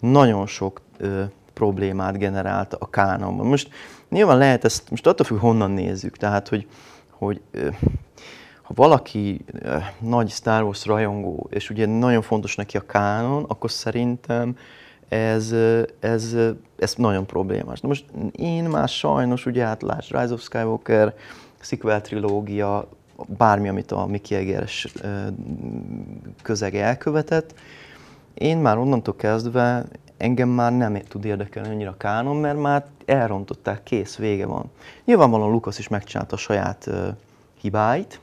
nagyon 0.00 0.46
sok 0.46 0.80
ö, 0.98 1.22
problémát 1.52 2.18
generált 2.18 2.74
a 2.74 2.90
kánonban. 2.90 3.46
Most 3.46 3.68
nyilván 4.08 4.38
lehet 4.38 4.64
ezt, 4.64 4.90
most 4.90 5.06
attól 5.06 5.26
függ, 5.26 5.38
honnan 5.38 5.70
nézzük, 5.70 6.16
tehát 6.16 6.48
hogy, 6.48 6.66
hogy 7.10 7.40
ha 8.62 8.74
valaki 8.74 9.44
nagy 9.98 10.30
Star 10.30 10.62
Wars 10.62 10.86
rajongó, 10.86 11.46
és 11.50 11.70
ugye 11.70 11.86
nagyon 11.86 12.22
fontos 12.22 12.56
neki 12.56 12.76
a 12.76 12.86
kánon, 12.86 13.44
akkor 13.44 13.70
szerintem 13.70 14.56
ez, 15.14 15.54
ez, 16.00 16.36
ez 16.76 16.94
nagyon 16.96 17.26
problémás. 17.26 17.80
Na 17.80 17.88
most 17.88 18.04
én 18.32 18.64
már 18.64 18.88
sajnos, 18.88 19.46
ugye 19.46 19.64
hát 19.64 19.82
lásd, 19.82 20.16
Rise 20.16 20.32
of 20.32 20.42
Skywalker, 20.42 21.14
sequel 21.60 22.00
trilógia, 22.00 22.88
bármi, 23.26 23.68
amit 23.68 23.92
a 23.92 24.06
Mickey 24.06 24.38
Egeres 24.38 24.92
közege 26.42 26.84
elkövetett, 26.84 27.54
én 28.34 28.58
már 28.58 28.78
onnantól 28.78 29.16
kezdve 29.16 29.84
engem 30.16 30.48
már 30.48 30.72
nem 30.72 30.94
tud 31.08 31.24
érdekelni 31.24 31.68
annyira 31.68 31.90
a 31.90 31.96
kánon, 31.96 32.36
mert 32.36 32.60
már 32.60 32.84
elrontották, 33.04 33.82
kész, 33.82 34.16
vége 34.16 34.46
van. 34.46 34.70
Nyilvánvalóan 35.04 35.50
Lukasz 35.50 35.78
is 35.78 35.88
megcsinálta 35.88 36.34
a 36.34 36.38
saját 36.38 36.90
hibáit, 37.60 38.20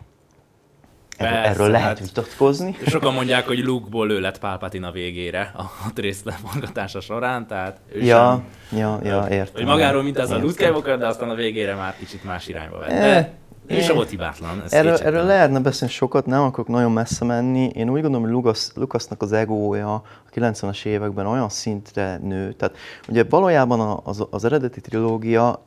Erről, 1.26 1.41
Persze, 1.41 1.49
erről 1.49 1.72
lehet 1.72 1.88
hát 1.88 1.99
vitatkozni. 1.99 2.78
Sokan 2.88 3.13
mondják, 3.13 3.47
hogy 3.47 3.59
Luke-ból 3.59 4.11
ő 4.11 4.19
lett 4.19 4.39
Palpatine 4.39 4.88
a 4.88 4.91
végére 4.91 5.51
a, 5.55 5.61
a 5.61 5.91
részleforgatása 5.95 7.01
során, 7.01 7.47
tehát 7.47 7.80
ő 7.93 8.01
ja, 8.03 8.43
sem, 8.69 8.80
ja, 8.80 8.99
ja, 9.03 9.28
értem. 9.30 9.53
Hogy 9.53 9.65
magáról, 9.65 10.03
mint 10.03 10.17
az 10.17 10.32
a 10.32 10.38
Luke 10.38 10.63
Skywalker, 10.63 10.97
de 10.97 11.07
aztán 11.07 11.30
a 11.30 11.36
végére 11.36 11.76
már 11.76 11.95
kicsit 11.97 12.24
más 12.24 12.47
irányba 12.47 12.80
vett. 12.80 12.89
De 12.89 13.39
ő 13.78 13.82
sem 13.82 13.95
volt 13.95 14.09
hibátlan. 14.09 14.63
Erről, 14.69 14.95
erről 14.95 15.24
lehetne 15.24 15.59
beszélni 15.59 15.93
sokat, 15.93 16.26
nem 16.26 16.41
akarok 16.41 16.67
nagyon 16.67 16.91
messze 16.91 17.26
menni. 17.26 17.69
Én 17.74 17.89
úgy 17.89 18.01
gondolom, 18.01 18.22
hogy 18.22 18.32
Lucas, 18.32 18.67
Lucasnak 18.76 19.22
az 19.22 19.32
egója 19.32 19.93
a 19.93 20.03
90-es 20.34 20.86
években 20.86 21.26
olyan 21.26 21.49
szintre 21.49 22.17
nő. 22.17 22.53
Tehát 22.53 22.78
ugye 23.09 23.24
valójában 23.30 24.01
az, 24.03 24.28
az 24.30 24.45
eredeti 24.45 24.82
trilógia 24.82 25.63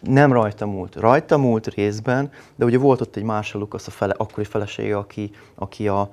nem 0.00 0.32
rajta 0.32 0.66
múlt. 0.66 0.94
Rajta 0.96 1.38
múlt 1.38 1.66
részben, 1.66 2.30
de 2.56 2.64
ugye 2.64 2.78
volt 2.78 3.00
ott 3.00 3.16
egy 3.16 3.22
Marshall 3.22 3.60
Lucas, 3.60 3.86
a 3.86 3.90
fele, 3.90 4.14
akkori 4.16 4.46
felesége, 4.46 4.96
aki, 4.96 5.30
aki 5.54 5.88
a, 5.88 6.10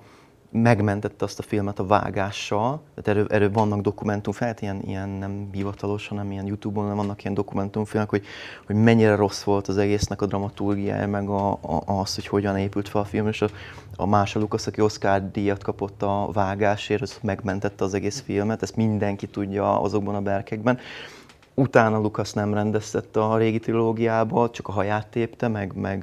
megmentette 0.52 1.26
azt 1.26 1.40
a 1.40 1.44
filmet 1.44 1.80
a 1.80 1.86
vágással, 1.86 2.82
tehát 2.96 3.08
erről, 3.08 3.28
erről 3.30 3.52
vannak 3.52 3.82
dokumentumfilmek, 3.82 4.62
ilyen, 4.62 4.82
ilyen 4.86 5.10
nem 5.10 5.50
hivatalos, 5.52 6.08
hanem 6.08 6.32
ilyen 6.32 6.46
Youtube-on 6.46 6.96
vannak 6.96 7.22
ilyen 7.24 7.34
dokumentumfilmek, 7.34 8.10
hogy, 8.10 8.26
hogy 8.66 8.76
mennyire 8.76 9.16
rossz 9.16 9.44
volt 9.44 9.68
az 9.68 9.78
egésznek 9.78 10.22
a 10.22 10.26
dramaturgiája, 10.26 11.08
meg 11.08 11.30
a, 11.30 11.52
a, 11.52 11.84
az, 11.86 12.16
hogy 12.16 12.28
hogyan 12.28 12.58
épült 12.58 12.90
fel 12.90 13.02
a 13.02 13.06
film, 13.06 13.28
és 13.28 13.42
a, 13.42 13.48
a 13.96 14.06
Mása 14.06 14.40
Lukasz, 14.40 14.68
aki 14.68 14.82
Oscar 14.82 15.32
díjat 15.32 15.64
kapott 15.64 16.02
a 16.02 16.30
vágásért, 16.34 17.02
az 17.02 17.18
megmentette 17.22 17.84
az 17.84 17.94
egész 17.94 18.20
filmet, 18.20 18.62
ezt 18.62 18.76
mindenki 18.76 19.28
tudja 19.28 19.82
azokban 19.82 20.16
a 20.16 20.22
berkekben. 20.22 20.80
Utána 21.56 21.97
Lukasz 21.97 22.34
nem 22.34 22.53
rendeztette 22.53 23.24
a 23.24 23.38
régi 23.38 23.60
trilógiába, 23.60 24.49
csak 24.49 24.68
a 24.68 24.72
haját 24.72 25.08
tépte, 25.08 25.47
meg, 25.47 25.74
meg 25.76 25.99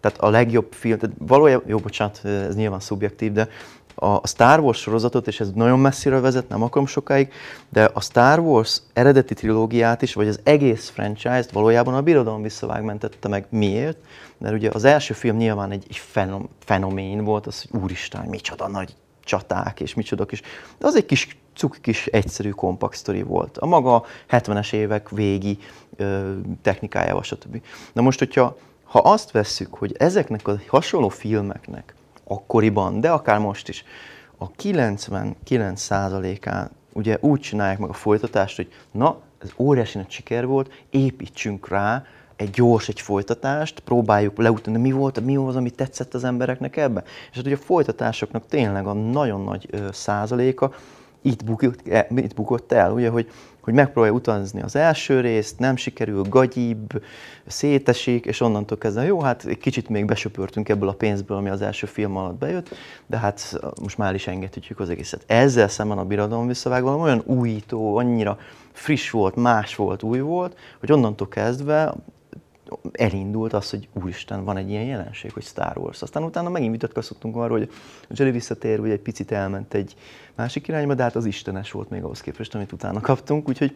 tehát 0.00 0.18
a 0.18 0.30
legjobb 0.30 0.72
film, 0.72 0.98
tehát 0.98 1.16
valójában, 1.18 1.68
jó, 1.68 1.78
bocsánat, 1.78 2.24
ez 2.24 2.56
nyilván 2.56 2.80
szubjektív, 2.80 3.32
de 3.32 3.48
a 3.94 4.26
Star 4.26 4.60
Wars 4.60 4.80
sorozatot, 4.80 5.26
és 5.26 5.40
ez 5.40 5.50
nagyon 5.52 5.78
messzire 5.78 6.20
vezet, 6.20 6.48
nem 6.48 6.62
akarom 6.62 6.86
sokáig, 6.86 7.32
de 7.68 7.84
a 7.84 8.00
Star 8.00 8.38
Wars 8.38 8.82
eredeti 8.92 9.34
trilógiát 9.34 10.02
is, 10.02 10.14
vagy 10.14 10.28
az 10.28 10.40
egész 10.42 10.88
franchise-t 10.88 11.50
valójában 11.50 11.94
a 11.94 12.02
birodalom 12.02 12.42
visszavág 12.42 12.82
mentette 12.82 13.28
meg. 13.28 13.46
Miért? 13.50 13.98
Mert 14.38 14.54
ugye 14.54 14.70
az 14.72 14.84
első 14.84 15.14
film 15.14 15.36
nyilván 15.36 15.70
egy 15.70 15.96
fenom, 15.96 16.48
fenomén 16.64 17.24
volt, 17.24 17.46
az, 17.46 17.66
hogy 17.70 17.80
úristen, 17.80 18.26
micsoda 18.26 18.68
nagy 18.68 18.94
csaták, 19.24 19.80
és 19.80 19.94
micsoda 19.94 20.24
kis... 20.24 20.40
De 20.78 20.86
az 20.86 20.96
egy 20.96 21.06
kis 21.06 21.36
cuki 21.54 21.80
kis 21.80 22.06
egyszerű 22.06 22.50
kompakt 22.50 22.96
sztori 22.96 23.22
volt. 23.22 23.58
A 23.58 23.66
maga 23.66 24.04
70-es 24.30 24.72
évek 24.72 25.08
végi 25.08 25.58
ö, 25.96 26.34
technikájával, 26.62 27.22
stb. 27.22 27.62
Na 27.92 28.02
most, 28.02 28.18
hogyha 28.18 28.56
ha 28.84 28.98
azt 28.98 29.30
vesszük, 29.30 29.74
hogy 29.74 29.94
ezeknek 29.98 30.48
a 30.48 30.58
hasonló 30.68 31.08
filmeknek 31.08 31.94
akkoriban, 32.24 33.00
de 33.00 33.10
akár 33.10 33.38
most 33.38 33.68
is, 33.68 33.84
a 34.38 34.50
99%-án 34.50 36.70
ugye 36.92 37.18
úgy 37.20 37.40
csinálják 37.40 37.78
meg 37.78 37.88
a 37.88 37.92
folytatást, 37.92 38.56
hogy 38.56 38.68
na, 38.90 39.20
ez 39.42 39.50
óriási 39.56 39.98
nagy 39.98 40.10
siker 40.10 40.46
volt, 40.46 40.84
építsünk 40.90 41.68
rá 41.68 42.04
egy 42.36 42.50
gyors 42.50 42.88
egy 42.88 43.00
folytatást, 43.00 43.80
próbáljuk 43.80 44.38
leutani, 44.38 44.78
mi 44.78 44.92
volt, 44.92 45.20
mi 45.20 45.36
volt 45.36 45.48
az, 45.48 45.56
ami 45.56 45.70
tetszett 45.70 46.14
az 46.14 46.24
embereknek 46.24 46.76
ebbe. 46.76 47.02
És 47.30 47.36
hát 47.36 47.46
ugye 47.46 47.54
a 47.54 47.58
folytatásoknak 47.58 48.46
tényleg 48.46 48.86
a 48.86 48.92
nagyon 48.92 49.40
nagy 49.40 49.68
ö, 49.70 49.88
százaléka 49.92 50.72
itt 51.24 51.44
bukott, 51.44 51.88
e, 51.88 52.06
itt 52.16 52.34
bukott 52.34 52.72
el, 52.72 52.92
ugye, 52.92 53.08
hogy 53.08 53.30
hogy 53.64 53.74
megpróbálja 53.74 54.16
utazni 54.16 54.62
az 54.62 54.76
első 54.76 55.20
részt, 55.20 55.58
nem 55.58 55.76
sikerül, 55.76 56.22
gagyibb, 56.22 57.02
szétesik, 57.46 58.26
és 58.26 58.40
onnantól 58.40 58.78
kezdve, 58.78 59.04
jó, 59.04 59.20
hát 59.20 59.44
egy 59.44 59.58
kicsit 59.58 59.88
még 59.88 60.04
besöpörtünk 60.04 60.68
ebből 60.68 60.88
a 60.88 60.92
pénzből, 60.92 61.36
ami 61.36 61.48
az 61.48 61.62
első 61.62 61.86
film 61.86 62.16
alatt 62.16 62.38
bejött, 62.38 62.68
de 63.06 63.18
hát 63.18 63.60
most 63.82 63.98
már 63.98 64.14
is 64.14 64.26
engedhetjük 64.26 64.80
az 64.80 64.90
egészet. 64.90 65.24
Ezzel 65.26 65.68
szemben 65.68 65.98
a 65.98 66.04
birodalom 66.04 66.46
visszavág 66.46 66.84
olyan 66.84 67.22
újító, 67.26 67.96
annyira 67.96 68.38
friss 68.72 69.10
volt, 69.10 69.36
más 69.36 69.76
volt, 69.76 70.02
új 70.02 70.20
volt, 70.20 70.56
hogy 70.80 70.92
onnantól 70.92 71.28
kezdve 71.28 71.94
elindult 72.92 73.52
az, 73.52 73.70
hogy 73.70 73.88
úristen, 73.92 74.44
van 74.44 74.56
egy 74.56 74.70
ilyen 74.70 74.84
jelenség, 74.84 75.32
hogy 75.32 75.42
Star 75.42 75.78
Wars. 75.78 76.02
Aztán 76.02 76.22
utána 76.22 76.48
megint 76.48 76.72
vitatkoztunk 76.72 77.36
arról, 77.36 77.58
hogy 77.58 77.70
Jedi 78.08 78.30
visszatér, 78.30 78.78
hogy 78.78 78.90
egy 78.90 79.00
picit 79.00 79.32
elment 79.32 79.74
egy 79.74 79.94
másik 80.34 80.68
irányba, 80.68 80.94
de 80.94 81.02
hát 81.02 81.16
az 81.16 81.24
istenes 81.24 81.70
volt 81.70 81.90
még 81.90 82.02
ahhoz 82.02 82.20
képest, 82.20 82.54
amit 82.54 82.72
utána 82.72 83.00
kaptunk, 83.00 83.48
úgyhogy 83.48 83.74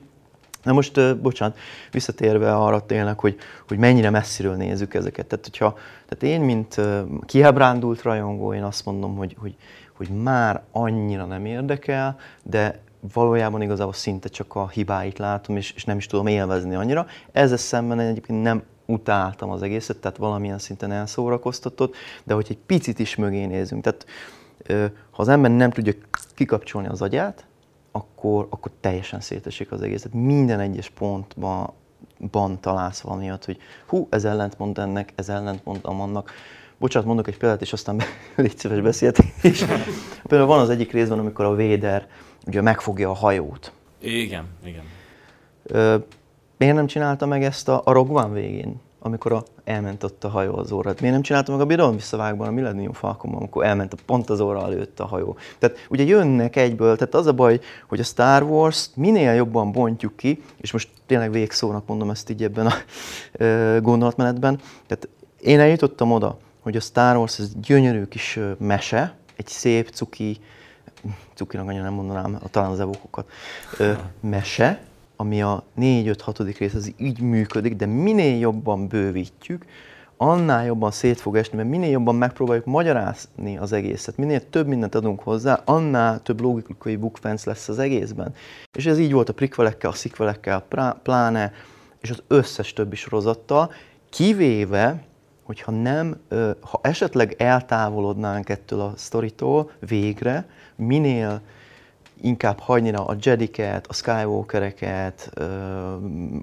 Na 0.62 0.72
most, 0.72 1.18
bocsánat, 1.20 1.58
visszatérve 1.90 2.54
arra 2.54 2.86
tényleg, 2.86 3.18
hogy, 3.18 3.36
hogy 3.68 3.78
mennyire 3.78 4.10
messziről 4.10 4.54
nézzük 4.54 4.94
ezeket. 4.94 5.26
Tehát, 5.26 5.44
hogyha, 5.44 5.76
tehát 6.08 6.34
én, 6.34 6.40
mint 6.40 6.80
kiábrándult 7.26 8.02
rajongó, 8.02 8.54
én 8.54 8.62
azt 8.62 8.84
mondom, 8.84 9.16
hogy, 9.16 9.36
hogy, 9.38 9.56
hogy 9.96 10.08
már 10.08 10.62
annyira 10.70 11.24
nem 11.24 11.44
érdekel, 11.44 12.18
de 12.42 12.80
valójában 13.12 13.62
igazából 13.62 13.92
szinte 13.92 14.28
csak 14.28 14.54
a 14.54 14.68
hibáit 14.68 15.18
látom, 15.18 15.56
és, 15.56 15.72
és 15.72 15.84
nem 15.84 15.96
is 15.96 16.06
tudom 16.06 16.26
élvezni 16.26 16.74
annyira. 16.74 17.06
Ezzel 17.32 17.56
szemben 17.56 18.00
egyébként 18.00 18.42
nem 18.42 18.62
utáltam 18.90 19.50
az 19.50 19.62
egészet, 19.62 19.96
tehát 19.96 20.16
valamilyen 20.16 20.58
szinten 20.58 20.92
elszórakoztatott, 20.92 21.96
de 22.24 22.34
hogy 22.34 22.46
egy 22.48 22.58
picit 22.66 22.98
is 22.98 23.16
mögé 23.16 23.44
nézünk. 23.44 23.82
Tehát 23.82 24.06
ha 25.10 25.22
az 25.22 25.28
ember 25.28 25.50
nem 25.50 25.70
tudja 25.70 25.92
kikapcsolni 26.34 26.88
az 26.88 27.02
agyát, 27.02 27.46
akkor, 27.92 28.46
akkor 28.50 28.70
teljesen 28.80 29.20
szétesik 29.20 29.72
az 29.72 29.82
egész. 29.82 30.02
Tehát 30.02 30.26
minden 30.26 30.60
egyes 30.60 30.90
pontban 30.90 31.72
ban 32.30 32.60
találsz 32.60 33.00
valamiat, 33.00 33.44
hogy 33.44 33.58
hú, 33.86 34.06
ez 34.10 34.24
ellentmond 34.24 34.78
ennek, 34.78 35.12
ez 35.14 35.28
ellentmond 35.28 35.80
annak. 35.82 36.32
Bocsánat, 36.78 37.08
mondok 37.08 37.28
egy 37.28 37.36
példát, 37.36 37.60
és 37.60 37.72
aztán 37.72 38.00
légy 38.36 38.58
szíves 38.58 38.80
beszéltés. 38.80 39.64
Például 40.22 40.48
van 40.48 40.60
az 40.60 40.70
egyik 40.70 40.92
részben, 40.92 41.18
amikor 41.18 41.44
a 41.44 41.54
Véder 41.54 42.08
ugye 42.46 42.60
megfogja 42.60 43.10
a 43.10 43.14
hajót. 43.14 43.72
Igen, 44.00 44.46
igen. 44.64 44.84
Ö, 45.62 45.96
miért 46.58 46.74
nem 46.74 46.86
csinálta 46.86 47.26
meg 47.26 47.44
ezt 47.44 47.68
a, 47.68 47.82
a 47.84 47.92
Rogue 47.92 48.26
végén? 48.26 48.80
amikor 49.00 49.32
a, 49.32 49.42
elment 49.64 50.04
ott 50.04 50.24
a 50.24 50.28
hajó 50.28 50.56
az 50.56 50.72
órát. 50.72 51.00
Miért 51.00 51.14
nem 51.14 51.24
csinálta 51.24 51.52
meg 51.52 51.60
a 51.60 51.64
Birodalom 51.64 51.96
visszavágban, 51.96 52.48
a 52.48 52.50
Millennium 52.50 52.92
Falconban, 52.92 53.38
amikor 53.38 53.64
elment 53.64 53.92
a, 53.92 53.96
pont 54.06 54.30
az 54.30 54.40
óra 54.40 54.62
előtt 54.62 55.00
a 55.00 55.06
hajó. 55.06 55.36
Tehát 55.58 55.86
ugye 55.90 56.04
jönnek 56.04 56.56
egyből, 56.56 56.96
tehát 56.96 57.14
az 57.14 57.26
a 57.26 57.32
baj, 57.32 57.60
hogy 57.88 58.00
a 58.00 58.02
Star 58.02 58.42
Wars 58.42 58.88
minél 58.94 59.32
jobban 59.32 59.72
bontjuk 59.72 60.16
ki, 60.16 60.42
és 60.56 60.72
most 60.72 60.88
tényleg 61.06 61.30
végszónak 61.30 61.86
mondom 61.86 62.10
ezt 62.10 62.30
így 62.30 62.42
ebben 62.42 62.66
a 62.66 62.74
e, 63.42 63.78
gondolatmenetben, 63.78 64.60
tehát 64.86 65.08
én 65.40 65.60
eljutottam 65.60 66.12
oda, 66.12 66.38
hogy 66.60 66.76
a 66.76 66.80
Star 66.80 67.16
Wars 67.16 67.38
ez 67.38 67.54
gyönyörű 67.54 68.04
kis 68.04 68.38
mese, 68.58 69.14
egy 69.36 69.46
szép 69.46 69.88
cuki, 69.88 70.38
cukinak 71.34 71.68
annyira 71.68 71.82
nem 71.82 71.92
mondanám, 71.92 72.38
talán 72.50 72.70
az 72.70 72.80
evokokat, 72.80 73.30
mese, 74.20 74.80
ami 75.20 75.42
a 75.42 75.62
4-5-6. 75.80 76.54
rész 76.58 76.74
az 76.74 76.92
így 76.96 77.20
működik, 77.20 77.76
de 77.76 77.86
minél 77.86 78.38
jobban 78.38 78.88
bővítjük, 78.88 79.64
annál 80.16 80.64
jobban 80.64 80.90
szét 80.90 81.20
fog 81.20 81.36
esni, 81.36 81.56
mert 81.56 81.68
minél 81.68 81.90
jobban 81.90 82.14
megpróbáljuk 82.14 82.64
magyarázni 82.64 83.56
az 83.56 83.72
egészet, 83.72 84.16
minél 84.16 84.50
több 84.50 84.66
mindent 84.66 84.94
adunk 84.94 85.20
hozzá, 85.20 85.62
annál 85.64 86.22
több 86.22 86.40
logikai 86.40 86.96
bukfenc 86.96 87.44
lesz 87.44 87.68
az 87.68 87.78
egészben. 87.78 88.34
És 88.72 88.86
ez 88.86 88.98
így 88.98 89.12
volt 89.12 89.28
a 89.28 89.32
prikvelekkel, 89.32 89.90
a 89.90 89.94
szikvelekkel, 89.94 90.64
pláne, 91.02 91.52
és 92.00 92.10
az 92.10 92.22
összes 92.26 92.72
többi 92.72 92.96
sorozattal, 92.96 93.72
kivéve, 94.10 95.02
hogyha 95.42 95.72
nem, 95.72 96.20
ha 96.60 96.80
esetleg 96.82 97.34
eltávolodnánk 97.38 98.48
ettől 98.48 98.80
a 98.80 98.92
sztoritól 98.96 99.70
végre, 99.88 100.48
minél 100.76 101.40
inkább 102.20 102.58
hagyni 102.58 102.92
a 102.92 103.16
Jediket, 103.20 103.86
a 103.86 103.92
Skywalkereket, 103.92 105.30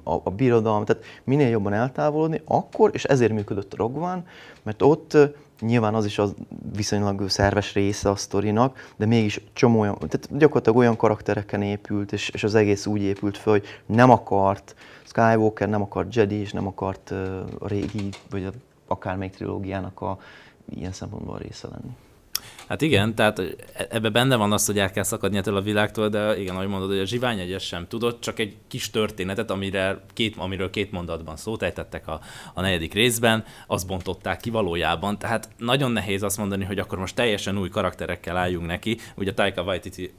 a, 0.03 0.13
a 0.23 0.29
birodalmat, 0.35 0.87
tehát 0.87 1.03
minél 1.23 1.47
jobban 1.49 1.73
eltávolodni, 1.73 2.41
akkor, 2.45 2.89
és 2.93 3.03
ezért 3.03 3.31
működött 3.31 3.73
a 3.73 3.77
Rogue 3.77 4.01
One, 4.01 4.23
mert 4.63 4.81
ott 4.81 5.17
nyilván 5.59 5.95
az 5.95 6.05
is 6.05 6.19
az 6.19 6.33
viszonylag 6.75 7.29
szerves 7.29 7.73
része 7.73 8.09
a 8.09 8.15
sztorinak, 8.15 8.93
de 8.95 9.05
mégis 9.05 9.41
csomó 9.53 9.79
olyan, 9.79 9.97
tehát 9.97 10.37
gyakorlatilag 10.37 10.77
olyan 10.77 10.95
karaktereken 10.95 11.61
épült, 11.61 12.11
és, 12.11 12.29
és 12.29 12.43
az 12.43 12.55
egész 12.55 12.85
úgy 12.85 13.01
épült 13.01 13.37
föl, 13.37 13.53
hogy 13.53 13.65
nem 13.85 14.09
akart 14.09 14.75
Skywalker, 15.03 15.69
nem 15.69 15.81
akart 15.81 16.15
Jedi, 16.15 16.35
és 16.35 16.51
nem 16.51 16.67
akart 16.67 17.11
a 17.59 17.67
régi, 17.67 18.09
vagy 18.29 18.45
a, 18.45 18.49
akármelyik 18.87 19.33
trilógiának 19.33 20.01
a 20.01 20.17
ilyen 20.69 20.91
szempontból 20.91 21.37
része 21.37 21.67
lenni. 21.67 21.95
Hát 22.67 22.81
igen, 22.81 23.15
tehát 23.15 23.41
ebbe 23.89 24.09
benne 24.09 24.35
van 24.35 24.51
az, 24.51 24.65
hogy 24.65 24.79
el 24.79 24.91
kell 24.91 25.03
szakadni 25.03 25.37
ettől 25.37 25.55
a 25.55 25.61
világtól, 25.61 26.09
de 26.09 26.39
igen, 26.39 26.55
ahogy 26.55 26.67
mondod, 26.67 26.89
hogy 26.89 26.99
a 26.99 27.05
Zsivány 27.05 27.39
egyes 27.39 27.63
sem 27.63 27.87
tudott, 27.87 28.21
csak 28.21 28.39
egy 28.39 28.55
kis 28.67 28.89
történetet, 28.89 29.51
amire 29.51 29.99
két, 30.13 30.35
amiről 30.37 30.69
két 30.69 30.91
mondatban 30.91 31.37
szót 31.37 31.63
ejtettek 31.63 32.07
a, 32.07 32.19
a 32.53 32.61
negyedik 32.61 32.93
részben, 32.93 33.43
azt 33.67 33.87
bontották 33.87 34.39
ki 34.39 34.49
valójában. 34.49 35.17
Tehát 35.17 35.49
nagyon 35.57 35.91
nehéz 35.91 36.23
azt 36.23 36.37
mondani, 36.37 36.63
hogy 36.63 36.79
akkor 36.79 36.97
most 36.97 37.15
teljesen 37.15 37.57
új 37.57 37.69
karakterekkel 37.69 38.37
álljunk 38.37 38.65
neki. 38.65 38.97
Ugye 39.15 39.33
Taika 39.33 39.61
Waititi 39.61 40.13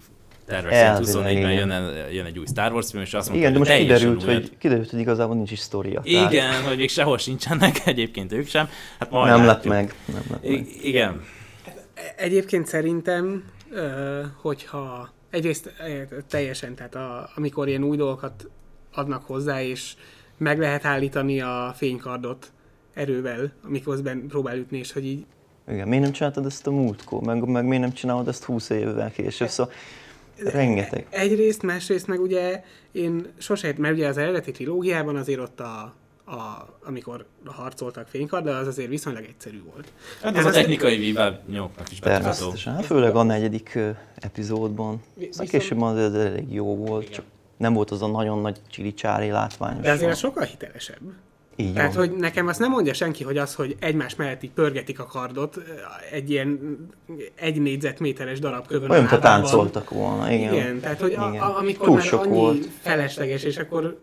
terve 0.46 0.98
24-ben 1.02 1.52
jön, 1.52 1.72
jön 2.12 2.24
egy 2.24 2.38
új 2.38 2.46
Star 2.46 2.72
Wars 2.72 2.90
film, 2.90 3.02
és 3.02 3.14
azt 3.14 3.28
mondta, 3.28 3.48
Igen, 3.48 3.52
de 3.52 3.58
most 3.58 3.80
kiderült, 3.80 4.22
hogy, 4.22 4.50
kiderült, 4.58 4.90
hogy 4.90 4.98
igazából 4.98 5.34
nincs 5.34 5.50
is 5.50 5.58
sztoria. 5.58 6.00
Igen, 6.04 6.30
tehát... 6.30 6.66
hogy 6.66 6.76
még 6.76 6.90
sehol 6.90 7.18
sincsenek 7.18 7.80
egyébként 7.86 8.32
ők 8.32 8.48
sem. 8.48 8.68
Hát 8.98 9.10
majd 9.10 9.36
nem 9.36 9.46
lett 9.46 9.64
meg. 9.64 9.94
Nem 10.04 10.22
lett 10.30 10.42
meg. 10.42 10.52
I- 10.52 10.88
igen. 10.88 11.22
Egyébként 12.16 12.66
szerintem, 12.66 13.44
hogyha 14.40 15.08
egyrészt 15.30 15.72
teljesen, 16.28 16.74
tehát 16.74 16.94
a, 16.94 17.30
amikor 17.34 17.68
ilyen 17.68 17.82
új 17.82 17.96
dolgokat 17.96 18.48
adnak 18.94 19.24
hozzá, 19.24 19.62
és 19.62 19.94
meg 20.36 20.58
lehet 20.58 20.84
állítani 20.84 21.40
a 21.40 21.72
fénykardot 21.76 22.52
erővel, 22.94 23.52
amiközben 23.64 24.26
próbál 24.28 24.56
ütni, 24.56 24.78
és 24.78 24.92
hogy 24.92 25.06
így... 25.06 25.26
Igen, 25.68 25.88
miért 25.88 26.02
nem 26.02 26.12
csináltad 26.12 26.46
ezt 26.46 26.66
a 26.66 26.70
múltkor, 26.70 27.22
meg, 27.22 27.48
meg 27.48 27.64
miért 27.64 27.82
nem 27.82 27.92
csinálod 27.92 28.28
ezt 28.28 28.44
20 28.44 28.70
évvel 28.70 29.10
később, 29.10 29.48
szóval 29.48 29.72
rengeteg. 30.44 31.06
Egyrészt, 31.10 31.62
másrészt 31.62 32.06
meg 32.06 32.20
ugye 32.20 32.62
én 32.92 33.26
sosem, 33.38 33.74
mert 33.78 33.94
ugye 33.94 34.08
az 34.08 34.16
eredeti 34.16 34.50
trilógiában 34.50 35.16
azért 35.16 35.40
ott 35.40 35.60
a 35.60 35.94
a, 36.26 36.66
amikor 36.84 37.24
harcoltak 37.44 38.08
fénykarddal, 38.08 38.54
az 38.56 38.66
azért 38.66 38.88
viszonylag 38.88 39.24
egyszerű 39.24 39.62
volt. 39.72 39.92
Hát 40.22 40.36
ez, 40.36 40.44
ez 40.44 40.50
a 40.50 40.54
technikai 40.54 40.96
víványoknak 40.96 41.90
is 41.90 41.98
Természetesen, 41.98 42.74
hát 42.74 42.86
főleg 42.86 43.16
a 43.16 43.22
negyedik 43.22 43.78
epizódban. 44.14 45.02
Viszont... 45.14 45.48
Később 45.48 45.82
az, 45.82 45.96
az 45.96 46.14
elég 46.14 46.52
jó 46.52 46.76
volt, 46.76 47.02
Igen. 47.02 47.14
csak 47.14 47.24
nem 47.56 47.72
volt 47.72 47.90
az 47.90 48.02
a 48.02 48.06
nagyon 48.06 48.40
nagy 48.40 48.60
csili 48.70 48.94
látványos. 49.30 49.82
De 49.82 49.90
azért 49.90 50.16
sokkal 50.16 50.44
hitelesebb. 50.44 51.00
Így 51.56 51.72
Tehát, 51.72 51.94
van. 51.94 52.08
hogy 52.08 52.16
nekem 52.16 52.46
azt 52.46 52.58
nem 52.58 52.70
mondja 52.70 52.92
senki, 52.92 53.24
hogy 53.24 53.38
az, 53.38 53.54
hogy 53.54 53.76
egymás 53.80 54.14
mellett 54.14 54.42
így 54.42 54.50
pörgetik 54.50 55.00
a 55.00 55.04
kardot 55.04 55.60
egy 56.10 56.30
ilyen 56.30 56.78
egy 57.34 57.60
négyzetméteres 57.60 58.38
darab 58.38 58.66
kövön. 58.66 58.90
Olyan, 58.90 59.04
mint 59.04 59.20
táncoltak 59.20 59.90
volna, 59.90 60.32
igen. 60.32 60.52
Igen, 60.54 60.80
tehát, 60.80 61.00
hogy 61.00 61.10
igen. 61.10 61.22
A, 61.22 61.58
amikor 61.58 61.86
Túl 61.86 61.94
már 61.96 62.04
sok 62.04 62.24
annyi 62.24 62.34
volt. 62.34 62.68
felesleges, 62.80 63.42
és 63.42 63.56
akkor 63.56 63.98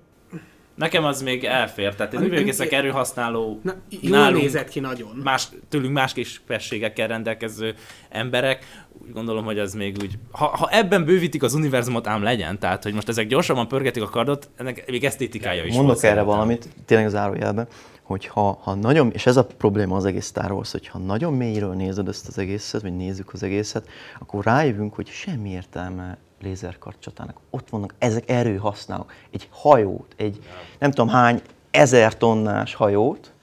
Nekem 0.76 1.04
az 1.04 1.22
még 1.22 1.44
elfér, 1.44 1.96
tehát 1.96 2.14
én 2.14 2.48
ezek 2.48 2.72
erőhasználó, 2.72 3.60
Na, 3.64 3.74
jól 3.90 4.30
nézett 4.30 4.70
ki 4.70 4.80
nagyon. 4.80 5.22
Más, 5.24 5.48
tőlünk 5.70 5.94
más 5.94 6.14
képességekkel 6.14 7.08
rendelkező 7.08 7.76
emberek, 8.10 8.66
úgy 9.04 9.14
gondolom, 9.14 9.46
hogy 9.46 9.60
az 9.60 9.74
még 9.74 9.98
úgy, 10.02 10.18
ha, 10.32 10.46
ha 10.46 10.70
ebben 10.72 11.06
bővítik 11.06 11.44
az 11.44 11.54
univerzumot, 11.54 12.08
ám 12.08 12.24
legyen, 12.24 12.60
tehát 12.60 12.84
hogy 12.84 12.94
most 12.94 13.10
ezek 13.10 13.28
gyorsabban 13.28 13.68
pörgetik 13.68 14.04
a 14.04 14.10
kardot, 14.10 14.50
ennek 14.56 14.84
még 14.88 15.04
esztétikája 15.04 15.64
is 15.66 15.76
Mondok 15.76 16.04
erre 16.04 16.22
valamit, 16.22 16.68
tényleg 16.86 17.08
az 17.08 17.16
árójelben, 17.16 17.68
hogy 18.04 18.26
ha, 18.26 18.60
ha 18.62 18.74
nagyon, 18.74 19.12
és 19.12 19.26
ez 19.26 19.38
a 19.38 19.46
probléma 19.46 19.96
az 19.96 20.06
egész 20.06 20.26
Star 20.26 20.52
Wars, 20.52 20.72
hogy 20.72 20.88
ha 20.88 20.98
nagyon 20.98 21.34
mélyről 21.34 21.74
nézed 21.74 22.08
ezt 22.08 22.28
az 22.28 22.38
egészet, 22.38 22.82
vagy 22.82 22.96
nézzük 22.96 23.34
az 23.34 23.44
egészet, 23.44 23.88
akkor 24.20 24.46
rájövünk, 24.46 24.94
hogy 24.94 25.08
semmi 25.08 25.50
értelme 25.50 26.18
lézerkarcsatának. 26.44 27.38
Ott 27.50 27.70
vannak, 27.70 27.94
ezek 27.98 28.30
erőhasználók. 28.30 29.14
Egy 29.32 29.48
hajót, 29.52 30.14
egy 30.18 30.40
nem 30.80 30.92
tudom 30.92 31.10
hány 31.10 31.42
ezer 31.72 32.18
tonnás 32.18 32.76
hajót 32.76 33.34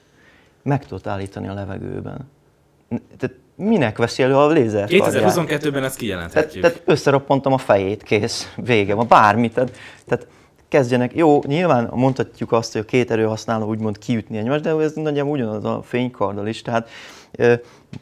meg 0.63 0.85
tudod 0.85 1.07
állítani 1.07 1.47
a 1.47 1.53
levegőben. 1.53 2.29
Tehát 3.17 3.35
minek 3.55 3.97
veszi 3.97 4.23
elő 4.23 4.35
a 4.35 4.47
lézer? 4.47 4.87
2022-ben 4.91 5.83
ezt 5.83 5.97
kijelenthetjük. 5.97 6.63
Tehát, 6.63 6.77
tehát 6.77 6.89
összeroppantam 6.89 7.53
a 7.53 7.57
fejét, 7.57 8.03
kész, 8.03 8.53
vége 8.55 8.93
van, 8.93 9.07
bármit. 9.07 9.53
Tehát, 9.53 9.77
tehát 10.05 10.27
kezdjenek, 10.67 11.15
jó, 11.15 11.41
nyilván 11.45 11.89
mondhatjuk 11.93 12.51
azt, 12.51 12.71
hogy 12.71 12.81
a 12.81 12.85
két 12.85 13.11
erőhasználó 13.11 13.67
úgymond 13.67 13.97
kiütni 13.97 14.37
egymást, 14.37 14.63
de 14.63 14.69
ez 14.69 14.93
nagyjából 14.93 15.31
ugyanaz 15.31 15.65
a 15.65 15.81
fénykarddal 15.81 16.47
is. 16.47 16.61
Tehát 16.61 16.89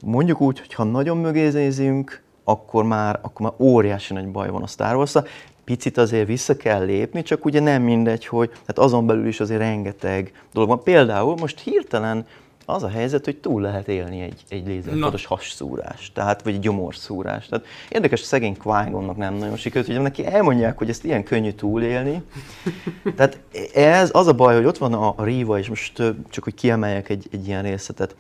mondjuk 0.02 0.42
úgy, 0.42 0.60
hogy 0.60 0.74
ha 0.74 0.84
nagyon 0.84 1.18
mögé 1.18 1.50
nézünk, 1.50 2.22
akkor 2.50 2.84
már, 2.84 3.20
akkor 3.22 3.42
már 3.42 3.68
óriási 3.68 4.14
nagy 4.14 4.28
baj 4.28 4.50
van 4.50 4.64
a 4.64 4.68
Star 4.68 4.96
wars 4.96 5.16
-a. 5.16 5.24
Picit 5.64 5.98
azért 5.98 6.28
vissza 6.28 6.56
kell 6.56 6.86
lépni, 6.86 7.22
csak 7.22 7.46
ugye 7.46 7.60
nem 7.60 7.82
mindegy, 7.82 8.26
hogy 8.26 8.50
tehát 8.50 8.80
azon 8.80 9.06
belül 9.06 9.28
is 9.28 9.40
azért 9.40 9.60
rengeteg 9.60 10.32
dolog 10.54 10.70
van. 10.70 10.84
Például 10.84 11.36
most 11.36 11.60
hirtelen 11.60 12.26
az 12.70 12.84
a 12.84 12.90
helyzet, 12.90 13.26
hogy 13.26 13.38
túl 13.38 13.62
lehet 13.62 13.88
élni 13.88 14.22
egy, 14.22 14.44
egy 14.50 14.68
lézerfotos 14.68 15.26
hasszúrás, 15.26 16.12
tehát, 16.14 16.42
vagy 16.42 16.54
egy 16.54 16.60
gyomorszúrás. 16.60 17.48
Tehát 17.48 17.66
érdekes, 17.90 18.20
szegény 18.20 18.58
qui 18.58 18.90
nem 19.16 19.34
nagyon 19.34 19.56
sikerült, 19.56 19.92
hogy 19.92 20.02
neki 20.02 20.26
elmondják, 20.26 20.78
hogy 20.78 20.90
ezt 20.90 21.04
ilyen 21.04 21.24
könnyű 21.24 21.52
túlélni. 21.52 22.24
Tehát 23.16 23.40
ez 23.74 24.10
az 24.14 24.28
a 24.28 24.34
baj, 24.34 24.56
hogy 24.56 24.66
ott 24.66 24.78
van 24.78 24.94
a, 24.94 25.14
a 25.16 25.24
Riva, 25.24 25.60
és 25.60 25.70
most 25.70 25.94
csak 26.30 26.44
hogy 26.44 26.54
kiemeljek 26.54 27.10
egy, 27.10 27.28
egy 27.32 27.48
ilyen 27.48 27.64
részletet 27.64 28.16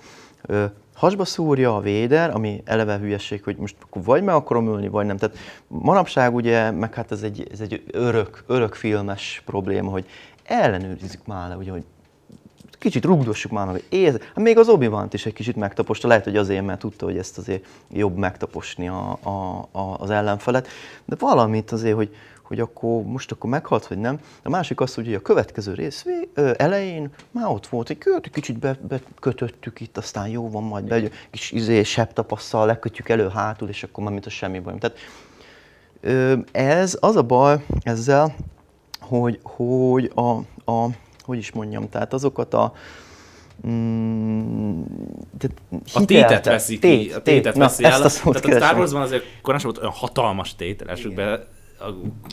hasba 0.99 1.25
szúrja 1.25 1.75
a 1.75 1.79
véder, 1.79 2.29
ami 2.29 2.61
eleve 2.65 2.97
hülyeség, 2.97 3.43
hogy 3.43 3.57
most 3.57 3.75
vagy 3.93 4.23
meg 4.23 4.35
akarom 4.35 4.67
ülni, 4.67 4.87
vagy 4.87 5.05
nem. 5.05 5.17
Tehát 5.17 5.37
manapság 5.67 6.35
ugye, 6.35 6.71
meg 6.71 6.93
hát 6.93 7.11
ez 7.11 7.21
egy, 7.21 7.47
ez 7.51 7.59
egy 7.59 7.83
örök, 7.91 8.43
örök 8.47 8.73
filmes 8.73 9.41
probléma, 9.45 9.91
hogy 9.91 10.05
ellenőrizzük 10.43 11.25
már 11.25 11.49
le, 11.49 11.55
ugye, 11.55 11.71
hogy 11.71 11.83
kicsit 12.79 13.05
rugdossuk 13.05 13.51
már 13.51 13.65
meg, 13.65 13.83
éz, 13.89 14.11
hát 14.11 14.43
még 14.43 14.57
az 14.57 14.69
obi 14.69 14.89
is 15.11 15.25
egy 15.25 15.33
kicsit 15.33 15.55
megtaposta, 15.55 16.07
lehet, 16.07 16.23
hogy 16.23 16.37
azért, 16.37 16.65
mert 16.65 16.79
tudta, 16.79 17.05
hogy 17.05 17.17
ezt 17.17 17.37
azért 17.37 17.65
jobb 17.91 18.17
megtaposni 18.17 18.87
a, 18.87 19.17
a, 19.23 19.67
a, 19.71 19.95
az 19.97 20.09
ellenfelet, 20.09 20.67
de 21.05 21.15
valamit 21.19 21.71
azért, 21.71 21.95
hogy, 21.95 22.15
hogy 22.49 22.59
akkor 22.59 23.03
most 23.03 23.31
akkor 23.31 23.49
meghalt, 23.49 23.87
vagy 23.87 23.97
nem. 23.97 24.19
A 24.43 24.49
másik 24.49 24.81
az, 24.81 24.93
hogy 24.93 25.13
a 25.13 25.21
következő 25.21 25.73
rész 25.73 26.05
elején 26.57 27.09
már 27.31 27.47
ott 27.47 27.67
volt, 27.67 27.87
hogy 27.87 27.97
köt, 27.97 28.29
kicsit 28.29 28.59
be, 28.59 28.77
bekötöttük 28.87 29.79
itt, 29.79 29.97
aztán 29.97 30.27
jó 30.27 30.49
van, 30.49 30.63
majd 30.63 30.85
be, 30.85 31.01
kis 31.31 31.51
izé, 31.51 31.83
tapasszal 32.13 32.65
lekötjük 32.65 33.09
elő 33.09 33.29
hátul, 33.29 33.69
és 33.69 33.83
akkor 33.83 34.03
már 34.03 34.13
mint 34.13 34.25
a 34.25 34.29
semmi 34.29 34.59
baj. 34.59 34.77
Tehát 34.77 34.97
ez 36.51 36.97
az 36.99 37.15
a 37.15 37.23
baj 37.23 37.65
ezzel, 37.83 38.35
hogy, 38.99 39.39
hogy 39.43 40.11
a, 40.15 40.29
a, 40.71 40.87
hogy 41.23 41.37
is 41.37 41.51
mondjam, 41.51 41.89
tehát 41.89 42.13
azokat 42.13 42.53
a, 42.53 42.73
Mm, 43.67 44.81
a 45.93 46.05
tétet 46.05 46.45
veszi 46.45 46.73
ki, 46.73 46.79
tét, 46.79 47.15
a 47.15 47.21
tétet 47.21 47.53
tét, 47.53 47.61
veszi 47.61 47.81
na, 47.81 47.89
el. 47.89 48.03
Ezt 48.03 48.25
a 48.25 48.31
tehát 48.31 48.61
a 48.61 48.65
Star 48.65 48.77
Warsban 48.77 49.01
azért 49.01 49.23
korán 49.41 49.59
sem 49.59 49.69
volt 49.69 49.81
olyan 49.81 49.95
hatalmas 49.97 50.55
tét, 50.55 51.13
be, 51.13 51.47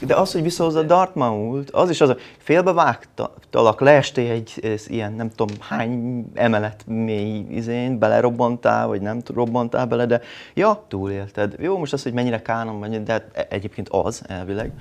de 0.07 0.14
az, 0.14 0.32
hogy 0.32 0.42
visszahozza 0.42 0.82
Dartmouth, 0.82 1.68
az 1.72 1.90
is 1.90 2.01
az, 2.01 2.09
hogy 2.09 2.20
félbevágtalak, 2.38 3.80
leestél 3.80 4.30
egy 4.30 4.80
ilyen, 4.86 5.12
nem 5.12 5.30
tudom 5.30 5.57
hány 5.61 6.24
emelet 6.34 6.84
mély 6.86 7.47
izén, 7.51 7.99
belerobbantál, 7.99 8.86
vagy 8.86 9.01
nem 9.01 9.22
robbantál 9.34 9.86
bele, 9.86 10.07
de 10.07 10.20
ja, 10.55 10.84
túlélted. 10.88 11.55
Jó, 11.61 11.78
most 11.78 11.92
az, 11.92 12.03
hogy 12.03 12.12
mennyire 12.12 12.42
kánom, 12.42 13.05
de 13.05 13.12
hát 13.12 13.30
e- 13.32 13.47
egyébként 13.51 13.88
az 13.88 14.22
elvileg. 14.26 14.72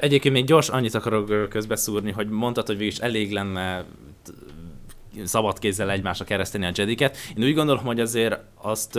Egyébként 0.00 0.34
még 0.34 0.44
gyors 0.44 0.68
annyit 0.68 0.94
akarok 0.94 1.48
közbeszúrni, 1.48 2.10
hogy 2.10 2.28
mondtad, 2.28 2.66
hogy 2.66 2.76
végig 2.76 2.98
elég 3.00 3.32
lenne 3.32 3.84
szabad 5.24 5.58
kézzel 5.58 5.90
egymásra 5.90 6.24
kereszteni 6.24 6.66
a 6.66 6.70
jediket. 6.74 7.16
Én 7.36 7.44
úgy 7.44 7.54
gondolom, 7.54 7.84
hogy 7.84 8.00
azért 8.00 8.38
azt 8.62 8.98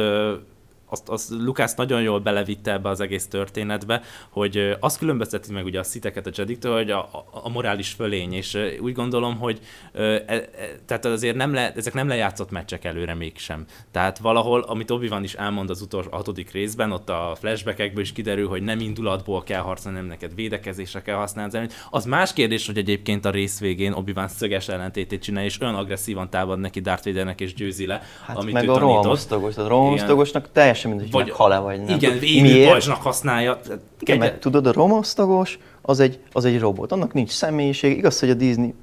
azt, 0.90 1.10
azt 1.10 1.30
Lukász 1.30 1.76
nagyon 1.76 2.02
jól 2.02 2.20
belevitte 2.20 2.72
ebbe 2.72 2.90
az 2.90 3.00
egész 3.00 3.28
történetbe, 3.28 4.02
hogy 4.30 4.76
azt 4.80 4.98
különbözteti 4.98 5.54
meg 5.54 5.66
ugye 5.66 5.80
a 5.80 5.84
sziteket 5.84 6.28
a 6.28 6.32
Jediktől, 6.34 6.76
hogy 6.76 6.92
a, 6.92 7.00
a, 7.00 7.26
a 7.44 7.50
morális 7.50 7.90
fölény, 7.90 8.34
és 8.34 8.58
úgy 8.82 8.94
gondolom, 8.94 9.38
hogy 9.38 9.60
e, 9.94 10.02
e, 10.02 10.50
tehát 10.86 11.06
azért 11.06 11.36
nem 11.36 11.54
le, 11.54 11.74
ezek 11.76 11.94
nem 11.94 12.08
lejátszott 12.08 12.52
meccsek 12.52 12.86
előre 12.86 13.14
mégsem. 13.14 13.66
Tehát 13.92 14.18
valahol, 14.18 14.62
amit 14.62 14.92
obi 14.92 15.08
van 15.08 15.24
is 15.24 15.34
elmond 15.34 15.70
az 15.70 15.82
utolsó 15.82 16.10
hatodik 16.12 16.52
részben, 16.52 16.92
ott 16.92 17.10
a 17.10 17.36
flashbackekből 17.40 18.04
is 18.04 18.12
kiderül, 18.12 18.48
hogy 18.48 18.62
nem 18.62 18.80
indulatból 18.80 19.44
kell 19.44 19.62
harcolni, 19.62 19.98
nem 19.98 20.08
neked 20.08 20.36
védekezésre 20.36 21.02
kell 21.02 21.16
használni. 21.16 21.68
Az 21.90 22.06
más 22.06 22.34
kérdés, 22.34 22.66
hogy 22.66 22.78
egyébként 22.78 23.26
a 23.26 23.30
rész 23.30 23.60
végén 23.60 23.92
obi 23.92 24.14
van 24.14 24.28
szöges 24.28 24.68
ellentétét 24.68 25.22
csinál, 25.22 25.44
és 25.44 25.62
olyan 25.62 25.76
agresszívan 25.76 26.30
támad 26.30 26.60
neki 26.60 26.80
Darth 26.80 27.06
Vadernek 27.06 27.42
és 27.42 27.54
győzi 27.54 27.86
le, 27.86 28.02
hát 28.26 28.38
amit 28.38 28.54
meg 28.54 28.70
a 28.70 28.78
rohamosztagos, 28.78 29.58
a 29.58 29.68
rohamosztagosnak 29.68 30.52
teljesen 30.52 30.77
teljesen 30.82 30.92
mindegy, 30.92 31.12
vagy, 31.12 31.26
meghal-e 31.26 31.58
vagy 31.58 31.84
nem. 31.84 31.96
Igen, 31.96 32.22
élő 32.22 32.70
pajzsnak 32.70 33.02
használja. 33.02 33.60
Igen, 34.00 34.18
mert 34.18 34.40
tudod, 34.40 34.68
a 34.68 34.72
romosztagos 34.72 35.60
az 35.82 36.00
egy, 36.00 36.20
az 36.32 36.46
egy 36.46 36.60
robot, 36.60 36.92
annak 36.92 37.14
nincs 37.14 37.30
személyiség, 37.30 37.98
igaz, 37.98 38.20
hogy 38.20 38.30
a 38.30 38.34
Disney 38.34 38.74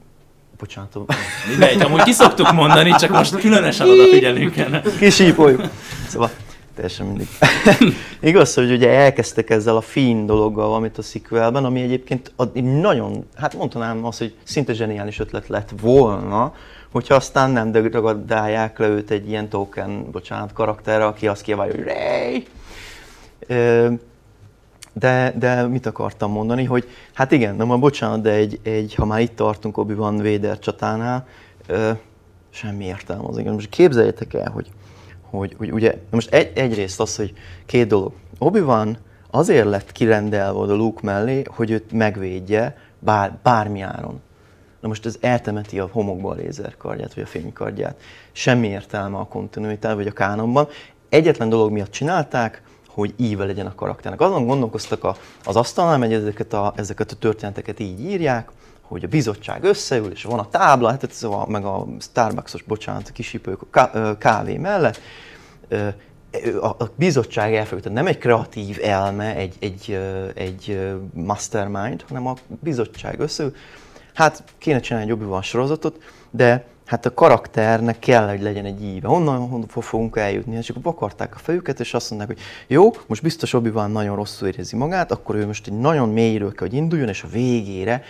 Bocsánat. 0.59 0.97
Mindegy, 1.49 1.83
amúgy 1.83 2.03
ki 2.03 2.13
szoktuk 2.13 2.53
mondani, 2.53 2.95
csak 2.99 3.11
most 3.11 3.37
különösen 3.37 3.89
odafigyelünk 3.89 4.57
erre. 4.57 4.83
Kisípoljuk. 4.99 5.63
Szóval 6.09 6.31
teljesen 6.75 7.07
mindig. 7.07 7.29
Igaz, 8.21 8.55
hogy 8.55 8.71
ugye 8.71 8.91
elkezdtek 8.91 9.51
ezzel 9.51 9.77
a 9.77 9.81
fin 9.81 10.27
dologgal, 10.27 10.75
amit 10.75 10.99
a 10.99 11.03
sequelben, 11.03 11.65
ami 11.65 11.83
egyébként 11.83 12.33
nagyon, 12.81 13.27
hát 13.35 13.55
mondhatnám 13.55 14.05
azt, 14.05 14.19
hogy 14.19 14.35
szinte 14.45 14.73
zseniális 14.73 15.19
ötlet 15.19 15.49
lett 15.49 15.71
volna, 15.81 16.55
hogyha 16.95 17.15
aztán 17.15 17.51
nem 17.51 17.73
degradálják 17.73 18.79
le 18.79 18.89
őt 18.89 19.11
egy 19.11 19.29
ilyen 19.29 19.49
token, 19.49 20.11
bocsánat, 20.11 20.53
karakterre, 20.53 21.07
aki 21.07 21.29
azt 21.29 21.43
kiabálja, 21.43 21.75
hogy 21.75 21.85
Ray! 21.85 22.47
De, 24.93 25.35
de 25.39 25.67
mit 25.67 25.87
akartam 25.87 26.31
mondani, 26.31 26.65
hogy 26.65 26.89
hát 27.13 27.33
igen, 27.33 27.57
nem 27.57 27.71
a 27.71 27.79
bocsánat, 27.79 28.21
de 28.21 28.31
egy, 28.31 28.61
egy, 28.63 28.95
ha 28.95 29.05
már 29.05 29.21
itt 29.21 29.37
tartunk 29.37 29.77
Obi-Wan 29.77 30.17
Vader 30.17 30.59
csatánál, 30.59 31.27
semmi 32.51 32.85
értelme 32.85 33.29
az 33.29 33.39
igen. 33.39 33.53
Most 33.53 33.69
képzeljétek 33.69 34.35
el, 34.35 34.51
hogy, 34.51 34.69
hogy, 35.21 35.55
hogy 35.59 35.73
ugye, 35.73 35.99
most 36.11 36.35
egy, 36.35 36.59
egyrészt 36.59 37.01
az, 37.01 37.17
hogy 37.17 37.33
két 37.67 37.87
dolog. 37.87 38.13
Obi-Wan 38.39 38.99
azért 39.31 39.67
lett 39.67 39.93
kirendelve 39.93 40.59
oda 40.59 40.75
Luke 40.75 41.01
mellé, 41.03 41.43
hogy 41.47 41.71
őt 41.71 41.93
megvédje 41.93 42.77
bár, 42.99 43.39
bármi 43.43 43.81
áron. 43.81 44.21
Na 44.85 44.91
most 44.91 45.07
ez 45.07 45.17
eltemeti 45.21 45.79
a 45.79 45.89
homokba 45.93 46.31
a 46.31 46.35
lézerkardját, 46.35 47.15
vagy 47.15 47.23
a 47.23 47.27
fénykardját. 47.27 48.01
Semmi 48.33 48.67
értelme 48.67 49.17
a 49.17 49.25
kontinuitás, 49.25 49.95
vagy 49.95 50.07
a 50.07 50.13
kánonban. 50.13 50.69
Egyetlen 51.09 51.49
dolog 51.49 51.71
miatt 51.71 51.91
csinálták, 51.91 52.63
hogy 52.89 53.15
íve 53.17 53.45
legyen 53.45 53.67
a 53.67 53.75
karakternek. 53.75 54.21
Azon 54.21 54.47
gondolkoztak 54.47 55.05
a, 55.05 55.17
az 55.45 55.57
asztalnál, 55.57 55.99
hogy 55.99 56.13
ezeket 56.13 56.53
a, 56.53 56.73
ezeket 56.77 57.13
a 57.13 57.17
történeteket 57.17 57.81
így 57.81 58.01
írják, 58.01 58.49
hogy 58.81 59.05
a 59.05 59.09
bizottság 59.09 59.65
összeül, 59.65 60.11
és 60.11 60.25
van 60.25 60.39
a 60.39 60.49
tábla, 60.49 60.89
hát 60.89 61.05
ez 61.05 61.23
a, 61.23 61.47
meg 61.49 61.65
a 61.65 61.87
Starbucksos, 62.01 62.63
bocsánat, 62.63 63.11
kisipők 63.11 63.77
a 63.77 64.19
kávé 64.19 64.57
mellett, 64.57 65.01
a 66.61 66.85
bizottság 66.97 67.55
elfogadta, 67.55 67.91
nem 67.91 68.07
egy 68.07 68.19
kreatív 68.19 68.79
elme, 68.83 69.37
egy, 69.37 69.55
egy, 69.61 69.99
egy 70.35 70.93
mastermind, 71.13 72.05
hanem 72.09 72.27
a 72.27 72.35
bizottság 72.63 73.21
összeül. 73.21 73.55
Hát 74.15 74.45
kéne 74.59 74.81
csinálni 74.81 75.11
egy 75.11 75.23
obi 75.23 75.43
sorozatot, 75.43 76.03
de 76.31 76.65
hát 76.87 77.07
a 77.07 77.15
karakternek 77.15 77.99
kell, 77.99 78.29
hogy 78.29 78.43
legyen 78.43 78.65
egy 78.65 78.83
íve. 78.83 79.09
Honnan, 79.09 79.49
honnan 79.49 79.69
fogunk 79.69 80.17
eljutni? 80.17 80.57
És 80.57 80.71
akkor 80.71 80.83
bakarták 80.83 81.35
a 81.35 81.39
fejüket, 81.39 81.81
és 81.81 81.95
azt 81.95 82.11
mondták, 82.11 82.31
hogy 82.31 82.41
jó, 82.67 82.91
most 83.07 83.23
biztos 83.23 83.53
obi 83.53 83.71
nagyon 83.89 84.17
rosszul 84.17 84.49
érzi 84.49 84.77
magát, 84.77 85.13
akkor 85.13 85.35
ő 85.35 85.47
most 85.47 85.67
egy 85.67 85.79
nagyon 85.79 86.09
mélyről 86.09 86.53
kell, 86.53 86.69
hogy 86.69 86.77
induljon, 86.77 87.09
és 87.09 87.23
a 87.23 87.29
végére 87.29 88.03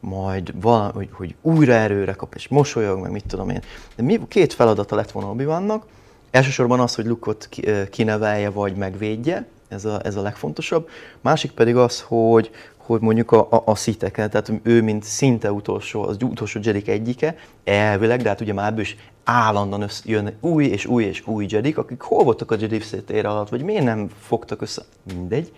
majd 0.00 0.60
valahogy, 0.60 0.92
hogy, 0.92 1.08
hogy 1.12 1.52
újra 1.52 1.72
erőre 1.72 2.12
kap, 2.12 2.34
és 2.34 2.48
mosolyog, 2.48 3.00
meg 3.00 3.10
mit 3.10 3.26
tudom 3.26 3.48
én. 3.48 3.62
De 3.96 4.02
mi, 4.02 4.20
két 4.28 4.52
feladata 4.52 4.96
lett 4.96 5.10
volna 5.10 5.30
obi 5.30 5.44
vannak. 5.44 5.86
Elsősorban 6.30 6.80
az, 6.80 6.94
hogy 6.94 7.06
Lukot 7.06 7.48
kinevelje, 7.90 8.50
vagy 8.50 8.74
megvédje, 8.74 9.46
ez 9.68 9.84
a, 9.84 10.00
ez 10.04 10.16
a 10.16 10.22
legfontosabb. 10.22 10.88
Másik 11.20 11.50
pedig 11.50 11.76
az, 11.76 12.00
hogy, 12.00 12.50
hogy 12.90 13.00
mondjuk 13.00 13.32
a, 13.32 13.46
a, 13.50 13.62
a 13.64 13.74
sziteket, 13.74 14.30
tehát 14.30 14.52
ő 14.62 14.82
mint 14.82 15.02
szinte 15.02 15.52
utolsó, 15.52 16.02
az 16.02 16.16
utolsó 16.22 16.60
Jedik 16.62 16.88
egyike, 16.88 17.36
elvileg, 17.64 18.22
de 18.22 18.28
hát 18.28 18.40
ugye 18.40 18.52
már 18.52 18.78
is 18.78 18.96
állandóan 19.24 19.82
össze, 19.82 20.02
jön 20.04 20.36
új 20.40 20.64
és 20.64 20.86
új 20.86 21.04
és 21.04 21.26
új 21.26 21.46
Jedik, 21.48 21.78
akik 21.78 22.00
hol 22.00 22.24
voltak 22.24 22.50
a 22.50 22.56
Jedi 22.60 22.80
szétére 22.80 23.28
alatt, 23.28 23.48
vagy 23.48 23.62
miért 23.62 23.84
nem 23.84 24.10
fogtak 24.18 24.62
össze, 24.62 24.82
mindegy. 25.14 25.52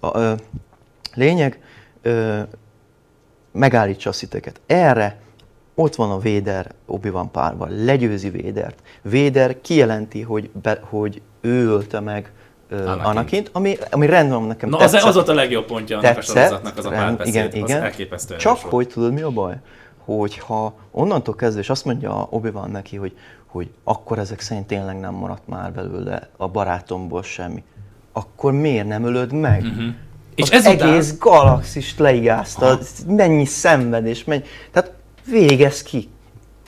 A, 0.00 0.18
ö, 0.18 0.32
lényeg, 1.14 1.60
ö, 2.02 2.40
megállítsa 3.52 4.10
a 4.10 4.12
sziteket. 4.12 4.60
Erre 4.66 5.20
ott 5.74 5.94
van 5.94 6.10
a 6.10 6.18
Véder 6.18 6.74
Obi-Wan 6.86 7.30
párban, 7.30 7.84
legyőzi 7.84 8.30
Védert. 8.30 8.82
Véder 9.02 9.60
kijelenti, 9.60 10.22
hogy, 10.22 10.50
be, 10.62 10.80
hogy 10.82 11.22
ő 11.40 11.66
ölte 11.66 12.00
meg 12.00 12.32
Anakin. 12.70 13.04
Anakint, 13.04 13.50
ami, 13.52 13.76
ami 13.90 14.06
rendben 14.06 14.42
nekem 14.42 14.68
Na 14.68 14.76
tetszett. 14.76 15.00
az, 15.00 15.08
az 15.08 15.16
ott 15.16 15.28
a 15.28 15.34
legjobb 15.34 15.64
pontja 15.64 15.98
annak 15.98 16.14
tetszett, 16.14 16.36
a 16.36 16.38
sorozatnak, 16.38 16.78
az 16.78 16.84
a 16.84 16.88
párbeszéd, 16.88 17.34
igen, 17.34 17.48
igen. 17.52 17.76
az 17.76 17.82
elképesztő 17.82 18.36
Csak 18.36 18.58
hogy 18.58 18.88
tudod 18.88 19.12
mi 19.12 19.20
a 19.20 19.30
baj? 19.30 19.54
Hogyha 20.04 20.74
onnantól 20.90 21.34
kezdve, 21.34 21.60
és 21.60 21.70
azt 21.70 21.84
mondja 21.84 22.26
obi 22.30 22.50
neki, 22.66 22.96
hogy, 22.96 23.16
hogy 23.46 23.70
akkor 23.84 24.18
ezek 24.18 24.40
szerint 24.40 24.66
tényleg 24.66 25.00
nem 25.00 25.14
maradt 25.14 25.48
már 25.48 25.72
belőle 25.72 26.28
a 26.36 26.48
barátomból 26.48 27.22
semmi, 27.22 27.62
akkor 28.12 28.52
miért 28.52 28.86
nem 28.86 29.04
ölöd 29.04 29.32
meg? 29.32 29.62
Uh-huh. 29.62 29.94
És 30.34 30.50
ez 30.50 30.66
egész 30.66 31.18
galaxist 31.18 31.98
leigázta, 31.98 32.78
mennyi 33.06 33.44
szenvedés, 33.44 34.24
mennyi... 34.24 34.42
Tehát 34.70 34.92
végez 35.24 35.82
ki, 35.82 36.08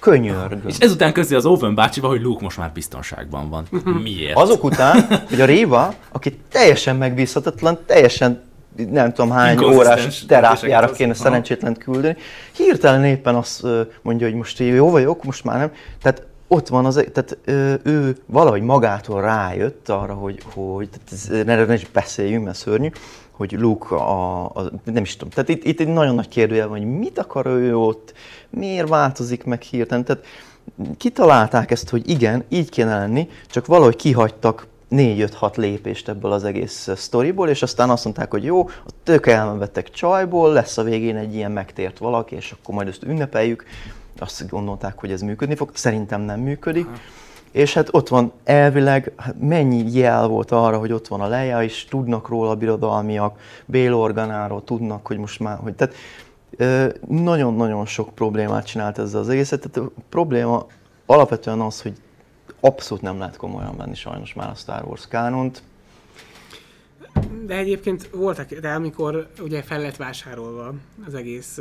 Könyörgöm. 0.03 0.63
És 0.67 0.79
ezután 0.79 1.13
közé 1.13 1.35
az 1.35 1.47
Owen 1.47 1.75
bácsiba, 1.75 2.09
hogy 2.09 2.23
Luke 2.23 2.43
most 2.43 2.59
már 2.59 2.71
biztonságban 2.75 3.49
van. 3.49 3.67
Miért? 4.03 4.37
Azok 4.37 4.65
után, 4.65 5.07
hogy 5.29 5.41
a 5.41 5.45
Réva, 5.45 5.95
aki 6.13 6.39
teljesen 6.51 6.97
megbízhatatlan, 6.97 7.79
teljesen 7.87 8.43
nem 8.91 9.13
tudom 9.13 9.31
hány 9.31 9.59
órás 9.65 10.25
terápiára 10.25 10.91
kéne 10.91 11.15
szerencsétlen 11.15 11.77
küldeni, 11.77 12.17
hirtelen 12.53 13.05
éppen 13.05 13.35
azt 13.35 13.67
mondja, 14.03 14.27
hogy 14.27 14.37
most 14.37 14.59
jó 14.59 14.91
vagyok, 14.91 15.25
most 15.25 15.45
már 15.45 15.59
nem. 15.59 15.71
Tehát 16.03 16.27
ott 16.49 16.69
van 16.69 16.85
az, 16.85 17.05
tehát 17.13 17.39
ő 17.85 18.17
valahogy 18.27 18.63
magától 18.63 19.21
rájött 19.21 19.89
arra, 19.89 20.15
hogy, 20.15 20.43
hogy 20.55 20.89
tehát 20.89 21.49
erre 21.49 21.65
ne 21.65 21.75
is 21.75 21.87
beszéljünk, 21.93 22.45
mert 22.45 22.57
szörnyű, 22.57 22.89
hogy 23.49 23.61
Luke 23.61 23.95
a, 23.95 24.45
a, 24.45 24.71
nem 24.85 25.03
is 25.03 25.17
tudom, 25.17 25.31
tehát 25.31 25.49
itt, 25.49 25.65
itt 25.65 25.81
egy 25.81 25.89
nagyon 25.89 26.15
nagy 26.15 26.29
kérdőjel 26.29 26.69
van, 26.69 26.79
hogy 26.79 26.99
mit 26.99 27.19
akar 27.19 27.47
ő 27.47 27.77
ott, 27.77 28.13
miért 28.51 28.89
változik 28.89 29.45
meg 29.45 29.63
hirtelen, 29.63 30.05
tehát 30.05 30.25
kitalálták 30.97 31.71
ezt, 31.71 31.89
hogy 31.89 32.09
igen, 32.11 32.45
így 32.49 32.71
kéne 32.71 32.99
lenni, 32.99 33.29
csak 33.51 33.67
valahogy 33.67 33.97
kihagytak 33.97 34.67
4-5-6 34.91 35.57
lépést 35.57 36.09
ebből 36.09 36.33
az 36.33 36.45
egész 36.45 36.89
sztoriból, 36.97 37.49
és 37.49 37.63
aztán 37.63 37.91
azt 37.91 38.05
mondták, 38.05 38.31
hogy 38.31 38.45
jó, 38.45 38.69
tök 39.03 39.27
elmevettek 39.27 39.91
csajból, 39.91 40.53
lesz 40.53 40.79
a 40.79 40.83
végén 40.83 41.17
egy 41.17 41.35
ilyen 41.35 41.53
megtért 41.53 41.99
valaki, 41.99 42.35
és 42.35 42.55
akkor 42.59 42.75
majd 42.75 42.89
ezt 42.89 43.03
ünnepeljük. 43.03 43.65
Azt 44.19 44.49
gondolták, 44.49 44.99
hogy 44.99 45.13
ez 45.13 45.21
működni 45.21 45.55
fog, 45.55 45.71
szerintem 45.75 46.21
nem 46.21 46.41
működik. 46.41 46.87
Ha 46.87 46.93
és 47.53 47.75
hát 47.75 47.89
ott 47.91 48.09
van 48.09 48.33
elvileg, 48.45 49.13
hát 49.17 49.41
mennyi 49.41 49.93
jel 49.93 50.27
volt 50.27 50.51
arra, 50.51 50.79
hogy 50.79 50.93
ott 50.93 51.09
van 51.09 51.21
a 51.21 51.27
Leia, 51.27 51.63
és 51.63 51.85
tudnak 51.85 52.29
róla 52.29 52.51
a 52.51 52.57
birodalmiak, 52.57 53.39
Bail 53.67 53.95
Organáról 53.95 54.65
tudnak, 54.65 55.07
hogy 55.07 55.19
most 55.19 55.41
már, 55.41 55.59
hogy 55.59 55.75
tehát 55.75 55.95
nagyon-nagyon 57.09 57.87
sok 57.87 58.15
problémát 58.15 58.67
csinált 58.67 58.99
ezzel 58.99 59.21
az 59.21 59.29
egészet. 59.29 59.71
Tehát 59.71 59.91
a 59.91 60.01
probléma 60.09 60.67
alapvetően 61.07 61.61
az, 61.61 61.83
hogy 61.83 61.93
abszolút 62.61 63.03
nem 63.03 63.19
lehet 63.19 63.37
komolyan 63.37 63.77
venni 63.77 63.95
sajnos 63.95 64.35
már 64.35 64.51
a 64.51 64.55
Star 64.55 64.85
Wars 64.85 65.09
kánont. 65.09 65.63
De 67.47 67.57
egyébként 67.57 68.09
voltak, 68.13 68.53
de 68.53 68.69
amikor 68.69 69.29
ugye 69.41 69.63
fel 69.63 69.81
lett 69.81 69.97
vásárolva 69.97 70.75
az 71.07 71.15
egész 71.15 71.59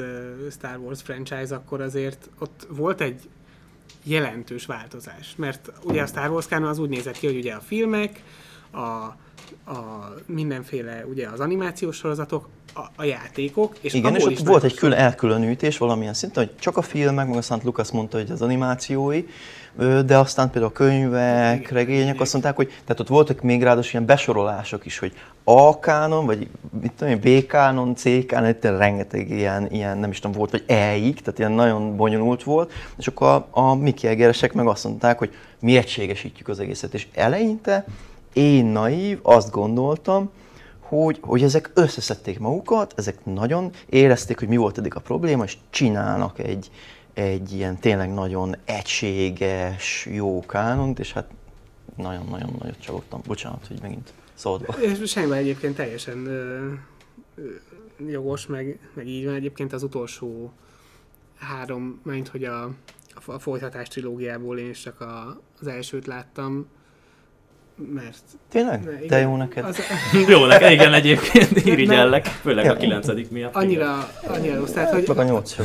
Star 0.51 0.77
Wars 0.77 1.01
franchise, 1.01 1.55
akkor 1.55 1.81
azért 1.81 2.29
ott 2.39 2.67
volt 2.69 3.01
egy 3.01 3.29
jelentős 4.03 4.65
változás. 4.65 5.33
Mert 5.35 5.71
ugye 5.83 6.01
a 6.01 6.05
Star 6.05 6.29
Wars 6.29 6.47
az 6.49 6.79
úgy 6.79 6.89
nézett 6.89 7.17
ki, 7.17 7.25
hogy 7.25 7.37
ugye 7.37 7.53
a 7.53 7.59
filmek, 7.59 8.23
a, 8.71 9.15
a 9.65 9.79
mindenféle, 10.25 11.05
ugye 11.09 11.27
az 11.27 11.39
animációs 11.39 11.95
sorozatok, 11.95 12.47
a, 12.73 12.81
a 12.95 13.03
játékok, 13.03 13.75
és 13.81 13.93
Igen, 13.93 14.15
és 14.15 14.25
ott 14.25 14.37
volt 14.37 14.63
egy 14.63 14.75
külön 14.75 14.97
elkülönítés 14.97 15.77
valamilyen 15.77 16.13
szinten, 16.13 16.43
hogy 16.43 16.55
csak 16.59 16.77
a 16.77 16.81
filmek, 16.81 17.27
meg 17.27 17.37
aztán 17.37 17.59
Lucas 17.63 17.91
mondta, 17.91 18.17
hogy 18.17 18.31
az 18.31 18.41
animációi, 18.41 19.23
de 20.05 20.17
aztán 20.17 20.49
például 20.49 20.73
a 20.73 20.75
könyvek, 20.75 21.59
igen, 21.59 21.73
regények 21.73 22.21
azt 22.21 22.33
mondták, 22.33 22.55
hogy 22.55 22.67
tehát 22.67 22.99
ott 22.99 23.07
voltak 23.07 23.41
még 23.41 23.63
ráadásul 23.63 23.91
ilyen 23.91 24.05
besorolások 24.05 24.85
is, 24.85 24.99
hogy 24.99 25.13
A 25.43 25.79
kánon, 25.79 26.25
vagy 26.25 26.47
mit 26.81 26.91
tudom 26.91 27.19
B 27.19 27.45
kánon, 27.45 27.95
C 27.95 28.25
kánon, 28.25 28.49
itt 28.49 28.63
rengeteg 28.63 29.29
ilyen, 29.29 29.71
ilyen, 29.71 29.97
nem 29.97 30.09
is 30.09 30.19
tudom, 30.19 30.37
volt, 30.37 30.51
vagy 30.51 30.63
E-ig, 30.67 31.21
tehát 31.21 31.39
ilyen 31.39 31.51
nagyon 31.51 31.95
bonyolult 31.95 32.43
volt, 32.43 32.71
és 32.97 33.07
akkor 33.07 33.27
a, 33.27 33.47
a 33.51 33.75
Mickey 33.75 34.09
Egeresek 34.09 34.53
meg 34.53 34.67
azt 34.67 34.83
mondták, 34.83 35.17
hogy 35.17 35.33
mi 35.59 35.77
egységesítjük 35.77 36.47
az 36.47 36.59
egészet, 36.59 36.93
és 36.93 37.07
eleinte 37.13 37.85
én 38.33 38.65
naív, 38.65 39.19
azt 39.21 39.51
gondoltam, 39.51 40.31
hogy, 40.79 41.17
hogy 41.21 41.43
ezek 41.43 41.71
összeszedték 41.73 42.39
magukat, 42.39 42.93
ezek 42.97 43.25
nagyon 43.25 43.71
érezték, 43.89 44.39
hogy 44.39 44.47
mi 44.47 44.57
volt 44.57 44.77
eddig 44.77 44.95
a 44.95 44.99
probléma, 44.99 45.43
és 45.43 45.57
csinálnak 45.69 46.39
egy, 46.39 46.71
egy 47.13 47.53
ilyen 47.53 47.79
tényleg 47.79 48.13
nagyon 48.13 48.55
egységes, 48.65 50.07
jó 50.11 50.45
kánont, 50.45 50.99
és 50.99 51.13
hát 51.13 51.29
nagyon-nagyon 51.97 52.55
nagyot 52.59 52.79
csalódtam. 52.79 53.21
Bocsánat, 53.27 53.67
hogy 53.67 53.77
megint 53.81 54.13
szólt. 54.33 54.65
Semmi 55.05 55.37
egyébként 55.37 55.75
teljesen 55.75 56.25
ö, 56.25 56.71
jogos, 58.09 58.47
meg, 58.47 58.79
meg 58.93 59.07
így 59.07 59.25
van. 59.25 59.33
Egyébként 59.33 59.73
az 59.73 59.83
utolsó 59.83 60.51
három, 61.37 62.01
mint 62.03 62.27
hogy 62.27 62.43
a, 62.43 62.69
a 63.25 63.39
folytatás 63.39 63.87
trilógiából 63.87 64.57
én 64.57 64.69
is 64.69 64.79
csak 64.81 65.01
a, 65.01 65.41
az 65.59 65.67
elsőt 65.67 66.07
láttam, 66.07 66.67
mert... 67.93 68.23
Tényleg? 68.49 69.05
Te 69.07 69.19
jó 69.19 69.35
neked? 69.35 69.65
Az... 69.65 69.79
jó 70.27 70.45
neked, 70.45 70.71
igen, 70.71 70.93
egyébként 70.93 71.65
irigyellek, 71.65 72.25
főleg 72.25 72.69
a 72.69 72.75
kilencedik 72.75 73.31
miatt. 73.31 73.55
Annyira, 73.55 74.09
annyira 74.27 74.55
rossz, 74.55 74.71
tehát, 74.71 74.91
hogy... 74.91 75.07
Meg 75.07 75.17
a 75.17 75.23
nyolc. 75.23 75.55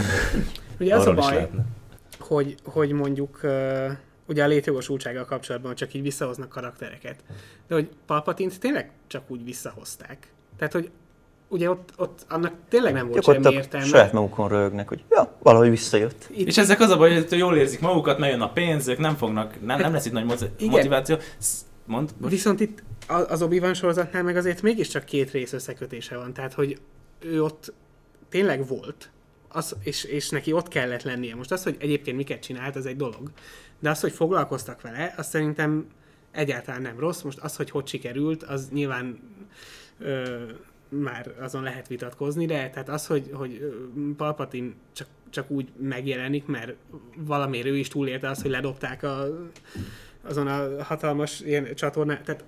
Ugye 0.81 0.95
az 0.95 1.07
a 1.07 1.15
baj, 1.15 1.49
hogy, 2.19 2.55
hogy 2.65 2.93
mondjuk 2.93 3.41
ugye 4.29 4.45
a 4.45 4.47
létjogosultsággal 4.47 5.25
kapcsolatban 5.25 5.75
csak 5.75 5.95
így 5.95 6.03
visszahoznak 6.03 6.49
karaktereket. 6.49 7.17
De 7.69 7.75
hogy 7.75 7.89
Palpatint 8.07 8.61
tényleg 8.61 8.91
csak 9.07 9.23
úgy 9.27 9.45
visszahozták. 9.45 10.27
Tehát, 10.59 10.73
hogy 10.73 10.91
ugye 11.49 11.71
ott, 11.71 11.93
ott 11.97 12.27
annak 12.29 12.53
tényleg 12.69 12.93
nem 12.93 13.09
volt 13.09 13.25
semmi 13.25 13.55
értelme. 13.55 13.87
saját 13.87 14.13
magukon 14.13 14.49
rögnek, 14.49 14.89
hogy 14.89 15.05
ja, 15.11 15.37
valahogy 15.43 15.71
visszajött. 15.71 16.29
Itt... 16.37 16.47
És 16.47 16.59
ezek 16.59 16.81
az 16.81 16.91
a 16.91 16.97
baj, 16.97 17.15
hogy 17.15 17.39
jól 17.39 17.57
érzik 17.57 17.81
magukat, 17.81 18.19
megjön 18.19 18.41
a 18.41 18.53
pénz, 18.53 18.89
ők 18.89 18.99
nem 18.99 19.17
fognak, 19.17 19.65
nem, 19.65 19.81
nem 19.81 19.93
lesz 19.93 20.07
itt 20.07 20.13
nagy 20.13 20.51
motiváció. 20.59 21.17
Mond, 21.87 22.15
most. 22.19 22.33
Viszont 22.33 22.61
itt 22.61 22.83
az 23.07 23.43
obi 23.43 23.75
sorozatnál 23.75 24.23
meg 24.23 24.37
azért 24.37 24.63
mégiscsak 24.63 25.05
két 25.05 25.31
rész 25.31 25.53
összekötése 25.53 26.17
van, 26.17 26.33
tehát 26.33 26.55
hogy 26.55 26.81
ő 27.21 27.43
ott 27.43 27.73
tényleg 28.29 28.67
volt, 28.67 29.11
az, 29.49 29.77
és, 29.83 30.05
és 30.05 30.29
neki 30.29 30.53
ott 30.53 30.69
kellett 30.69 31.03
lennie. 31.03 31.35
Most 31.35 31.53
az, 31.53 31.63
hogy 31.63 31.77
egyébként 31.79 32.17
miket 32.17 32.43
csinált, 32.43 32.77
az 32.77 32.87
egy 32.87 32.97
dolog, 32.97 33.31
de 33.79 33.91
az, 33.91 34.01
hogy 34.01 34.13
foglalkoztak 34.13 34.81
vele, 34.81 35.15
az 35.17 35.29
szerintem 35.29 35.87
egyáltalán 36.31 36.83
nem 36.83 36.99
rossz. 36.99 37.23
Most 37.23 37.39
az, 37.39 37.57
hogy 37.57 37.71
hogy 37.71 37.87
sikerült, 37.87 38.43
az 38.43 38.69
nyilván 38.73 39.19
ö, 39.99 40.43
már 40.89 41.35
azon 41.41 41.63
lehet 41.63 41.89
vitatkozni, 41.89 42.47
de 42.47 42.71
tehát 42.71 42.89
az, 42.89 43.07
hogy, 43.07 43.31
hogy 43.33 43.73
Palpatine 44.17 44.73
csak, 44.93 45.07
csak 45.31 45.51
úgy 45.51 45.69
megjelenik, 45.81 46.47
mert 46.47 46.75
valamiért 47.17 47.67
ő 47.67 47.77
is 47.77 47.89
túlélte 47.89 48.29
azt, 48.29 48.43
hogy 48.43 48.51
ledobták 48.51 49.03
a, 49.03 49.27
azon 50.29 50.47
a 50.47 50.83
hatalmas 50.83 51.41
ilyen 51.41 51.69
csatornán, 51.75 52.19
tehát 52.25 52.45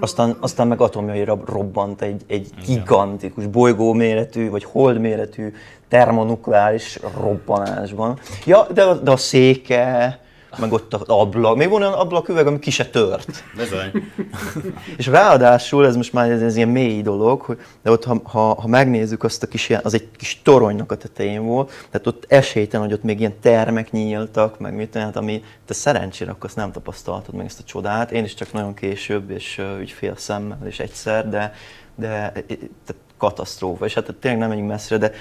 aztán, 0.00 0.36
aztán 0.40 0.66
meg 0.68 0.80
atomjaira 0.80 1.38
robbant 1.46 2.02
egy, 2.02 2.22
egy 2.26 2.50
gigantikus 2.66 3.46
bolygó 3.46 3.92
méretű, 3.92 4.50
vagy 4.50 4.64
hold 4.64 5.00
méretű 5.00 5.52
termonukleáris 5.88 6.98
robbanásban. 7.20 8.18
Ja, 8.46 8.66
de 8.74 8.82
a, 8.82 8.94
de 8.94 9.10
a 9.10 9.16
széke, 9.16 10.20
meg 10.58 10.72
ott 10.72 10.94
az 10.94 11.00
ablak, 11.06 11.56
még 11.56 11.68
van 11.68 11.82
olyan 11.82 11.92
ablaküveg, 11.92 12.46
ami 12.46 12.58
ki 12.58 12.70
se 12.70 12.86
tört. 12.86 13.44
Bizony. 13.56 14.12
és 14.96 15.06
ráadásul, 15.06 15.86
ez 15.86 15.96
most 15.96 16.12
már 16.12 16.30
ez, 16.30 16.42
ez 16.42 16.56
ilyen 16.56 16.68
mély 16.68 17.02
dolog, 17.02 17.40
hogy, 17.40 17.58
de 17.82 17.90
ott 17.90 18.04
ha, 18.04 18.20
ha, 18.24 18.54
ha 18.60 18.66
megnézzük 18.66 19.24
azt 19.24 19.42
a 19.42 19.46
kis, 19.46 19.70
az 19.82 19.94
egy 19.94 20.08
kis 20.16 20.40
toronynak 20.42 20.92
a 20.92 20.96
tetején 20.96 21.44
volt, 21.44 21.72
tehát 21.90 22.06
ott 22.06 22.24
esélytelen, 22.28 22.86
hogy 22.86 22.94
ott 22.94 23.02
még 23.02 23.18
ilyen 23.18 23.40
termek 23.40 23.90
nyíltak, 23.90 24.58
meg 24.58 24.74
mit 24.74 24.94
hát 24.94 25.16
ami 25.16 25.42
te 25.66 25.74
szerencsére 25.74 26.30
akkor 26.30 26.44
azt 26.44 26.56
nem 26.56 26.72
tapasztaltad 26.72 27.34
meg 27.34 27.46
ezt 27.46 27.60
a 27.60 27.64
csodát. 27.64 28.10
Én 28.10 28.24
is 28.24 28.34
csak 28.34 28.52
nagyon 28.52 28.74
később, 28.74 29.30
és 29.30 29.58
uh, 29.58 29.80
úgy 29.80 29.90
fél 29.90 30.16
szemmel, 30.16 30.58
és 30.66 30.80
egyszer, 30.80 31.28
de, 31.28 31.54
de 31.94 32.32
tehát 32.32 33.02
katasztrófa, 33.22 33.84
és 33.84 33.94
hát 33.94 34.14
tényleg 34.20 34.40
nem 34.40 34.48
megyünk 34.48 34.68
messzire, 34.68 34.98
de 34.98 35.12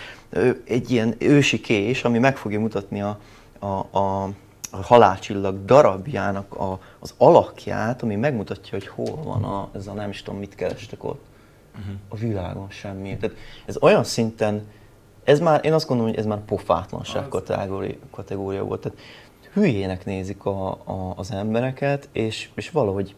egy 0.65 0.91
ilyen 0.91 1.15
ősi 1.19 1.61
kés, 1.61 2.03
ami 2.03 2.19
meg 2.19 2.37
fogja 2.37 2.59
mutatni 2.59 3.01
a, 3.01 3.19
a, 3.59 3.99
a 3.99 4.29
a 4.71 4.81
halálcsillag 4.81 5.65
darabjának 5.65 6.55
a, 6.55 6.79
az 6.99 7.13
alakját, 7.17 8.01
ami 8.01 8.15
megmutatja, 8.15 8.71
hogy 8.71 8.87
hol 8.87 9.23
van 9.23 9.43
a, 9.43 9.69
ez 9.75 9.87
a 9.87 9.93
nem 9.93 10.09
is 10.09 10.23
tudom, 10.23 10.39
mit 10.39 10.55
kerestek 10.55 11.03
ott. 11.03 11.21
Uh-huh. 11.79 11.95
A 12.09 12.15
világon 12.15 12.69
semmi. 12.69 13.17
Tehát 13.17 13.35
ez 13.65 13.77
olyan 13.81 14.03
szinten, 14.03 14.67
ez 15.23 15.39
már, 15.39 15.65
én 15.65 15.73
azt 15.73 15.87
gondolom, 15.87 16.11
hogy 16.11 16.19
ez 16.19 16.27
már 16.27 16.39
pofátlanság 16.45 17.27
kategória, 17.27 17.95
kategória 18.11 18.63
volt. 18.63 18.81
Tehát 18.81 18.97
hülyének 19.53 20.05
nézik 20.05 20.45
a, 20.45 20.69
a, 20.69 21.13
az 21.15 21.31
embereket, 21.31 22.09
és, 22.11 22.49
és 22.55 22.69
valahogy 22.69 23.15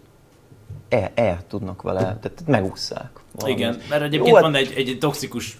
el, 0.89 1.11
el 1.15 1.39
tudnak 1.47 1.81
vele, 1.81 1.99
tehát 1.99 2.43
megúszszák. 2.45 3.09
Valami. 3.35 3.59
Igen, 3.59 3.81
mert 3.89 4.01
egyébként 4.01 4.27
Jó, 4.27 4.33
hát- 4.33 4.43
van 4.43 4.55
egy, 4.55 4.73
egy 4.75 4.97
toxikus 4.99 5.57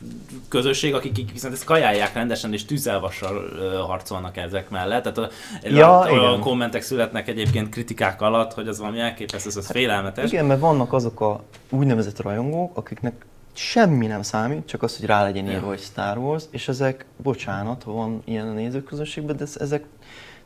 közösség, 0.48 0.94
akik 0.94 1.32
viszont 1.32 1.54
ezt 1.54 1.64
kajálják 1.64 2.14
rendesen, 2.14 2.54
és 2.54 2.66
tűzelvassal 2.66 3.42
harcolnak 3.88 4.38
ezek 4.38 4.70
mellett. 4.70 5.04
Tehát 5.04 5.18
a, 5.18 5.30
ja, 5.64 6.00
a, 6.00 6.34
a 6.34 6.40
kommentek 6.40 6.82
születnek 6.82 7.28
egyébként 7.28 7.70
kritikák 7.70 8.22
alatt, 8.22 8.54
hogy 8.54 8.68
az 8.68 8.80
valami 8.80 9.00
elképesztő, 9.00 9.50
ez 9.50 9.56
az 9.56 9.66
hát, 9.66 9.76
félelmetes. 9.76 10.32
Igen, 10.32 10.46
mert 10.46 10.60
vannak 10.60 10.94
azok 10.94 11.22
a 11.22 11.44
úgynevezett 11.70 12.22
rajongók, 12.22 12.78
akiknek 12.78 13.26
semmi 13.54 14.08
nem 14.08 14.22
számít, 14.22 14.68
csak 14.68 14.84
az, 14.84 14.98
hogy 14.98 15.06
rá 15.06 15.24
legyen 15.24 15.50
írva, 15.50 15.68
hogy 15.68 15.80
Star 15.80 16.18
Wars, 16.18 16.44
és 16.50 16.68
ezek, 16.68 17.06
bocsánat, 17.18 17.84
ha 17.84 17.92
van 17.92 18.22
ilyen 18.26 18.48
a 18.48 18.52
nézőközönségben, 18.52 19.36
de 19.36 19.46
ezek 19.60 19.86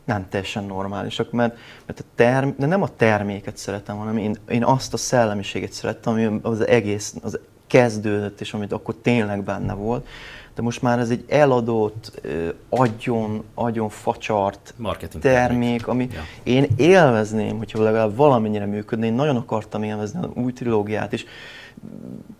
nem 0.08 0.28
teljesen 0.28 0.64
normálisak, 0.64 1.30
mert, 1.30 1.56
mert 1.86 2.00
a 2.00 2.04
term, 2.14 2.48
de 2.56 2.66
nem 2.66 2.82
a 2.82 2.88
terméket 2.96 3.56
szeretem, 3.56 3.96
hanem 3.96 4.16
én, 4.16 4.36
én 4.48 4.64
azt 4.64 4.92
a 4.92 4.96
szellemiséget 4.96 5.72
szerettem, 5.72 6.12
ami 6.12 6.40
az 6.42 6.66
egész 6.66 7.14
az 7.22 7.38
kezdődött, 7.66 8.40
és 8.40 8.52
amit 8.52 8.72
akkor 8.72 8.94
tényleg 9.02 9.42
benne 9.42 9.72
volt. 9.72 10.06
De 10.54 10.62
most 10.62 10.82
már 10.82 10.98
ez 10.98 11.10
egy 11.10 11.24
eladott, 11.28 12.22
agyon, 12.68 13.44
agyon 13.54 13.88
facsart 13.88 14.74
Marketing 14.76 15.22
termék, 15.22 15.86
ami 15.86 16.08
ja. 16.12 16.20
én 16.42 16.66
élvezném, 16.76 17.56
hogyha 17.56 17.82
legalább 17.82 18.16
valamennyire 18.16 18.66
működne. 18.66 19.06
Én 19.06 19.12
nagyon 19.12 19.36
akartam 19.36 19.82
élvezni 19.82 20.20
az 20.22 20.28
új 20.34 20.52
trilógiát, 20.52 21.12
és 21.12 21.24